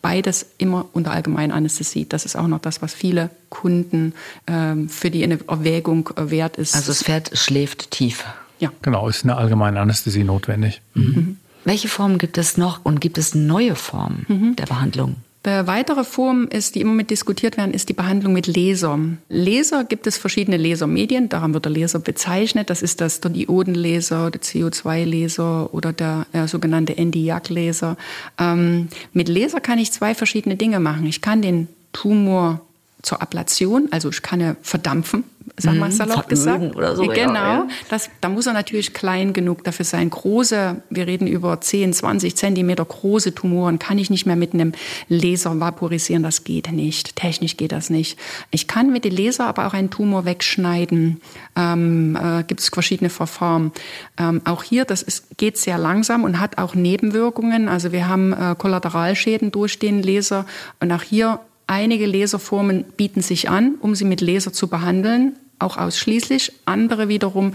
beides 0.00 0.46
immer 0.58 0.86
unter 0.92 1.10
Allgemeinanästhesie. 1.10 2.06
Das 2.08 2.24
ist 2.24 2.36
auch 2.36 2.46
noch 2.46 2.60
das, 2.60 2.82
was 2.82 2.94
viele 2.94 3.30
Kunden 3.48 4.14
ähm, 4.46 4.88
für 4.88 5.10
die 5.10 5.24
Erwägung 5.24 6.10
wert 6.16 6.56
ist. 6.56 6.76
Also 6.76 6.88
das 6.88 7.02
Pferd 7.02 7.36
schläft 7.36 7.90
tief. 7.90 8.24
Ja. 8.60 8.70
Genau, 8.82 9.08
ist 9.08 9.24
eine 9.24 9.36
allgemeine 9.36 9.80
Anästhesie 9.80 10.22
notwendig. 10.22 10.82
Mhm. 10.94 11.04
Mhm. 11.04 11.36
Welche 11.64 11.88
Formen 11.88 12.18
gibt 12.18 12.38
es 12.38 12.58
noch 12.58 12.84
und 12.84 13.00
gibt 13.00 13.18
es 13.18 13.34
neue 13.34 13.74
Formen 13.74 14.26
mhm. 14.28 14.56
der 14.56 14.66
Behandlung? 14.66 15.16
Eine 15.46 15.66
weitere 15.66 16.04
Form 16.04 16.48
ist, 16.48 16.74
die 16.74 16.80
immer 16.80 16.94
mit 16.94 17.10
diskutiert 17.10 17.58
werden, 17.58 17.74
ist 17.74 17.90
die 17.90 17.92
Behandlung 17.92 18.32
mit 18.32 18.46
Laser. 18.46 18.98
Laser 19.28 19.84
gibt 19.84 20.06
es 20.06 20.16
verschiedene 20.16 20.56
Lasermedien, 20.56 21.28
daran 21.28 21.52
wird 21.52 21.66
der 21.66 21.72
Laser 21.72 21.98
bezeichnet. 21.98 22.70
Das 22.70 22.80
ist 22.80 23.02
das 23.02 23.20
der 23.20 23.30
Diodenlaser, 23.30 24.30
der 24.30 24.40
CO2-Laser 24.40 25.74
oder 25.74 25.92
der 25.92 26.26
äh, 26.32 26.48
sogenannte 26.48 26.94
Nd:YAG-Laser. 26.94 27.98
Ähm, 28.38 28.88
mit 29.12 29.28
Laser 29.28 29.60
kann 29.60 29.78
ich 29.78 29.92
zwei 29.92 30.14
verschiedene 30.14 30.56
Dinge 30.56 30.80
machen. 30.80 31.04
Ich 31.06 31.20
kann 31.20 31.42
den 31.42 31.68
Tumor 31.92 32.62
zur 33.02 33.20
Ablation, 33.20 33.88
also 33.90 34.08
ich 34.08 34.22
kann 34.22 34.56
verdampfen, 34.62 35.24
sag 35.56 35.76
mal 35.76 35.88
mhm, 35.88 35.94
salopp 35.94 36.28
gesagt. 36.28 36.74
Oder 36.74 36.96
so, 36.96 37.04
genau, 37.04 37.34
ja. 37.34 37.68
das, 37.88 38.10
da 38.20 38.28
muss 38.28 38.46
er 38.46 38.54
natürlich 38.54 38.92
klein 38.92 39.32
genug 39.32 39.62
dafür 39.62 39.84
sein. 39.84 40.10
Große, 40.10 40.82
wir 40.90 41.06
reden 41.06 41.28
über 41.28 41.60
10, 41.60 41.92
20 41.92 42.34
Zentimeter 42.34 42.84
große 42.84 43.34
Tumoren, 43.34 43.78
kann 43.78 43.98
ich 43.98 44.10
nicht 44.10 44.26
mehr 44.26 44.34
mit 44.34 44.52
einem 44.52 44.72
Laser 45.08 45.60
vaporisieren, 45.60 46.22
das 46.24 46.42
geht 46.42 46.72
nicht. 46.72 47.14
Technisch 47.14 47.56
geht 47.56 47.70
das 47.72 47.88
nicht. 47.88 48.18
Ich 48.50 48.66
kann 48.66 48.92
mit 48.92 49.04
dem 49.04 49.14
Laser 49.14 49.46
aber 49.46 49.66
auch 49.66 49.74
einen 49.74 49.90
Tumor 49.90 50.24
wegschneiden. 50.24 51.20
Ähm, 51.54 52.18
äh, 52.20 52.42
Gibt 52.42 52.60
es 52.60 52.68
verschiedene 52.68 53.10
Verfahren. 53.10 53.70
Ähm, 54.18 54.42
auch 54.44 54.64
hier, 54.64 54.84
das 54.84 55.02
ist, 55.02 55.38
geht 55.38 55.56
sehr 55.56 55.78
langsam 55.78 56.24
und 56.24 56.40
hat 56.40 56.58
auch 56.58 56.74
Nebenwirkungen. 56.74 57.68
Also 57.68 57.92
wir 57.92 58.08
haben 58.08 58.32
äh, 58.32 58.56
Kollateralschäden 58.58 59.52
durch 59.52 59.78
den 59.78 60.02
Laser 60.02 60.46
und 60.80 60.90
auch 60.90 61.02
hier 61.02 61.38
Einige 61.66 62.04
Laserformen 62.06 62.84
bieten 62.96 63.22
sich 63.22 63.48
an, 63.48 63.76
um 63.80 63.94
sie 63.94 64.04
mit 64.04 64.20
Laser 64.20 64.52
zu 64.52 64.68
behandeln, 64.68 65.36
auch 65.64 65.76
ausschließlich. 65.76 66.52
Andere 66.64 67.08
wiederum 67.08 67.52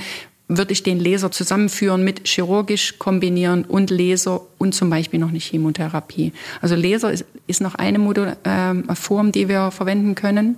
würde 0.49 0.73
ich 0.73 0.81
den 0.81 0.99
Laser 0.99 1.31
zusammenführen 1.31 2.03
mit 2.03 2.27
chirurgisch 2.27 2.97
kombinieren 2.97 3.63
und 3.65 3.91
Laser 3.91 4.41
und 4.57 4.73
zum 4.73 4.89
Beispiel 4.89 5.19
noch 5.19 5.29
eine 5.29 5.39
Chemotherapie. 5.39 6.33
Also 6.59 6.75
Laser 6.75 7.11
ist, 7.11 7.25
ist 7.45 7.61
noch 7.61 7.75
eine 7.75 7.99
Modul, 7.99 8.35
äh, 8.43 8.95
Form, 8.95 9.31
die 9.31 9.47
wir 9.47 9.69
verwenden 9.69 10.15
können. 10.15 10.57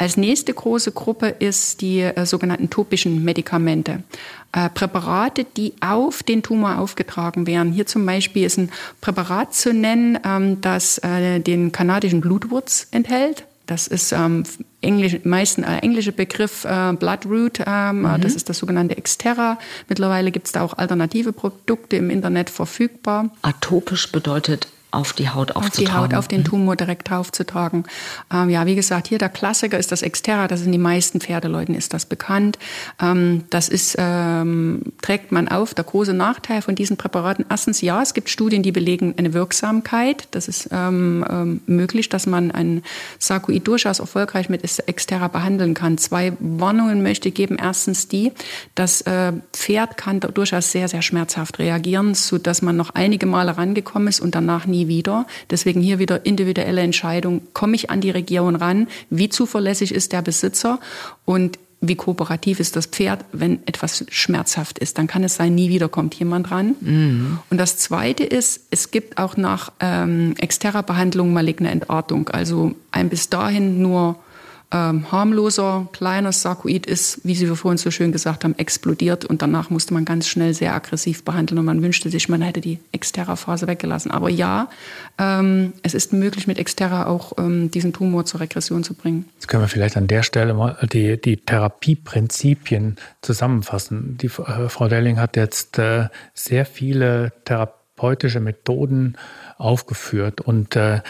Als 0.00 0.16
nächste 0.16 0.54
große 0.54 0.92
Gruppe 0.92 1.28
ist 1.28 1.82
die 1.82 2.00
äh, 2.00 2.24
sogenannten 2.24 2.70
topischen 2.70 3.22
Medikamente. 3.22 4.02
Äh, 4.52 4.70
Präparate, 4.70 5.44
die 5.44 5.74
auf 5.80 6.22
den 6.22 6.42
Tumor 6.42 6.78
aufgetragen 6.78 7.46
werden. 7.46 7.72
Hier 7.72 7.86
zum 7.86 8.06
Beispiel 8.06 8.44
ist 8.44 8.58
ein 8.58 8.70
Präparat 9.02 9.54
zu 9.54 9.74
nennen, 9.74 10.18
ähm, 10.24 10.60
das 10.62 10.98
äh, 10.98 11.40
den 11.40 11.70
kanadischen 11.72 12.22
Blutwurz 12.22 12.88
enthält. 12.92 13.44
Das 13.70 13.86
ist 13.86 14.10
ähm, 14.10 14.42
Englisch, 14.80 15.20
meisten 15.22 15.62
äh, 15.62 15.78
englische 15.78 16.10
Begriff 16.10 16.64
äh, 16.64 16.92
Bloodroot, 16.92 17.60
ähm, 17.64 18.02
mhm. 18.02 18.20
das 18.20 18.34
ist 18.34 18.48
das 18.48 18.58
sogenannte 18.58 18.96
Exterra. 18.96 19.60
Mittlerweile 19.88 20.32
gibt 20.32 20.46
es 20.46 20.52
da 20.52 20.62
auch 20.62 20.76
alternative 20.76 21.32
Produkte 21.32 21.94
im 21.94 22.10
Internet 22.10 22.50
verfügbar. 22.50 23.30
Atopisch 23.42 24.10
bedeutet 24.10 24.66
auf 24.90 25.12
die 25.12 25.28
Haut 25.28 25.52
aufzutragen. 25.52 25.68
Auf 25.68 26.08
die 26.08 26.14
Haut, 26.14 26.14
auf 26.14 26.28
den 26.28 26.44
Tumor 26.44 26.76
direkt 26.76 27.10
draufzutragen. 27.10 27.84
Ähm, 28.32 28.50
ja, 28.50 28.66
wie 28.66 28.74
gesagt, 28.74 29.08
hier 29.08 29.18
der 29.18 29.28
Klassiker 29.28 29.78
ist 29.78 29.92
das 29.92 30.02
Exterra. 30.02 30.48
Das 30.48 30.60
sind 30.60 30.72
die 30.72 30.78
meisten 30.78 31.20
Pferdeleuten, 31.20 31.74
ist 31.74 31.94
das 31.94 32.06
bekannt. 32.06 32.58
Ähm, 33.00 33.44
das 33.50 33.68
ist, 33.68 33.96
ähm, 33.98 34.82
trägt 35.02 35.32
man 35.32 35.48
auf. 35.48 35.74
Der 35.74 35.84
große 35.84 36.12
Nachteil 36.12 36.62
von 36.62 36.74
diesen 36.74 36.96
Präparaten, 36.96 37.44
erstens, 37.48 37.80
ja, 37.80 38.02
es 38.02 38.14
gibt 38.14 38.30
Studien, 38.30 38.62
die 38.62 38.72
belegen 38.72 39.14
eine 39.16 39.32
Wirksamkeit. 39.34 40.28
Das 40.32 40.48
ist 40.48 40.68
ähm, 40.72 41.24
ähm, 41.28 41.60
möglich, 41.66 42.08
dass 42.08 42.26
man 42.26 42.50
ein 42.50 42.82
Sarkoid 43.18 43.66
durchaus 43.66 44.00
erfolgreich 44.00 44.48
mit 44.48 44.62
Exterra 44.88 45.28
behandeln 45.28 45.74
kann. 45.74 45.98
Zwei 45.98 46.32
Warnungen 46.40 47.02
möchte 47.02 47.28
ich 47.28 47.34
geben. 47.34 47.56
Erstens 47.60 48.08
die, 48.08 48.32
das 48.74 49.02
äh, 49.02 49.32
Pferd 49.52 49.96
kann 49.96 50.20
durchaus 50.20 50.72
sehr, 50.72 50.88
sehr 50.88 51.02
schmerzhaft 51.02 51.58
reagieren, 51.58 52.14
so 52.14 52.38
dass 52.38 52.62
man 52.62 52.76
noch 52.76 52.90
einige 52.90 53.26
Male 53.26 53.56
rangekommen 53.56 54.08
ist 54.08 54.20
und 54.20 54.34
danach 54.34 54.66
nie 54.66 54.79
nie 54.80 54.88
wieder. 54.88 55.26
Deswegen 55.50 55.80
hier 55.80 55.98
wieder 55.98 56.24
individuelle 56.26 56.80
Entscheidung. 56.80 57.42
Komme 57.52 57.76
ich 57.76 57.90
an 57.90 58.00
die 58.00 58.10
Region 58.10 58.56
ran? 58.56 58.88
Wie 59.10 59.28
zuverlässig 59.28 59.92
ist 59.94 60.12
der 60.12 60.22
Besitzer? 60.22 60.80
Und 61.24 61.58
wie 61.82 61.96
kooperativ 61.96 62.60
ist 62.60 62.76
das 62.76 62.86
Pferd, 62.86 63.24
wenn 63.32 63.66
etwas 63.66 64.04
schmerzhaft 64.10 64.78
ist. 64.78 64.98
Dann 64.98 65.06
kann 65.06 65.24
es 65.24 65.36
sein, 65.36 65.54
nie 65.54 65.70
wieder 65.70 65.88
kommt 65.88 66.14
jemand 66.14 66.50
ran. 66.50 66.76
Mhm. 66.80 67.38
Und 67.48 67.56
das 67.56 67.78
Zweite 67.78 68.22
ist, 68.22 68.66
es 68.70 68.90
gibt 68.90 69.16
auch 69.16 69.38
nach 69.38 69.72
ähm, 69.80 70.34
externer 70.38 70.82
Behandlung 70.82 71.32
maligne 71.32 71.70
Entartung. 71.70 72.28
Also 72.28 72.74
ein 72.90 73.08
bis 73.08 73.30
dahin 73.30 73.80
nur 73.80 74.16
ähm, 74.72 75.10
harmloser, 75.10 75.88
kleiner 75.92 76.32
Sarkoid 76.32 76.86
ist, 76.86 77.20
wie 77.24 77.34
Sie 77.34 77.46
vorhin 77.56 77.78
so 77.78 77.90
schön 77.90 78.12
gesagt 78.12 78.44
haben, 78.44 78.56
explodiert 78.56 79.24
und 79.24 79.42
danach 79.42 79.68
musste 79.70 79.94
man 79.94 80.04
ganz 80.04 80.28
schnell 80.28 80.54
sehr 80.54 80.74
aggressiv 80.74 81.24
behandeln 81.24 81.58
und 81.58 81.64
man 81.64 81.82
wünschte 81.82 82.08
sich, 82.08 82.28
man 82.28 82.42
hätte 82.42 82.60
die 82.60 82.78
Exterra-Phase 82.92 83.66
weggelassen. 83.66 84.10
Aber 84.12 84.28
ja, 84.30 84.68
ähm, 85.18 85.72
es 85.82 85.94
ist 85.94 86.12
möglich, 86.12 86.46
mit 86.46 86.58
Exterra 86.58 87.06
auch 87.06 87.32
ähm, 87.38 87.70
diesen 87.70 87.92
Tumor 87.92 88.24
zur 88.26 88.40
Regression 88.40 88.84
zu 88.84 88.94
bringen. 88.94 89.28
Jetzt 89.34 89.48
können 89.48 89.62
wir 89.62 89.68
vielleicht 89.68 89.96
an 89.96 90.06
der 90.06 90.22
Stelle 90.22 90.54
mal 90.54 90.76
die, 90.92 91.20
die 91.20 91.38
Therapieprinzipien 91.38 92.96
zusammenfassen. 93.22 94.18
Die 94.18 94.26
äh, 94.26 94.68
Frau 94.68 94.86
Delling 94.86 95.18
hat 95.18 95.36
jetzt 95.36 95.78
äh, 95.78 96.08
sehr 96.32 96.64
viele 96.64 97.32
therapeutische 97.44 98.38
Methoden 98.38 99.16
aufgeführt 99.58 100.40
und 100.40 100.76
äh, 100.76 101.00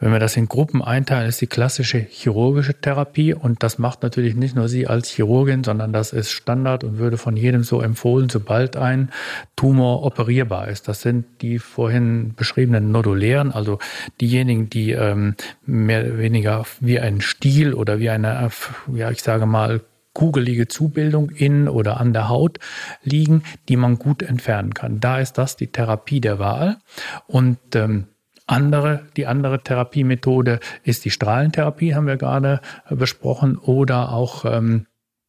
wenn 0.00 0.12
wir 0.12 0.18
das 0.18 0.36
in 0.36 0.48
Gruppen 0.48 0.82
einteilen, 0.82 1.28
ist 1.28 1.40
die 1.42 1.46
klassische 1.46 1.98
chirurgische 1.98 2.74
Therapie 2.74 3.34
und 3.34 3.62
das 3.62 3.78
macht 3.78 4.02
natürlich 4.02 4.34
nicht 4.34 4.56
nur 4.56 4.68
Sie 4.68 4.86
als 4.86 5.10
Chirurgin, 5.10 5.62
sondern 5.62 5.92
das 5.92 6.12
ist 6.12 6.30
Standard 6.30 6.84
und 6.84 6.98
würde 6.98 7.18
von 7.18 7.36
jedem 7.36 7.62
so 7.62 7.82
empfohlen, 7.82 8.30
sobald 8.30 8.76
ein 8.76 9.10
Tumor 9.56 10.02
operierbar 10.02 10.68
ist. 10.68 10.88
Das 10.88 11.02
sind 11.02 11.26
die 11.42 11.58
vorhin 11.58 12.32
beschriebenen 12.34 12.90
nodulären, 12.90 13.52
also 13.52 13.78
diejenigen, 14.20 14.70
die 14.70 14.92
ähm, 14.92 15.34
mehr 15.66 16.04
oder 16.04 16.18
weniger 16.18 16.64
wie 16.80 16.98
ein 16.98 17.20
Stiel 17.20 17.74
oder 17.74 17.98
wie 17.98 18.08
eine, 18.08 18.50
ja, 18.94 19.10
ich 19.10 19.22
sage 19.22 19.44
mal, 19.44 19.82
kugelige 20.14 20.66
Zubildung 20.66 21.30
in 21.30 21.68
oder 21.68 22.00
an 22.00 22.12
der 22.12 22.28
Haut 22.28 22.58
liegen, 23.02 23.42
die 23.68 23.76
man 23.76 23.98
gut 23.98 24.22
entfernen 24.22 24.74
kann. 24.74 24.98
Da 24.98 25.20
ist 25.20 25.34
das 25.34 25.56
die 25.56 25.68
Therapie 25.68 26.20
der 26.20 26.38
Wahl. 26.38 26.78
Und 27.26 27.58
ähm, 27.74 28.06
andere, 28.50 29.02
die 29.16 29.26
andere 29.26 29.60
Therapiemethode 29.60 30.60
ist 30.82 31.04
die 31.04 31.10
Strahlentherapie, 31.10 31.94
haben 31.94 32.06
wir 32.06 32.16
gerade 32.16 32.60
äh, 32.88 32.94
besprochen, 32.94 33.56
oder 33.56 34.12
auch 34.12 34.44
ähm, 34.44 34.86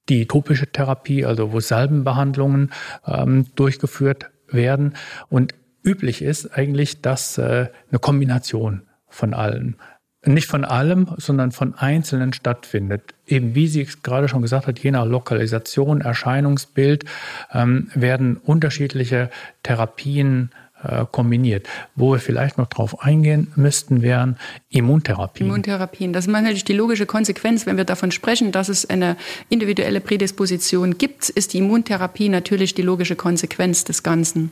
die 0.10 0.28
topische 0.28 0.72
Therapie, 0.72 1.26
also 1.26 1.52
wo 1.52 1.60
Salbenbehandlungen 1.60 2.72
ähm, 3.06 3.48
durchgeführt 3.56 4.32
werden. 4.48 4.96
Und 5.30 5.54
üblich 5.84 6.22
ist 6.22 6.58
eigentlich, 6.58 7.02
dass 7.02 7.38
äh, 7.38 7.70
eine 7.90 8.00
Kombination 8.00 8.84
von 9.08 9.34
allen 9.34 9.78
nicht 10.24 10.48
von 10.48 10.66
allem, 10.66 11.08
sondern 11.18 11.52
von 11.52 11.74
Einzelnen 11.74 12.32
stattfindet. 12.32 13.16
Eben 13.26 13.56
wie 13.56 13.68
sie 13.68 13.88
gerade 14.04 14.28
schon 14.28 14.44
gesagt 14.44 14.68
hat, 14.68 14.78
je 14.78 14.92
nach 14.92 15.06
Lokalisation, 15.06 16.02
Erscheinungsbild 16.02 17.06
ähm, 17.52 17.90
werden 17.96 18.38
unterschiedliche 18.38 19.32
Therapien 19.64 20.52
äh, 20.84 21.06
kombiniert. 21.12 21.68
Wo 21.96 22.14
wir 22.14 22.20
vielleicht 22.20 22.58
noch 22.58 22.68
drauf 22.68 23.04
eingehen 23.04 23.52
müssten, 23.56 24.02
wären 24.02 24.38
Immuntherapien. 24.70 25.48
Immuntherapien. 25.48 26.14
Das 26.14 26.26
ist 26.26 26.32
natürlich 26.32 26.66
die 26.66 26.74
logische 26.74 27.06
Konsequenz, 27.06 27.66
wenn 27.66 27.78
wir 27.78 27.86
davon 27.86 28.12
sprechen, 28.12 28.52
dass 28.52 28.70
es 28.70 28.90
eine 28.90 29.18
individuelle 29.50 30.02
Prädisposition 30.02 30.98
gibt, 30.98 31.30
ist 31.30 31.54
die 31.54 31.60
Immuntherapie 31.60 32.30
natürlich 32.30 32.74
die 32.74 32.82
logische 32.82 33.16
Konsequenz 33.16 33.84
des 33.84 34.04
Ganzen. 34.04 34.52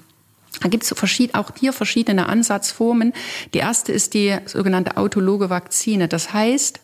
Da 0.62 0.68
gibt 0.68 0.84
es 0.84 0.94
auch 1.34 1.52
hier 1.58 1.74
verschiedene 1.74 2.28
Ansatzformen. 2.28 3.14
Die 3.54 3.60
erste 3.60 3.92
ist 3.92 4.14
die 4.14 4.36
sogenannte 4.46 4.98
autologe 4.98 5.50
Vakzine. 5.50 6.08
Das 6.08 6.34
heißt, 6.34 6.80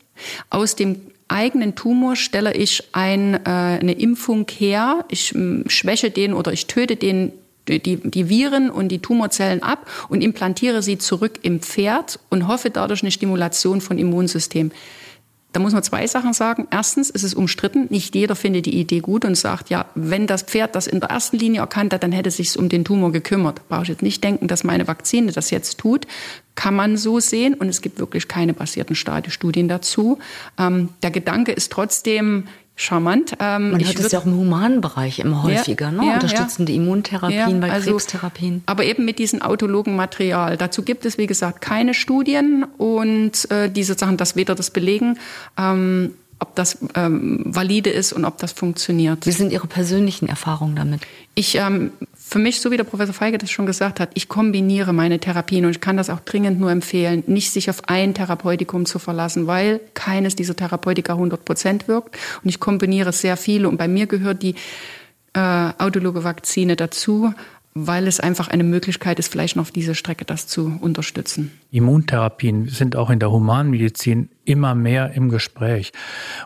aus 0.49 0.75
dem 0.75 1.01
eigenen 1.27 1.75
Tumor 1.75 2.15
stelle 2.15 2.53
ich 2.53 2.89
ein, 2.93 3.33
äh, 3.33 3.39
eine 3.49 3.93
Impfung 3.93 4.47
her, 4.49 5.05
ich 5.09 5.33
schwäche 5.67 6.11
den 6.11 6.33
oder 6.33 6.53
ich 6.53 6.67
töte 6.67 6.95
den 6.95 7.31
die, 7.67 7.97
die 7.97 8.29
Viren 8.29 8.69
und 8.69 8.89
die 8.89 8.99
Tumorzellen 8.99 9.63
ab 9.63 9.89
und 10.09 10.21
implantiere 10.21 10.81
sie 10.81 10.97
zurück 10.97 11.39
im 11.41 11.61
Pferd 11.61 12.19
und 12.29 12.47
hoffe 12.47 12.69
dadurch 12.69 13.01
eine 13.03 13.11
Stimulation 13.11 13.81
von 13.81 13.97
Immunsystem. 13.97 14.71
Da 15.55 15.61
muss 15.61 15.71
man 15.71 15.83
zwei 15.83 16.05
Sachen 16.05 16.33
sagen. 16.33 16.67
Erstens 16.69 17.09
ist 17.09 17.23
es 17.23 17.33
umstritten. 17.33 17.87
Nicht 17.89 18.13
jeder 18.13 18.35
findet 18.35 18.65
die 18.65 18.77
Idee 18.77 18.99
gut 18.99 19.23
und 19.23 19.35
sagt, 19.35 19.69
ja, 19.69 19.85
wenn 19.95 20.27
das 20.27 20.43
Pferd 20.43 20.75
das 20.75 20.85
in 20.85 20.99
der 20.99 21.11
ersten 21.11 21.37
Linie 21.37 21.61
erkannt 21.61 21.93
hat, 21.93 22.03
dann 22.03 22.11
hätte 22.11 22.27
es 22.27 22.35
sich 22.35 22.59
um 22.59 22.67
den 22.67 22.83
Tumor 22.83 23.13
gekümmert. 23.13 23.65
Brauche 23.69 23.83
ich 23.83 23.87
jetzt 23.87 24.01
nicht 24.01 24.21
denken, 24.21 24.49
dass 24.49 24.65
meine 24.65 24.85
Vakzine 24.89 25.31
das 25.31 25.51
jetzt 25.51 25.77
tut. 25.77 26.07
Kann 26.55 26.75
man 26.75 26.97
so 26.97 27.21
sehen 27.21 27.53
und 27.53 27.69
es 27.69 27.81
gibt 27.81 27.99
wirklich 27.99 28.27
keine 28.27 28.53
basierten 28.53 28.97
Studien 28.97 29.69
dazu. 29.69 30.19
Ähm, 30.59 30.89
der 31.01 31.11
Gedanke 31.11 31.53
ist 31.53 31.71
trotzdem, 31.71 32.49
charmant. 32.75 33.33
Ähm, 33.39 33.71
Man 33.71 33.85
hört 33.85 33.99
es 33.99 34.11
ja 34.11 34.19
auch 34.19 34.25
im 34.25 34.35
humanen 34.35 34.81
Bereich 34.81 35.19
immer 35.19 35.43
häufiger, 35.43 35.85
ja, 35.85 35.91
ne? 35.91 36.07
Ja, 36.07 36.13
unterstützende 36.15 36.71
ja. 36.71 36.81
Immuntherapien 36.81 37.59
bei 37.59 37.71
also, 37.71 37.91
Krebstherapien. 37.91 38.63
Aber 38.65 38.83
eben 38.83 39.05
mit 39.05 39.19
diesem 39.19 39.41
autologen 39.41 39.95
Material. 39.95 40.57
Dazu 40.57 40.83
gibt 40.83 41.05
es, 41.05 41.17
wie 41.17 41.27
gesagt, 41.27 41.61
keine 41.61 41.93
Studien 41.93 42.65
und 42.77 43.49
äh, 43.49 43.69
diese 43.69 43.93
Sachen, 43.95 44.17
das 44.17 44.35
weder 44.35 44.55
das 44.55 44.71
belegen, 44.71 45.17
ähm, 45.57 46.13
ob 46.45 46.55
das 46.55 46.77
ähm, 46.93 47.41
valide 47.45 47.89
ist 47.89 48.13
und 48.13 48.25
ob 48.25 48.37
das 48.37 48.51
funktioniert. 48.51 49.25
Wie 49.25 49.31
sind 49.31 49.51
Ihre 49.51 49.67
persönlichen 49.67 50.27
Erfahrungen 50.27 50.75
damit? 50.75 51.01
Ich 51.33 51.55
ähm, 51.55 51.91
für 52.27 52.39
mich, 52.39 52.59
so 52.59 52.71
wie 52.71 52.77
der 52.77 52.83
Professor 52.85 53.13
Feige 53.13 53.37
das 53.37 53.51
schon 53.51 53.65
gesagt 53.65 53.99
hat, 53.99 54.09
ich 54.13 54.27
kombiniere 54.27 54.93
meine 54.93 55.19
Therapien 55.19 55.65
und 55.65 55.71
ich 55.71 55.81
kann 55.81 55.95
das 55.95 56.09
auch 56.09 56.19
dringend 56.21 56.59
nur 56.59 56.71
empfehlen, 56.71 57.23
nicht 57.27 57.51
sich 57.51 57.69
auf 57.69 57.87
ein 57.87 58.13
Therapeutikum 58.13 58.85
zu 58.85 58.99
verlassen, 58.99 59.47
weil 59.47 59.79
keines 59.93 60.35
dieser 60.35 60.55
Therapeutika 60.55 61.13
100 61.13 61.45
Prozent 61.45 61.87
wirkt. 61.87 62.17
Und 62.43 62.49
ich 62.49 62.59
kombiniere 62.59 63.11
sehr 63.11 63.37
viele 63.37 63.69
und 63.69 63.77
bei 63.77 63.87
mir 63.87 64.07
gehört 64.07 64.41
die 64.41 64.55
äh, 65.33 65.71
autologe 65.77 66.23
Vakzine 66.23 66.75
dazu, 66.75 67.33
weil 67.75 68.07
es 68.07 68.21
einfach 68.21 68.47
eine 68.47 68.63
Möglichkeit 68.63 69.19
ist, 69.19 69.31
vielleicht 69.31 69.57
noch 69.57 69.63
auf 69.63 69.71
dieser 69.71 69.95
Strecke 69.95 70.23
das 70.23 70.47
zu 70.47 70.77
unterstützen. 70.81 71.51
Immuntherapien 71.71 72.69
sind 72.69 72.95
auch 72.95 73.09
in 73.09 73.19
der 73.19 73.31
Humanmedizin 73.31 74.29
immer 74.45 74.75
mehr 74.75 75.11
im 75.11 75.29
Gespräch. 75.29 75.91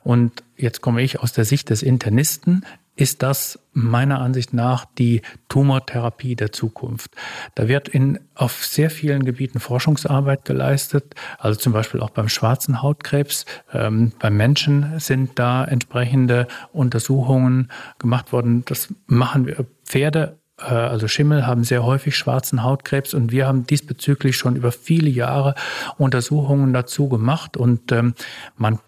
Und 0.04 0.44
jetzt 0.58 0.82
komme 0.82 1.04
ich 1.04 1.20
aus 1.20 1.32
der 1.32 1.46
Sicht 1.46 1.70
des 1.70 1.84
Internisten 1.84 2.66
ist 3.00 3.24
das 3.24 3.58
meiner 3.72 4.20
Ansicht 4.20 4.54
nach 4.54 4.84
die 4.98 5.22
Tumortherapie 5.48 6.36
der 6.36 6.52
Zukunft. 6.52 7.12
Da 7.56 7.70
wird 7.70 7.88
in, 7.88 8.20
auf 8.36 8.66
sehr 8.66 8.90
vielen 8.90 9.24
Gebieten 9.24 9.62
Forschungsarbeit 9.62 10.44
geleistet, 10.44 11.16
also 11.38 11.58
zum 11.58 11.72
Beispiel 11.72 12.02
auch 12.02 12.10
beim 12.10 12.28
schwarzen 12.28 12.82
Hautkrebs. 12.82 13.46
Ähm, 13.72 14.12
beim 14.20 14.36
Menschen 14.36 15.00
sind 15.00 15.40
da 15.40 15.64
entsprechende 15.64 16.50
Untersuchungen 16.74 17.72
gemacht 18.00 18.34
worden. 18.34 18.64
Das 18.66 18.94
machen 19.08 19.46
wir. 19.46 19.66
Pferde 19.86 20.39
also 20.66 21.08
Schimmel 21.08 21.48
haben 21.48 21.64
sehr 21.64 21.84
häufig 21.84 22.16
schwarzen 22.16 22.64
Hautkrebs 22.64 23.14
und 23.14 23.32
wir 23.32 23.48
haben 23.48 23.66
diesbezüglich 23.66 24.36
schon 24.36 24.56
über 24.56 24.72
viele 24.72 25.10
Jahre 25.10 25.56
Untersuchungen 25.98 26.74
dazu 26.74 27.10
gemacht 27.10 27.58
und 27.58 27.92
ähm, 27.92 28.14
man 28.58 28.80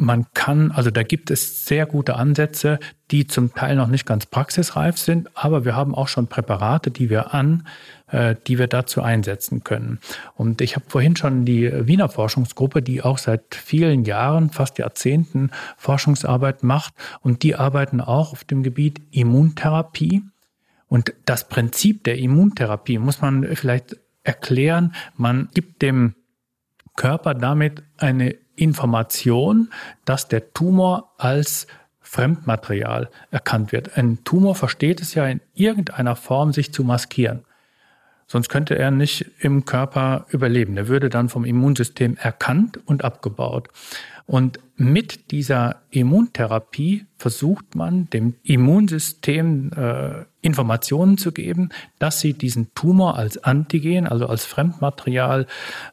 man 0.00 0.26
kann, 0.32 0.70
also 0.70 0.90
da 0.90 1.02
gibt 1.02 1.30
es 1.30 1.66
sehr 1.66 1.84
gute 1.84 2.16
Ansätze, 2.16 2.78
die 3.10 3.26
zum 3.26 3.54
Teil 3.54 3.76
noch 3.76 3.88
nicht 3.88 4.06
ganz 4.06 4.24
praxisreif 4.24 4.96
sind, 4.96 5.28
aber 5.34 5.64
wir 5.64 5.76
haben 5.76 5.94
auch 5.94 6.08
schon 6.08 6.26
Präparate, 6.26 6.90
die 6.90 7.10
wir 7.10 7.34
an, 7.34 7.66
äh, 8.10 8.34
die 8.46 8.58
wir 8.58 8.66
dazu 8.66 9.02
einsetzen 9.02 9.62
können. 9.62 9.98
Und 10.34 10.62
ich 10.62 10.74
habe 10.76 10.86
vorhin 10.88 11.16
schon 11.16 11.44
die 11.44 11.86
Wiener 11.86 12.08
Forschungsgruppe, 12.08 12.82
die 12.82 13.02
auch 13.02 13.18
seit 13.18 13.54
vielen 13.54 14.04
Jahren, 14.04 14.50
fast 14.50 14.78
Jahrzehnten 14.78 15.50
Forschungsarbeit 15.76 16.62
macht 16.62 16.94
und 17.20 17.42
die 17.42 17.56
arbeiten 17.56 18.00
auch 18.00 18.32
auf 18.32 18.44
dem 18.44 18.62
Gebiet 18.62 19.02
Immuntherapie. 19.10 20.22
Und 20.90 21.14
das 21.24 21.48
Prinzip 21.48 22.02
der 22.02 22.18
Immuntherapie 22.18 22.98
muss 22.98 23.22
man 23.22 23.44
vielleicht 23.54 23.96
erklären. 24.24 24.92
Man 25.16 25.48
gibt 25.54 25.82
dem 25.82 26.16
Körper 26.96 27.32
damit 27.34 27.84
eine 27.96 28.34
Information, 28.56 29.70
dass 30.04 30.26
der 30.26 30.52
Tumor 30.52 31.14
als 31.16 31.68
Fremdmaterial 32.00 33.08
erkannt 33.30 33.70
wird. 33.70 33.96
Ein 33.96 34.24
Tumor 34.24 34.56
versteht 34.56 35.00
es 35.00 35.14
ja 35.14 35.26
in 35.26 35.40
irgendeiner 35.54 36.16
Form, 36.16 36.52
sich 36.52 36.72
zu 36.72 36.82
maskieren. 36.82 37.44
Sonst 38.26 38.48
könnte 38.48 38.76
er 38.76 38.90
nicht 38.90 39.30
im 39.38 39.64
Körper 39.64 40.26
überleben. 40.30 40.76
Er 40.76 40.88
würde 40.88 41.08
dann 41.08 41.28
vom 41.28 41.44
Immunsystem 41.44 42.16
erkannt 42.16 42.80
und 42.84 43.04
abgebaut. 43.04 43.68
Und 44.30 44.60
mit 44.76 45.32
dieser 45.32 45.82
Immuntherapie 45.90 47.04
versucht 47.16 47.74
man 47.74 48.08
dem 48.10 48.36
Immunsystem 48.44 49.72
äh, 49.72 50.24
Informationen 50.40 51.18
zu 51.18 51.32
geben, 51.32 51.70
dass 51.98 52.20
sie 52.20 52.34
diesen 52.34 52.72
Tumor 52.76 53.16
als 53.16 53.42
Antigen, 53.42 54.06
also 54.06 54.28
als 54.28 54.44
Fremdmaterial 54.44 55.48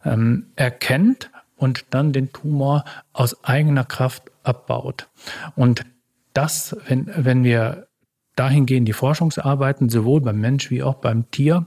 ähm, 0.06 0.46
erkennt 0.56 1.32
und 1.56 1.86
dann 1.90 2.14
den 2.14 2.32
Tumor 2.32 2.86
aus 3.12 3.44
eigener 3.44 3.86
Kraft 3.86 4.26
abbaut. 4.44 5.10
Und 5.56 5.88
das, 6.34 6.78
wenn, 6.88 7.10
wenn 7.16 7.44
wir 7.44 7.88
dahingehend 8.36 8.88
die 8.88 8.94
Forschungsarbeiten 8.94 9.90
sowohl 9.90 10.22
beim 10.22 10.40
Mensch 10.40 10.70
wie 10.70 10.84
auch 10.84 10.98
beim 10.98 11.32
Tier 11.32 11.66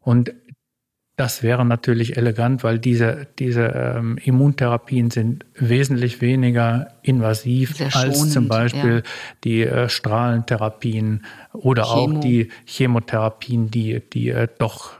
und 0.00 0.32
das 1.16 1.44
wäre 1.44 1.64
natürlich 1.64 2.16
elegant, 2.16 2.64
weil 2.64 2.80
diese, 2.80 3.28
diese 3.38 3.66
ähm, 3.66 4.18
Immuntherapien 4.18 5.10
sind 5.10 5.46
wesentlich 5.54 6.20
weniger 6.20 6.88
invasiv 7.02 7.80
als 7.94 8.30
zum 8.30 8.48
Beispiel 8.48 8.96
ja. 8.96 9.02
die 9.44 9.62
äh, 9.62 9.88
Strahlentherapien 9.88 11.24
oder 11.52 11.84
Chemo. 11.84 12.18
auch 12.18 12.20
die 12.20 12.48
Chemotherapien, 12.64 13.70
die, 13.70 14.02
die 14.10 14.30
äh, 14.30 14.48
doch 14.58 14.94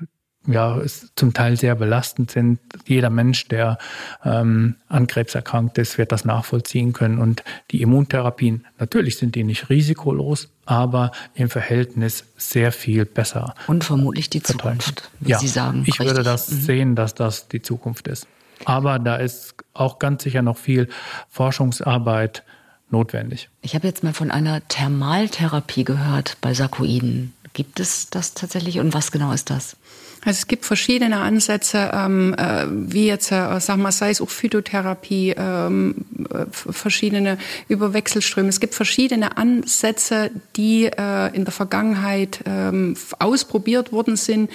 ja, 0.47 0.80
zum 1.16 1.32
Teil 1.32 1.57
sehr 1.57 1.74
belastend 1.74 2.30
sind. 2.30 2.59
Jeder 2.86 3.11
Mensch, 3.11 3.49
der 3.49 3.78
ähm, 4.24 4.76
an 4.88 5.07
Krebs 5.07 5.34
erkrankt 5.34 5.78
ist, 5.78 5.97
wird 5.97 6.12
das 6.12 6.24
nachvollziehen 6.24 6.92
können. 6.92 7.18
Und 7.18 7.42
die 7.70 7.82
Immuntherapien, 7.82 8.66
natürlich 8.78 9.16
sind 9.16 9.34
die 9.34 9.45
nicht 9.45 9.70
risikolos, 9.70 10.51
aber 10.66 11.12
im 11.34 11.49
Verhältnis 11.49 12.24
sehr 12.36 12.72
viel 12.72 13.05
besser. 13.05 13.55
Und 13.66 13.84
vermutlich 13.84 14.30
die 14.30 14.42
Zukunft, 14.42 15.11
wie 15.20 15.30
ja, 15.30 15.38
Sie 15.38 15.49
sagen. 15.49 15.82
Ich 15.82 16.01
richtig. 16.01 16.07
würde 16.07 16.22
das 16.22 16.51
mhm. 16.51 16.61
sehen, 16.61 16.97
dass 16.97 17.14
das 17.14 17.49
die 17.49 17.62
Zukunft 17.62 18.09
ist. 18.09 18.26
Aber 18.64 18.99
da 18.99 19.16
ist 19.16 19.55
auch 19.72 19.99
ganz 19.99 20.22
sicher 20.22 20.42
noch 20.42 20.57
viel 20.57 20.88
Forschungsarbeit 21.28 22.45
notwendig. 22.90 23.49
Ich 23.62 23.74
habe 23.74 23.86
jetzt 23.86 24.05
mal 24.05 24.14
von 24.14 24.30
einer 24.30 24.66
Thermaltherapie 24.68 25.84
gehört 25.84 26.36
bei 26.40 26.55
Sarkoiden. 26.55 27.32
Gibt 27.53 27.78
es 27.80 28.11
das 28.11 28.34
tatsächlich 28.34 28.80
und 28.80 28.95
was 28.95 29.12
genau 29.12 29.32
ist 29.32 29.51
das? 29.51 29.76
Also 30.25 30.39
es 30.39 30.47
gibt 30.47 30.64
verschiedene 30.64 31.18
Ansätze, 31.18 31.91
ähm, 31.93 32.35
äh, 32.35 32.64
wie 32.68 33.07
jetzt, 33.07 33.31
äh, 33.31 33.61
sag 33.61 33.77
mal, 33.77 33.93
sei 33.93 34.11
es 34.11 34.20
auch 34.20 34.31
Phytotherapie, 34.31 35.35
ähm, 35.37 36.07
äh, 36.31 36.47
verschiedene 36.51 37.37
Überwechselströme. 37.68 38.49
Es 38.49 38.61
gibt 38.61 38.75
verschiedene 38.75 39.37
Ansätze, 39.37 40.31
die 40.57 40.87
äh, 40.87 41.35
in 41.35 41.45
der 41.45 41.53
Vergangenheit 41.53 42.41
ähm, 42.47 42.97
ausprobiert 43.18 43.93
worden 43.93 44.16
sind 44.16 44.51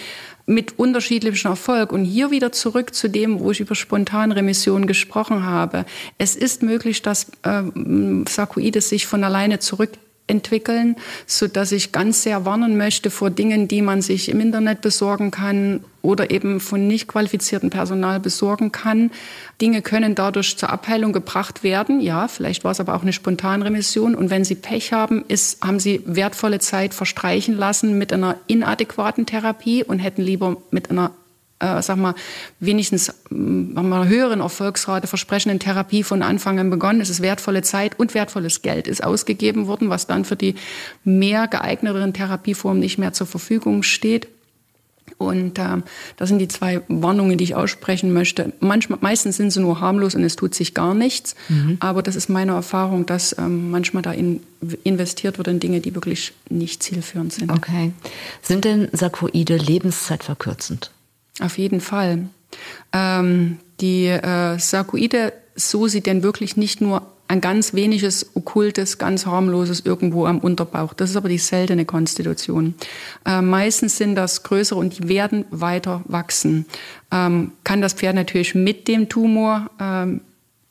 mit 0.47 0.79
unterschiedlichem 0.79 1.51
Erfolg. 1.51 1.91
Und 1.91 2.03
hier 2.03 2.31
wieder 2.31 2.51
zurück 2.51 2.95
zu 2.95 3.07
dem, 3.07 3.39
wo 3.39 3.51
ich 3.51 3.59
über 3.59 3.75
Spontanremission 3.75 4.87
gesprochen 4.87 5.45
habe. 5.45 5.85
Es 6.17 6.35
ist 6.35 6.63
möglich, 6.63 7.03
dass 7.03 7.27
ähm, 7.43 8.25
Sarkoides 8.27 8.89
sich 8.89 9.05
von 9.05 9.23
alleine 9.23 9.59
zurück 9.59 9.91
entwickeln, 10.29 10.95
so 11.25 11.47
dass 11.47 11.71
ich 11.71 11.91
ganz 11.91 12.23
sehr 12.23 12.45
warnen 12.45 12.77
möchte 12.77 13.09
vor 13.09 13.29
Dingen, 13.29 13.67
die 13.67 13.81
man 13.81 14.01
sich 14.01 14.29
im 14.29 14.39
Internet 14.39 14.81
besorgen 14.81 15.31
kann 15.31 15.81
oder 16.01 16.31
eben 16.31 16.59
von 16.59 16.87
nicht 16.87 17.07
qualifiziertem 17.07 17.69
Personal 17.69 18.19
besorgen 18.19 18.71
kann. 18.71 19.11
Dinge 19.61 19.81
können 19.81 20.15
dadurch 20.15 20.57
zur 20.57 20.69
Abheilung 20.69 21.11
gebracht 21.11 21.63
werden. 21.63 21.99
Ja, 21.99 22.27
vielleicht 22.27 22.63
war 22.63 22.71
es 22.71 22.79
aber 22.79 22.95
auch 22.95 23.01
eine 23.01 23.13
Spontanremission. 23.13 24.15
Und 24.15 24.29
wenn 24.29 24.45
Sie 24.45 24.55
Pech 24.55 24.93
haben, 24.93 25.25
ist, 25.27 25.61
haben 25.61 25.79
Sie 25.79 26.01
wertvolle 26.05 26.59
Zeit 26.59 26.93
verstreichen 26.93 27.57
lassen 27.57 27.97
mit 27.97 28.13
einer 28.13 28.37
inadäquaten 28.47 29.25
Therapie 29.25 29.83
und 29.83 29.99
hätten 29.99 30.21
lieber 30.21 30.57
mit 30.71 30.89
einer 30.89 31.11
äh, 31.59 31.81
sag 31.81 31.97
mal, 31.97 32.15
wenigstens 32.59 33.13
ähm, 33.31 33.73
einer 33.75 34.07
höheren 34.07 34.39
Erfolgsrate 34.39 35.07
versprechenden 35.07 35.59
Therapie 35.59 36.03
von 36.03 36.23
Anfang 36.23 36.59
an 36.59 36.69
begonnen. 36.69 37.01
Es 37.01 37.09
ist 37.09 37.21
wertvolle 37.21 37.61
Zeit 37.61 37.99
und 37.99 38.13
wertvolles 38.13 38.61
Geld 38.61 38.87
ist 38.87 39.03
ausgegeben 39.03 39.67
worden, 39.67 39.89
was 39.89 40.07
dann 40.07 40.25
für 40.25 40.35
die 40.35 40.55
mehr 41.03 41.47
geeigneteren 41.47 42.13
Therapieformen 42.13 42.79
nicht 42.79 42.97
mehr 42.97 43.13
zur 43.13 43.27
Verfügung 43.27 43.83
steht. 43.83 44.27
Und 45.17 45.59
äh, 45.59 45.81
das 46.15 46.29
sind 46.29 46.39
die 46.39 46.47
zwei 46.47 46.81
Warnungen, 46.87 47.37
die 47.37 47.43
ich 47.43 47.55
aussprechen 47.55 48.13
möchte. 48.13 48.53
Manchmal, 48.61 48.99
meistens 49.01 49.35
sind 49.35 49.51
sie 49.51 49.59
nur 49.59 49.81
harmlos 49.81 50.15
und 50.15 50.23
es 50.23 50.37
tut 50.37 50.55
sich 50.55 50.73
gar 50.73 50.93
nichts. 50.93 51.35
Mhm. 51.49 51.77
Aber 51.81 52.01
das 52.03 52.15
ist 52.15 52.29
meine 52.29 52.53
Erfahrung, 52.53 53.05
dass 53.05 53.37
ähm, 53.37 53.69
manchmal 53.69 54.03
da 54.03 54.13
in, 54.13 54.41
investiert 54.83 55.37
wird 55.37 55.49
in 55.49 55.59
Dinge, 55.59 55.81
die 55.81 55.93
wirklich 55.93 56.31
nicht 56.49 56.81
zielführend 56.83 57.33
sind. 57.33 57.51
Okay. 57.51 57.91
Sind 58.41 58.63
denn 58.63 58.87
Sarkoide 58.93 59.57
lebenszeitverkürzend? 59.57 60.91
Auf 61.39 61.57
jeden 61.57 61.81
Fall. 61.81 62.29
Ähm, 62.93 63.59
die 63.79 64.07
äh, 64.07 64.57
Sarkoide, 64.57 65.33
so 65.55 65.87
sie 65.87 66.01
denn 66.01 66.23
wirklich 66.23 66.57
nicht 66.57 66.81
nur 66.81 67.03
ein 67.29 67.41
ganz 67.41 67.75
weniges 67.75 68.35
okkultes, 68.35 68.97
ganz 68.97 69.27
harmloses 69.27 69.81
irgendwo 69.81 70.25
am 70.25 70.39
Unterbauch. 70.39 70.93
Das 70.93 71.11
ist 71.11 71.15
aber 71.15 71.29
die 71.29 71.37
seltene 71.37 71.85
Konstitution. 71.85 72.73
Äh, 73.23 73.41
meistens 73.41 73.97
sind 73.97 74.15
das 74.15 74.41
größere 74.41 74.79
und 74.79 74.97
die 74.97 75.07
werden 75.09 75.45
weiter 75.51 76.01
wachsen. 76.05 76.65
Ähm, 77.11 77.51
kann 77.63 77.81
das 77.81 77.93
Pferd 77.93 78.15
natürlich 78.15 78.55
mit 78.55 78.87
dem 78.87 79.09
Tumor 79.09 79.69
ähm, 79.79 80.21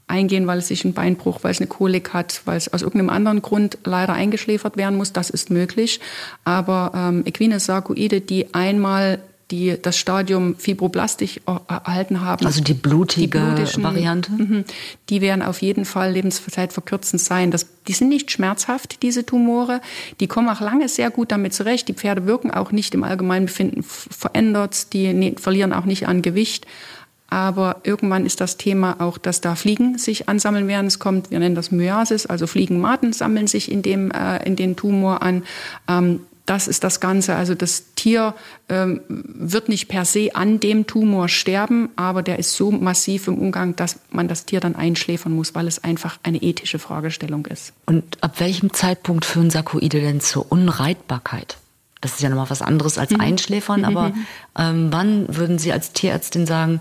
eingehen, 0.09 0.49
weil 0.49 0.59
es 0.59 0.69
sich 0.69 0.85
einen 0.85 0.95
Beinbruch, 0.95 1.45
weil 1.45 1.53
es 1.53 1.61
eine 1.61 1.69
Kolik 1.69 2.13
hat, 2.13 2.43
weil 2.45 2.57
es 2.57 2.73
aus 2.73 2.83
irgendeinem 2.83 3.11
anderen 3.11 3.41
Grund 3.41 3.79
leider 3.85 4.15
eingeschläfert 4.15 4.77
werden 4.77 4.97
muss. 4.97 5.13
Das 5.13 5.31
ist 5.31 5.51
möglich. 5.51 6.01
Aber 6.45 6.91
ähm, 6.93 7.23
equine 7.25 7.61
Sarkoide, 7.61 8.21
die 8.21 8.53
einmal 8.53 9.21
die 9.51 9.77
das 9.81 9.97
Stadium 9.97 10.57
fibroblastisch 10.57 11.41
erhalten 11.47 12.21
haben. 12.21 12.45
Also 12.45 12.63
die 12.63 12.75
blutige 12.75 13.55
die 13.57 13.83
Variante? 13.83 14.33
Mhm. 14.33 14.65
Die 15.09 15.21
werden 15.21 15.43
auf 15.43 15.63
jeden 15.63 15.87
Fall 15.87 16.13
lebenszeitverkürzend 16.13 17.21
sein. 17.21 17.51
Das, 17.51 17.67
die 17.87 17.93
sind 17.93 18.09
nicht 18.09 18.31
schmerzhaft, 18.31 19.03
diese 19.03 19.25
Tumore. 19.25 19.81
Die 20.21 20.27
kommen 20.27 20.49
auch 20.51 20.61
lange 20.61 20.89
sehr 20.89 21.11
gut 21.11 21.33
damit 21.33 21.55
zurecht. 21.55 21.89
Die 21.89 21.95
Pferde 21.95 22.27
wirken 22.27 22.51
auch 22.51 22.73
nicht 22.73 22.95
im 22.95 23.05
Allgemeinbefinden 23.05 23.83
verändert. 23.83 24.93
Die 24.93 25.15
ne, 25.15 25.35
verlieren 25.39 25.73
auch 25.73 25.87
nicht 25.87 26.07
an 26.09 26.21
Gewicht. 26.21 26.67
Aber 27.31 27.81
irgendwann 27.85 28.25
ist 28.25 28.41
das 28.41 28.57
Thema 28.57 28.97
auch, 29.01 29.19
dass 29.19 29.43
da 29.43 29.55
Fliegen 29.55 29.99
sich 29.99 30.29
ansammeln 30.31 30.67
werden. 30.67 30.87
Es 30.87 30.99
kommt, 30.99 31.31
wir 31.31 31.39
nennen 31.39 31.55
das 31.55 31.71
Myasis, 31.71 32.25
also 32.25 32.47
Fliegenmaten 32.47 33.13
sammeln 33.13 33.47
sich 33.47 33.71
in 33.71 33.83
dem, 33.83 34.11
äh, 34.11 34.43
in 34.47 34.57
den 34.57 34.77
Tumor 34.77 35.23
an. 35.23 35.45
Ähm, 35.89 36.21
das 36.49 36.67
ist 36.67 36.83
das 36.83 37.01
Ganze. 37.01 37.35
Also 37.37 37.55
das 37.55 37.95
Tier 37.95 38.35
ähm, 38.71 39.03
wird 39.09 39.69
nicht 39.69 39.89
per 39.89 40.07
se 40.07 40.35
an 40.35 40.61
dem 40.61 40.87
Tumor 40.87 41.29
sterben, 41.29 41.91
aber 41.97 42.23
der 42.23 42.39
ist 42.39 42.55
so 42.55 42.71
massiv 42.71 43.29
im 43.29 43.39
Umgang, 43.39 43.77
dass 43.77 43.99
man 44.11 44.29
das 44.29 44.47
Tier 44.47 44.61
dann 44.61 44.75
einschläfern 44.75 45.33
muss, 45.33 45.55
weil 45.55 45.67
es 45.67 45.85
einfach 45.85 46.19
eine 46.23 46.39
ethische 46.39 46.79
Fragestellung 46.79 47.45
ist. 47.47 47.75
Und 47.85 48.23
ab 48.23 48.41
welchem 48.41 48.73
Zeitpunkt 48.73 49.27
führen 49.27 49.51
Sarkoide 49.51 50.01
denn 50.01 50.21
zur 50.21 50.51
Unreitbarkeit? 50.51 51.59
Das 52.01 52.13
ist 52.13 52.23
ja 52.23 52.31
nochmal 52.31 52.49
was 52.49 52.63
anderes 52.63 52.97
als 52.97 53.11
mhm. 53.11 53.21
Einschläfern, 53.21 53.85
aber 53.85 54.13
ähm, 54.59 54.89
wann 54.91 55.27
würden 55.29 55.59
Sie 55.59 55.73
als 55.73 55.93
Tierärztin 55.93 56.47
sagen, 56.47 56.81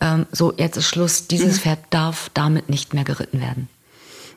ähm, 0.00 0.26
so 0.32 0.52
jetzt 0.54 0.76
ist 0.76 0.86
Schluss, 0.86 1.28
dieses 1.28 1.56
mhm. 1.56 1.60
Pferd 1.60 1.78
darf 1.90 2.30
damit 2.34 2.68
nicht 2.68 2.92
mehr 2.92 3.04
geritten 3.04 3.40
werden? 3.40 3.68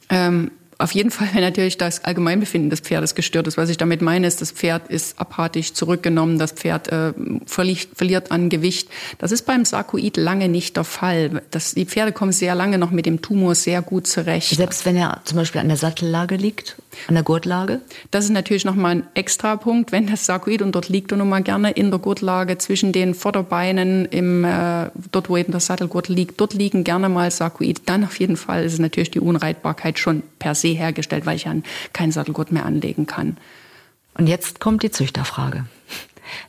Ähm, 0.10 0.52
auf 0.82 0.92
jeden 0.92 1.12
Fall, 1.12 1.30
wenn 1.34 1.42
natürlich 1.42 1.78
das 1.78 2.04
Allgemeinbefinden 2.04 2.70
des 2.70 2.80
Pferdes 2.80 3.16
gestört 3.16 3.48
ist. 3.48 3.58
Was 3.58 3.70
ich 3.70 3.78
damit 3.78 4.02
meine, 4.02 4.28
ist, 4.28 4.42
das 4.42 4.52
Pferd 4.52 4.88
ist 4.90 5.20
apathisch 5.20 5.74
zurückgenommen, 5.74 6.40
das 6.40 6.52
Pferd 6.54 6.92
äh, 6.92 7.14
verliert, 7.46 7.90
verliert 7.96 8.32
an 8.32 8.50
Gewicht. 8.50 8.90
Das 9.20 9.32
ist 9.32 9.46
beim 9.46 9.66
Sarkoid 9.66 10.18
lange 10.18 10.50
nicht 10.50 10.78
der 10.78 10.84
Fall. 10.84 11.42
Das, 11.52 11.74
die 11.74 11.86
Pferde 11.86 12.12
kommen 12.12 12.32
sehr 12.32 12.56
lange 12.56 12.78
noch 12.78 12.92
mit 12.92 13.06
dem 13.06 13.22
Tumor 13.22 13.56
sehr 13.56 13.82
gut 13.82 14.08
zurecht. 14.08 14.56
Selbst 14.56 14.86
wenn 14.86 14.96
er 14.96 15.22
zum 15.26 15.38
Beispiel 15.38 15.62
an 15.62 15.68
der 15.68 15.78
Sattellage 15.78 16.36
liegt, 16.36 16.76
an 17.08 17.16
der 17.16 17.24
Gurtlage? 17.24 17.82
Das 18.10 18.26
ist 18.26 18.32
natürlich 18.32 18.66
nochmal 18.66 18.96
ein 18.96 19.04
extra 19.14 19.56
Punkt, 19.58 19.92
wenn 19.92 20.08
das 20.08 20.26
Sarkoid, 20.26 20.62
und 20.62 20.74
dort 20.74 20.90
liegt 20.90 21.12
er 21.12 21.18
nun 21.18 21.30
mal 21.30 21.44
gerne 21.44 21.72
in 21.72 21.92
der 21.92 22.00
Gurtlage 22.00 22.58
zwischen 22.58 22.92
den 22.92 23.14
Vorderbeinen, 23.14 24.06
im, 24.06 24.44
äh, 24.44 24.90
dort 25.12 25.30
wo 25.30 25.38
eben 25.38 25.52
der 25.52 25.62
Sattelgurt 25.62 26.08
liegt, 26.08 26.40
dort 26.42 26.54
liegen 26.54 26.84
gerne 26.84 27.10
mal 27.10 27.30
Sarkoid. 27.32 27.82
Dann 27.86 28.04
auf 28.04 28.20
jeden 28.20 28.38
Fall 28.38 28.66
ist 28.66 28.80
natürlich 28.80 29.12
die 29.12 29.20
Unreitbarkeit 29.20 30.00
schon 30.00 30.24
per 30.40 30.56
se 30.56 30.71
hergestellt, 30.74 31.26
weil 31.26 31.36
ich 31.36 31.46
ja 31.46 31.56
keinen 31.94 32.12
Sattelgurt 32.12 32.52
mehr 32.52 32.66
anlegen 32.66 33.06
kann. 33.06 33.38
Und 34.16 34.28
jetzt 34.28 34.60
kommt 34.60 34.84
die 34.84 34.92
Züchterfrage. 34.92 35.66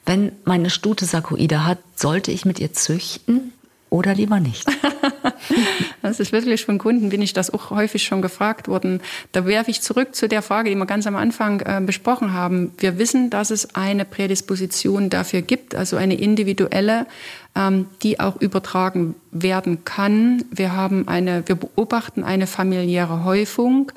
Wenn 0.05 0.33
meine 0.45 0.71
Stute 0.71 1.05
Sarkoide 1.05 1.65
hat, 1.67 1.79
sollte 1.97 2.31
ich 2.31 2.45
mit 2.45 2.59
ihr 2.61 2.73
züchten 2.73 3.53
oder 3.91 4.15
lieber 4.15 4.41
nicht? 4.41 4.67
das 6.03 6.21
ist 6.21 6.33
wirklich 6.33 6.65
von 6.65 6.79
Kunden, 6.79 7.09
bin 7.09 7.23
ich 7.23 7.33
das 7.33 7.53
auch 7.53 7.71
häufig 7.71 8.03
schon 8.03 8.23
gefragt 8.23 8.69
worden. 8.69 9.01
Da 9.33 9.47
werfe 9.47 9.71
ich 9.71 9.81
zurück 9.81 10.15
zu 10.15 10.29
der 10.29 10.43
Frage, 10.43 10.71
die 10.71 10.77
wir 10.77 10.87
ganz 10.87 11.07
am 11.07 11.17
Anfang 11.17 11.61
äh, 11.61 11.81
besprochen 11.81 12.33
haben. 12.33 12.73
Wir 12.79 12.99
wissen, 12.99 13.31
dass 13.31 13.51
es 13.51 13.75
eine 13.75 14.05
Prädisposition 14.05 15.11
dafür 15.11 15.43
gibt, 15.43 15.75
also 15.75 15.97
eine 15.97 16.15
individuelle, 16.15 17.07
ähm, 17.55 17.87
die 18.03 18.21
auch 18.21 18.41
übertragen 18.41 19.15
werden 19.31 19.85
kann. 19.85 20.45
Wir 20.51 20.75
haben 20.75 21.09
eine, 21.09 21.47
wir 21.47 21.57
beobachten 21.57 22.25
eine 22.25 22.47
familiäre 22.47 23.25
Häufung 23.25 23.93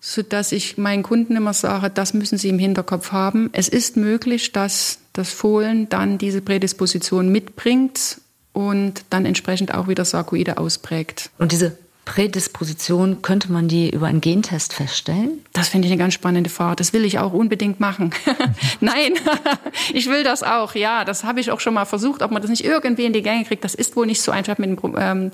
so 0.00 0.22
dass 0.22 0.50
ich 0.52 0.78
meinen 0.78 1.02
Kunden 1.02 1.36
immer 1.36 1.52
sage, 1.52 1.90
das 1.90 2.14
müssen 2.14 2.38
sie 2.38 2.48
im 2.48 2.58
Hinterkopf 2.58 3.12
haben. 3.12 3.50
Es 3.52 3.68
ist 3.68 3.98
möglich, 3.98 4.52
dass 4.52 4.98
das 5.12 5.30
Fohlen 5.30 5.90
dann 5.90 6.16
diese 6.16 6.40
Prädisposition 6.40 7.30
mitbringt 7.30 8.19
und 8.52 9.04
dann 9.10 9.26
entsprechend 9.26 9.74
auch 9.74 9.88
wieder 9.88 10.04
Sarkoide 10.04 10.58
ausprägt. 10.58 11.30
Und 11.38 11.52
diese 11.52 11.76
Prädisposition, 12.10 13.22
könnte 13.22 13.52
man 13.52 13.68
die 13.68 13.88
über 13.88 14.08
einen 14.08 14.20
Gentest 14.20 14.72
feststellen? 14.72 15.44
Das 15.52 15.68
finde 15.68 15.86
ich 15.86 15.92
eine 15.92 15.98
ganz 16.00 16.14
spannende 16.14 16.50
Frage. 16.50 16.74
Das 16.74 16.92
will 16.92 17.04
ich 17.04 17.20
auch 17.20 17.32
unbedingt 17.32 17.78
machen. 17.78 18.10
Nein, 18.80 19.12
ich 19.94 20.08
will 20.08 20.24
das 20.24 20.42
auch. 20.42 20.74
Ja, 20.74 21.04
das 21.04 21.22
habe 21.22 21.38
ich 21.38 21.52
auch 21.52 21.60
schon 21.60 21.72
mal 21.72 21.84
versucht, 21.84 22.22
ob 22.22 22.32
man 22.32 22.42
das 22.42 22.50
nicht 22.50 22.64
irgendwie 22.64 23.04
in 23.04 23.12
die 23.12 23.22
Gänge 23.22 23.44
kriegt. 23.44 23.62
Das 23.62 23.76
ist 23.76 23.94
wohl 23.94 24.06
nicht 24.06 24.22
so 24.22 24.32
einfach. 24.32 24.58
Mit 24.58 24.70
dem, 24.70 24.96
ähm, 24.98 25.30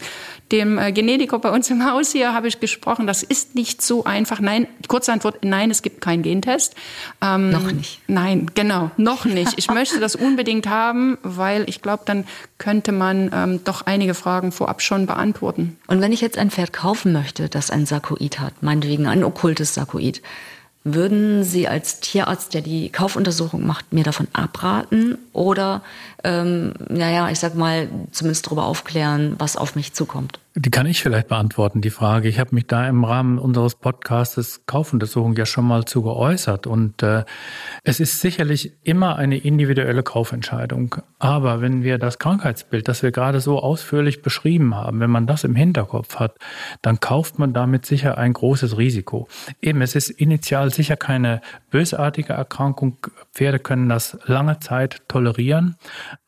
dem 0.53 0.77
äh, 0.77 0.93
Genetiker 0.93 1.39
bei 1.39 1.51
uns 1.51 1.71
im 1.71 1.91
Haus 1.91 2.13
hier 2.13 2.35
habe 2.35 2.47
ich 2.47 2.61
gesprochen. 2.61 3.07
Das 3.07 3.23
ist 3.23 3.55
nicht 3.55 3.81
so 3.81 4.05
einfach. 4.05 4.41
Nein, 4.41 4.67
kurze 4.87 5.15
Antwort, 5.15 5.39
nein, 5.47 5.71
es 5.71 5.81
gibt 5.81 6.03
keinen 6.03 6.23
Gentest. 6.23 6.75
Ähm, 7.23 7.53
noch 7.53 7.73
nicht. 7.73 8.01
Nein, 8.07 8.51
genau, 8.55 8.91
noch 8.99 9.25
nicht. 9.25 9.55
Ich 9.57 9.71
möchte 9.71 9.99
das 9.99 10.15
unbedingt 10.15 10.67
haben, 10.67 11.17
weil 11.23 11.65
ich 11.71 11.81
glaube, 11.81 12.03
dann 12.05 12.25
könnte 12.59 12.93
man 12.93 13.31
ähm, 13.33 13.65
doch 13.65 13.87
einige 13.87 14.13
Fragen 14.13 14.53
vorab 14.53 14.83
schon 14.83 15.07
beantworten. 15.07 15.79
Und 15.87 16.03
wenn 16.03 16.13
ich 16.13 16.21
jetzt 16.21 16.37
ein 16.37 16.51
Pferd 16.51 16.66
Pferd 16.67 16.73
kaufen 16.73 17.13
möchte, 17.13 17.49
das 17.49 17.71
ein 17.71 17.87
Sarkoid 17.87 18.41
hat, 18.41 18.63
meinetwegen 18.63 19.07
ein 19.07 19.23
okkultes 19.23 19.75
Sarkoid, 19.75 20.23
würden 20.83 21.45
Sie 21.45 21.67
als 21.67 22.01
Tierarzt, 22.01 22.55
der 22.55 22.63
die 22.63 22.91
Kaufuntersuchung 22.91 23.67
macht, 23.67 23.93
mir 23.93 24.05
davon 24.05 24.29
abraten 24.33 25.19
oder, 25.33 25.83
ähm, 26.23 26.75
naja, 26.89 27.29
ich 27.31 27.39
sag 27.41 27.55
mal, 27.55 27.89
zumindest 28.13 28.47
darüber 28.47 28.67
aufklären, 28.67 29.35
was 29.39 29.57
auf 29.57 29.75
mich 29.75 29.95
zukommt? 29.95 30.39
Die 30.59 30.71
kann 30.71 30.87
ich 30.87 31.03
vielleicht 31.03 31.29
beantworten, 31.29 31.83
die 31.83 31.91
Frage. 31.91 32.31
Ich 32.31 32.41
habe 32.41 32.55
mich 32.55 32.67
da 32.67 32.89
im 32.89 33.05
Rahmen 33.05 33.39
unseres 33.39 33.75
Podcastes 33.75 34.65
Kaufuntersuchung 34.65 35.37
ja 35.37 35.45
schon 35.45 35.67
mal 35.67 35.85
zu 35.85 36.01
geäußert. 36.01 36.67
Und 36.67 37.03
äh, 37.03 37.25
es 37.85 38.01
ist 38.01 38.23
sicherlich 38.23 38.73
immer 38.83 39.17
eine 39.17 39.37
individuelle 39.37 40.03
Kaufentscheidung. 40.03 40.97
Aber 41.19 41.61
wenn 41.61 41.83
wir 41.83 41.99
das 41.99 42.19
Krankheitsbild, 42.19 42.89
das 42.89 43.03
wir 43.03 43.11
gerade 43.11 43.43
so 43.43 43.59
ausführlich 43.61 44.23
beschrieben 44.23 44.75
haben, 44.75 44.99
wenn 45.01 45.11
man 45.11 45.27
das 45.27 45.45
im 45.45 45.55
Hinterkopf 45.55 46.17
hat, 46.17 46.39
dann 46.81 47.01
kauft 47.01 47.39
man 47.39 47.53
damit 47.53 47.85
sicher 47.85 48.17
ein 48.17 48.33
großes 48.33 48.79
Risiko. 48.79 49.29
Eben, 49.61 49.83
es 49.83 49.95
ist 49.95 50.09
initial 50.09 50.73
sicher 50.73 50.97
keine 50.97 51.43
bösartige 51.71 52.33
Erkrankung. 52.33 52.97
Pferde 53.35 53.59
können 53.59 53.91
das 53.91 54.17
lange 54.25 54.59
Zeit 54.61 55.03
tolerieren. 55.07 55.77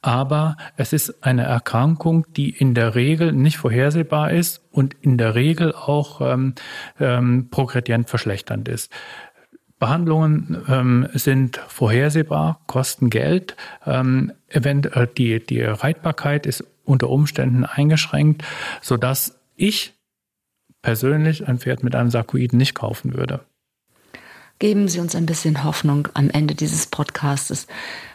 Aber 0.02 0.58
es 0.76 0.92
ist 0.92 1.24
eine 1.24 1.44
Erkrankung, 1.44 2.26
die 2.36 2.50
in 2.50 2.74
der 2.74 2.94
Regel 2.94 3.32
nicht 3.32 3.56
vorhersehbar 3.56 4.17
verfügbar 4.18 4.30
ist 4.30 4.60
und 4.70 4.94
in 5.00 5.18
der 5.18 5.34
Regel 5.34 5.72
auch 5.74 6.20
ähm, 6.20 6.54
ähm, 6.98 7.48
progredient 7.50 8.08
verschlechternd 8.08 8.68
ist. 8.68 8.92
Behandlungen 9.78 10.64
ähm, 10.68 11.08
sind 11.14 11.58
vorhersehbar, 11.68 12.60
kosten 12.66 13.10
Geld. 13.10 13.56
Ähm, 13.86 14.32
event, 14.48 14.86
äh, 14.96 15.06
die, 15.16 15.44
die 15.44 15.62
Reitbarkeit 15.62 16.46
ist 16.46 16.64
unter 16.84 17.08
Umständen 17.10 17.64
eingeschränkt, 17.64 18.42
sodass 18.82 19.38
ich 19.54 19.94
persönlich 20.82 21.46
ein 21.46 21.58
Pferd 21.58 21.84
mit 21.84 21.94
einem 21.94 22.10
Sarkoiden 22.10 22.58
nicht 22.58 22.74
kaufen 22.74 23.14
würde. 23.14 23.40
Geben 24.58 24.88
Sie 24.88 24.98
uns 24.98 25.14
ein 25.14 25.26
bisschen 25.26 25.62
Hoffnung 25.62 26.08
am 26.14 26.30
Ende 26.30 26.56
dieses 26.56 26.88
Podcastes. 26.88 27.68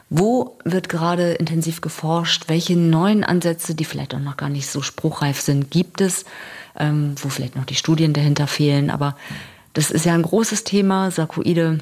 Wo 0.10 0.58
wird 0.64 0.90
gerade 0.90 1.34
intensiv 1.34 1.82
geforscht? 1.82 2.46
Welche 2.48 2.76
neuen 2.76 3.24
Ansätze, 3.24 3.74
die 3.74 3.86
vielleicht 3.86 4.14
auch 4.14 4.20
noch 4.20 4.38
gar 4.38 4.50
nicht 4.50 4.68
so 4.68 4.82
spruchreif 4.82 5.42
sind, 5.42 5.72
gibt 5.72 6.02
es? 6.02 6.26
Ähm, 6.78 7.16
wo 7.22 7.30
vielleicht 7.30 7.56
noch 7.56 7.66
die 7.66 7.76
Studien 7.76 8.14
dahinter 8.14 8.48
fehlen. 8.48 8.90
Aber 8.90 9.16
das 9.74 9.92
ist 9.92 10.06
ja 10.06 10.14
ein 10.14 10.22
großes 10.22 10.64
Thema. 10.64 11.12
Sarkoide 11.12 11.80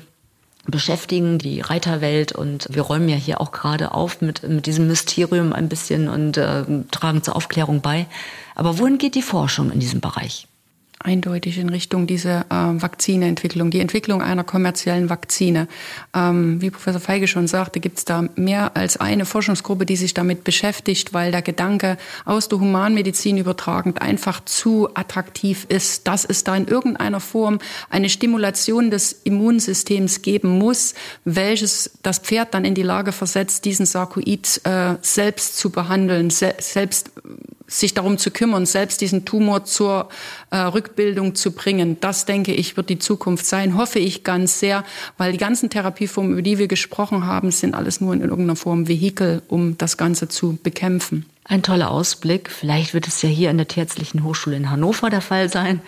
beschäftigen 0.65 1.39
die 1.39 1.61
Reiterwelt 1.61 2.33
und 2.33 2.67
wir 2.69 2.83
räumen 2.83 3.09
ja 3.09 3.15
hier 3.15 3.41
auch 3.41 3.51
gerade 3.51 3.93
auf 3.93 4.21
mit, 4.21 4.47
mit 4.47 4.65
diesem 4.65 4.87
Mysterium 4.87 5.53
ein 5.53 5.69
bisschen 5.69 6.07
und 6.07 6.37
äh, 6.37 6.63
tragen 6.91 7.23
zur 7.23 7.35
Aufklärung 7.35 7.81
bei. 7.81 8.05
Aber 8.55 8.77
wohin 8.77 8.97
geht 8.97 9.15
die 9.15 9.23
Forschung 9.23 9.71
in 9.71 9.79
diesem 9.79 10.01
Bereich? 10.01 10.47
Eindeutig 11.05 11.57
in 11.57 11.69
Richtung 11.69 12.07
dieser 12.07 12.41
äh, 12.49 12.81
Vakzineentwicklung, 12.81 13.71
die 13.71 13.79
Entwicklung 13.79 14.21
einer 14.21 14.43
kommerziellen 14.43 15.09
Vakzine. 15.09 15.67
Ähm, 16.13 16.61
wie 16.61 16.69
Professor 16.69 17.01
Feige 17.01 17.27
schon 17.27 17.47
sagte, 17.47 17.79
gibt 17.79 17.97
es 17.99 18.05
da 18.05 18.25
mehr 18.35 18.75
als 18.75 18.97
eine 18.97 19.25
Forschungsgruppe, 19.25 19.85
die 19.85 19.95
sich 19.95 20.13
damit 20.13 20.43
beschäftigt, 20.43 21.13
weil 21.13 21.31
der 21.31 21.41
Gedanke 21.41 21.97
aus 22.25 22.47
der 22.47 22.59
Humanmedizin 22.59 23.37
übertragend 23.37 24.01
einfach 24.01 24.43
zu 24.45 24.89
attraktiv 24.95 25.65
ist, 25.69 26.07
dass 26.07 26.25
es 26.25 26.43
da 26.43 26.55
in 26.55 26.67
irgendeiner 26.67 27.19
Form 27.19 27.59
eine 27.89 28.09
Stimulation 28.09 28.91
des 28.91 29.13
Immunsystems 29.23 30.21
geben 30.21 30.57
muss, 30.57 30.93
welches 31.25 31.91
das 32.03 32.19
Pferd 32.19 32.53
dann 32.53 32.65
in 32.65 32.75
die 32.75 32.83
Lage 32.83 33.11
versetzt, 33.11 33.65
diesen 33.65 33.85
Sarkoid 33.85 34.61
äh, 34.63 34.95
selbst 35.01 35.57
zu 35.57 35.69
behandeln, 35.69 36.29
se 36.29 36.55
selbst 36.59 37.11
sich 37.71 37.93
darum 37.93 38.17
zu 38.17 38.31
kümmern, 38.31 38.65
selbst 38.65 39.01
diesen 39.01 39.25
Tumor 39.25 39.63
zur 39.63 40.09
äh, 40.49 40.57
Rückbildung 40.57 41.35
zu 41.35 41.51
bringen. 41.53 41.97
Das, 42.01 42.25
denke 42.25 42.53
ich, 42.53 42.77
wird 42.77 42.89
die 42.89 42.99
Zukunft 42.99 43.45
sein, 43.45 43.77
hoffe 43.77 43.99
ich 43.99 44.23
ganz 44.23 44.59
sehr, 44.59 44.83
weil 45.17 45.31
die 45.31 45.37
ganzen 45.37 45.69
Therapieformen, 45.69 46.33
über 46.33 46.41
die 46.41 46.57
wir 46.57 46.67
gesprochen 46.67 47.25
haben, 47.25 47.51
sind 47.51 47.73
alles 47.73 48.01
nur 48.01 48.13
in 48.13 48.21
irgendeiner 48.21 48.55
Form 48.55 48.87
Vehikel, 48.87 49.41
um 49.47 49.77
das 49.77 49.97
Ganze 49.97 50.27
zu 50.27 50.59
bekämpfen. 50.61 51.25
Ein 51.45 51.63
toller 51.63 51.89
Ausblick. 51.89 52.49
Vielleicht 52.49 52.93
wird 52.93 53.07
es 53.07 53.21
ja 53.21 53.29
hier 53.29 53.49
an 53.49 53.57
der 53.57 53.67
Tierärztlichen 53.67 54.23
Hochschule 54.23 54.55
in 54.55 54.69
Hannover 54.69 55.09
der 55.09 55.21
Fall 55.21 55.49
sein. 55.49 55.81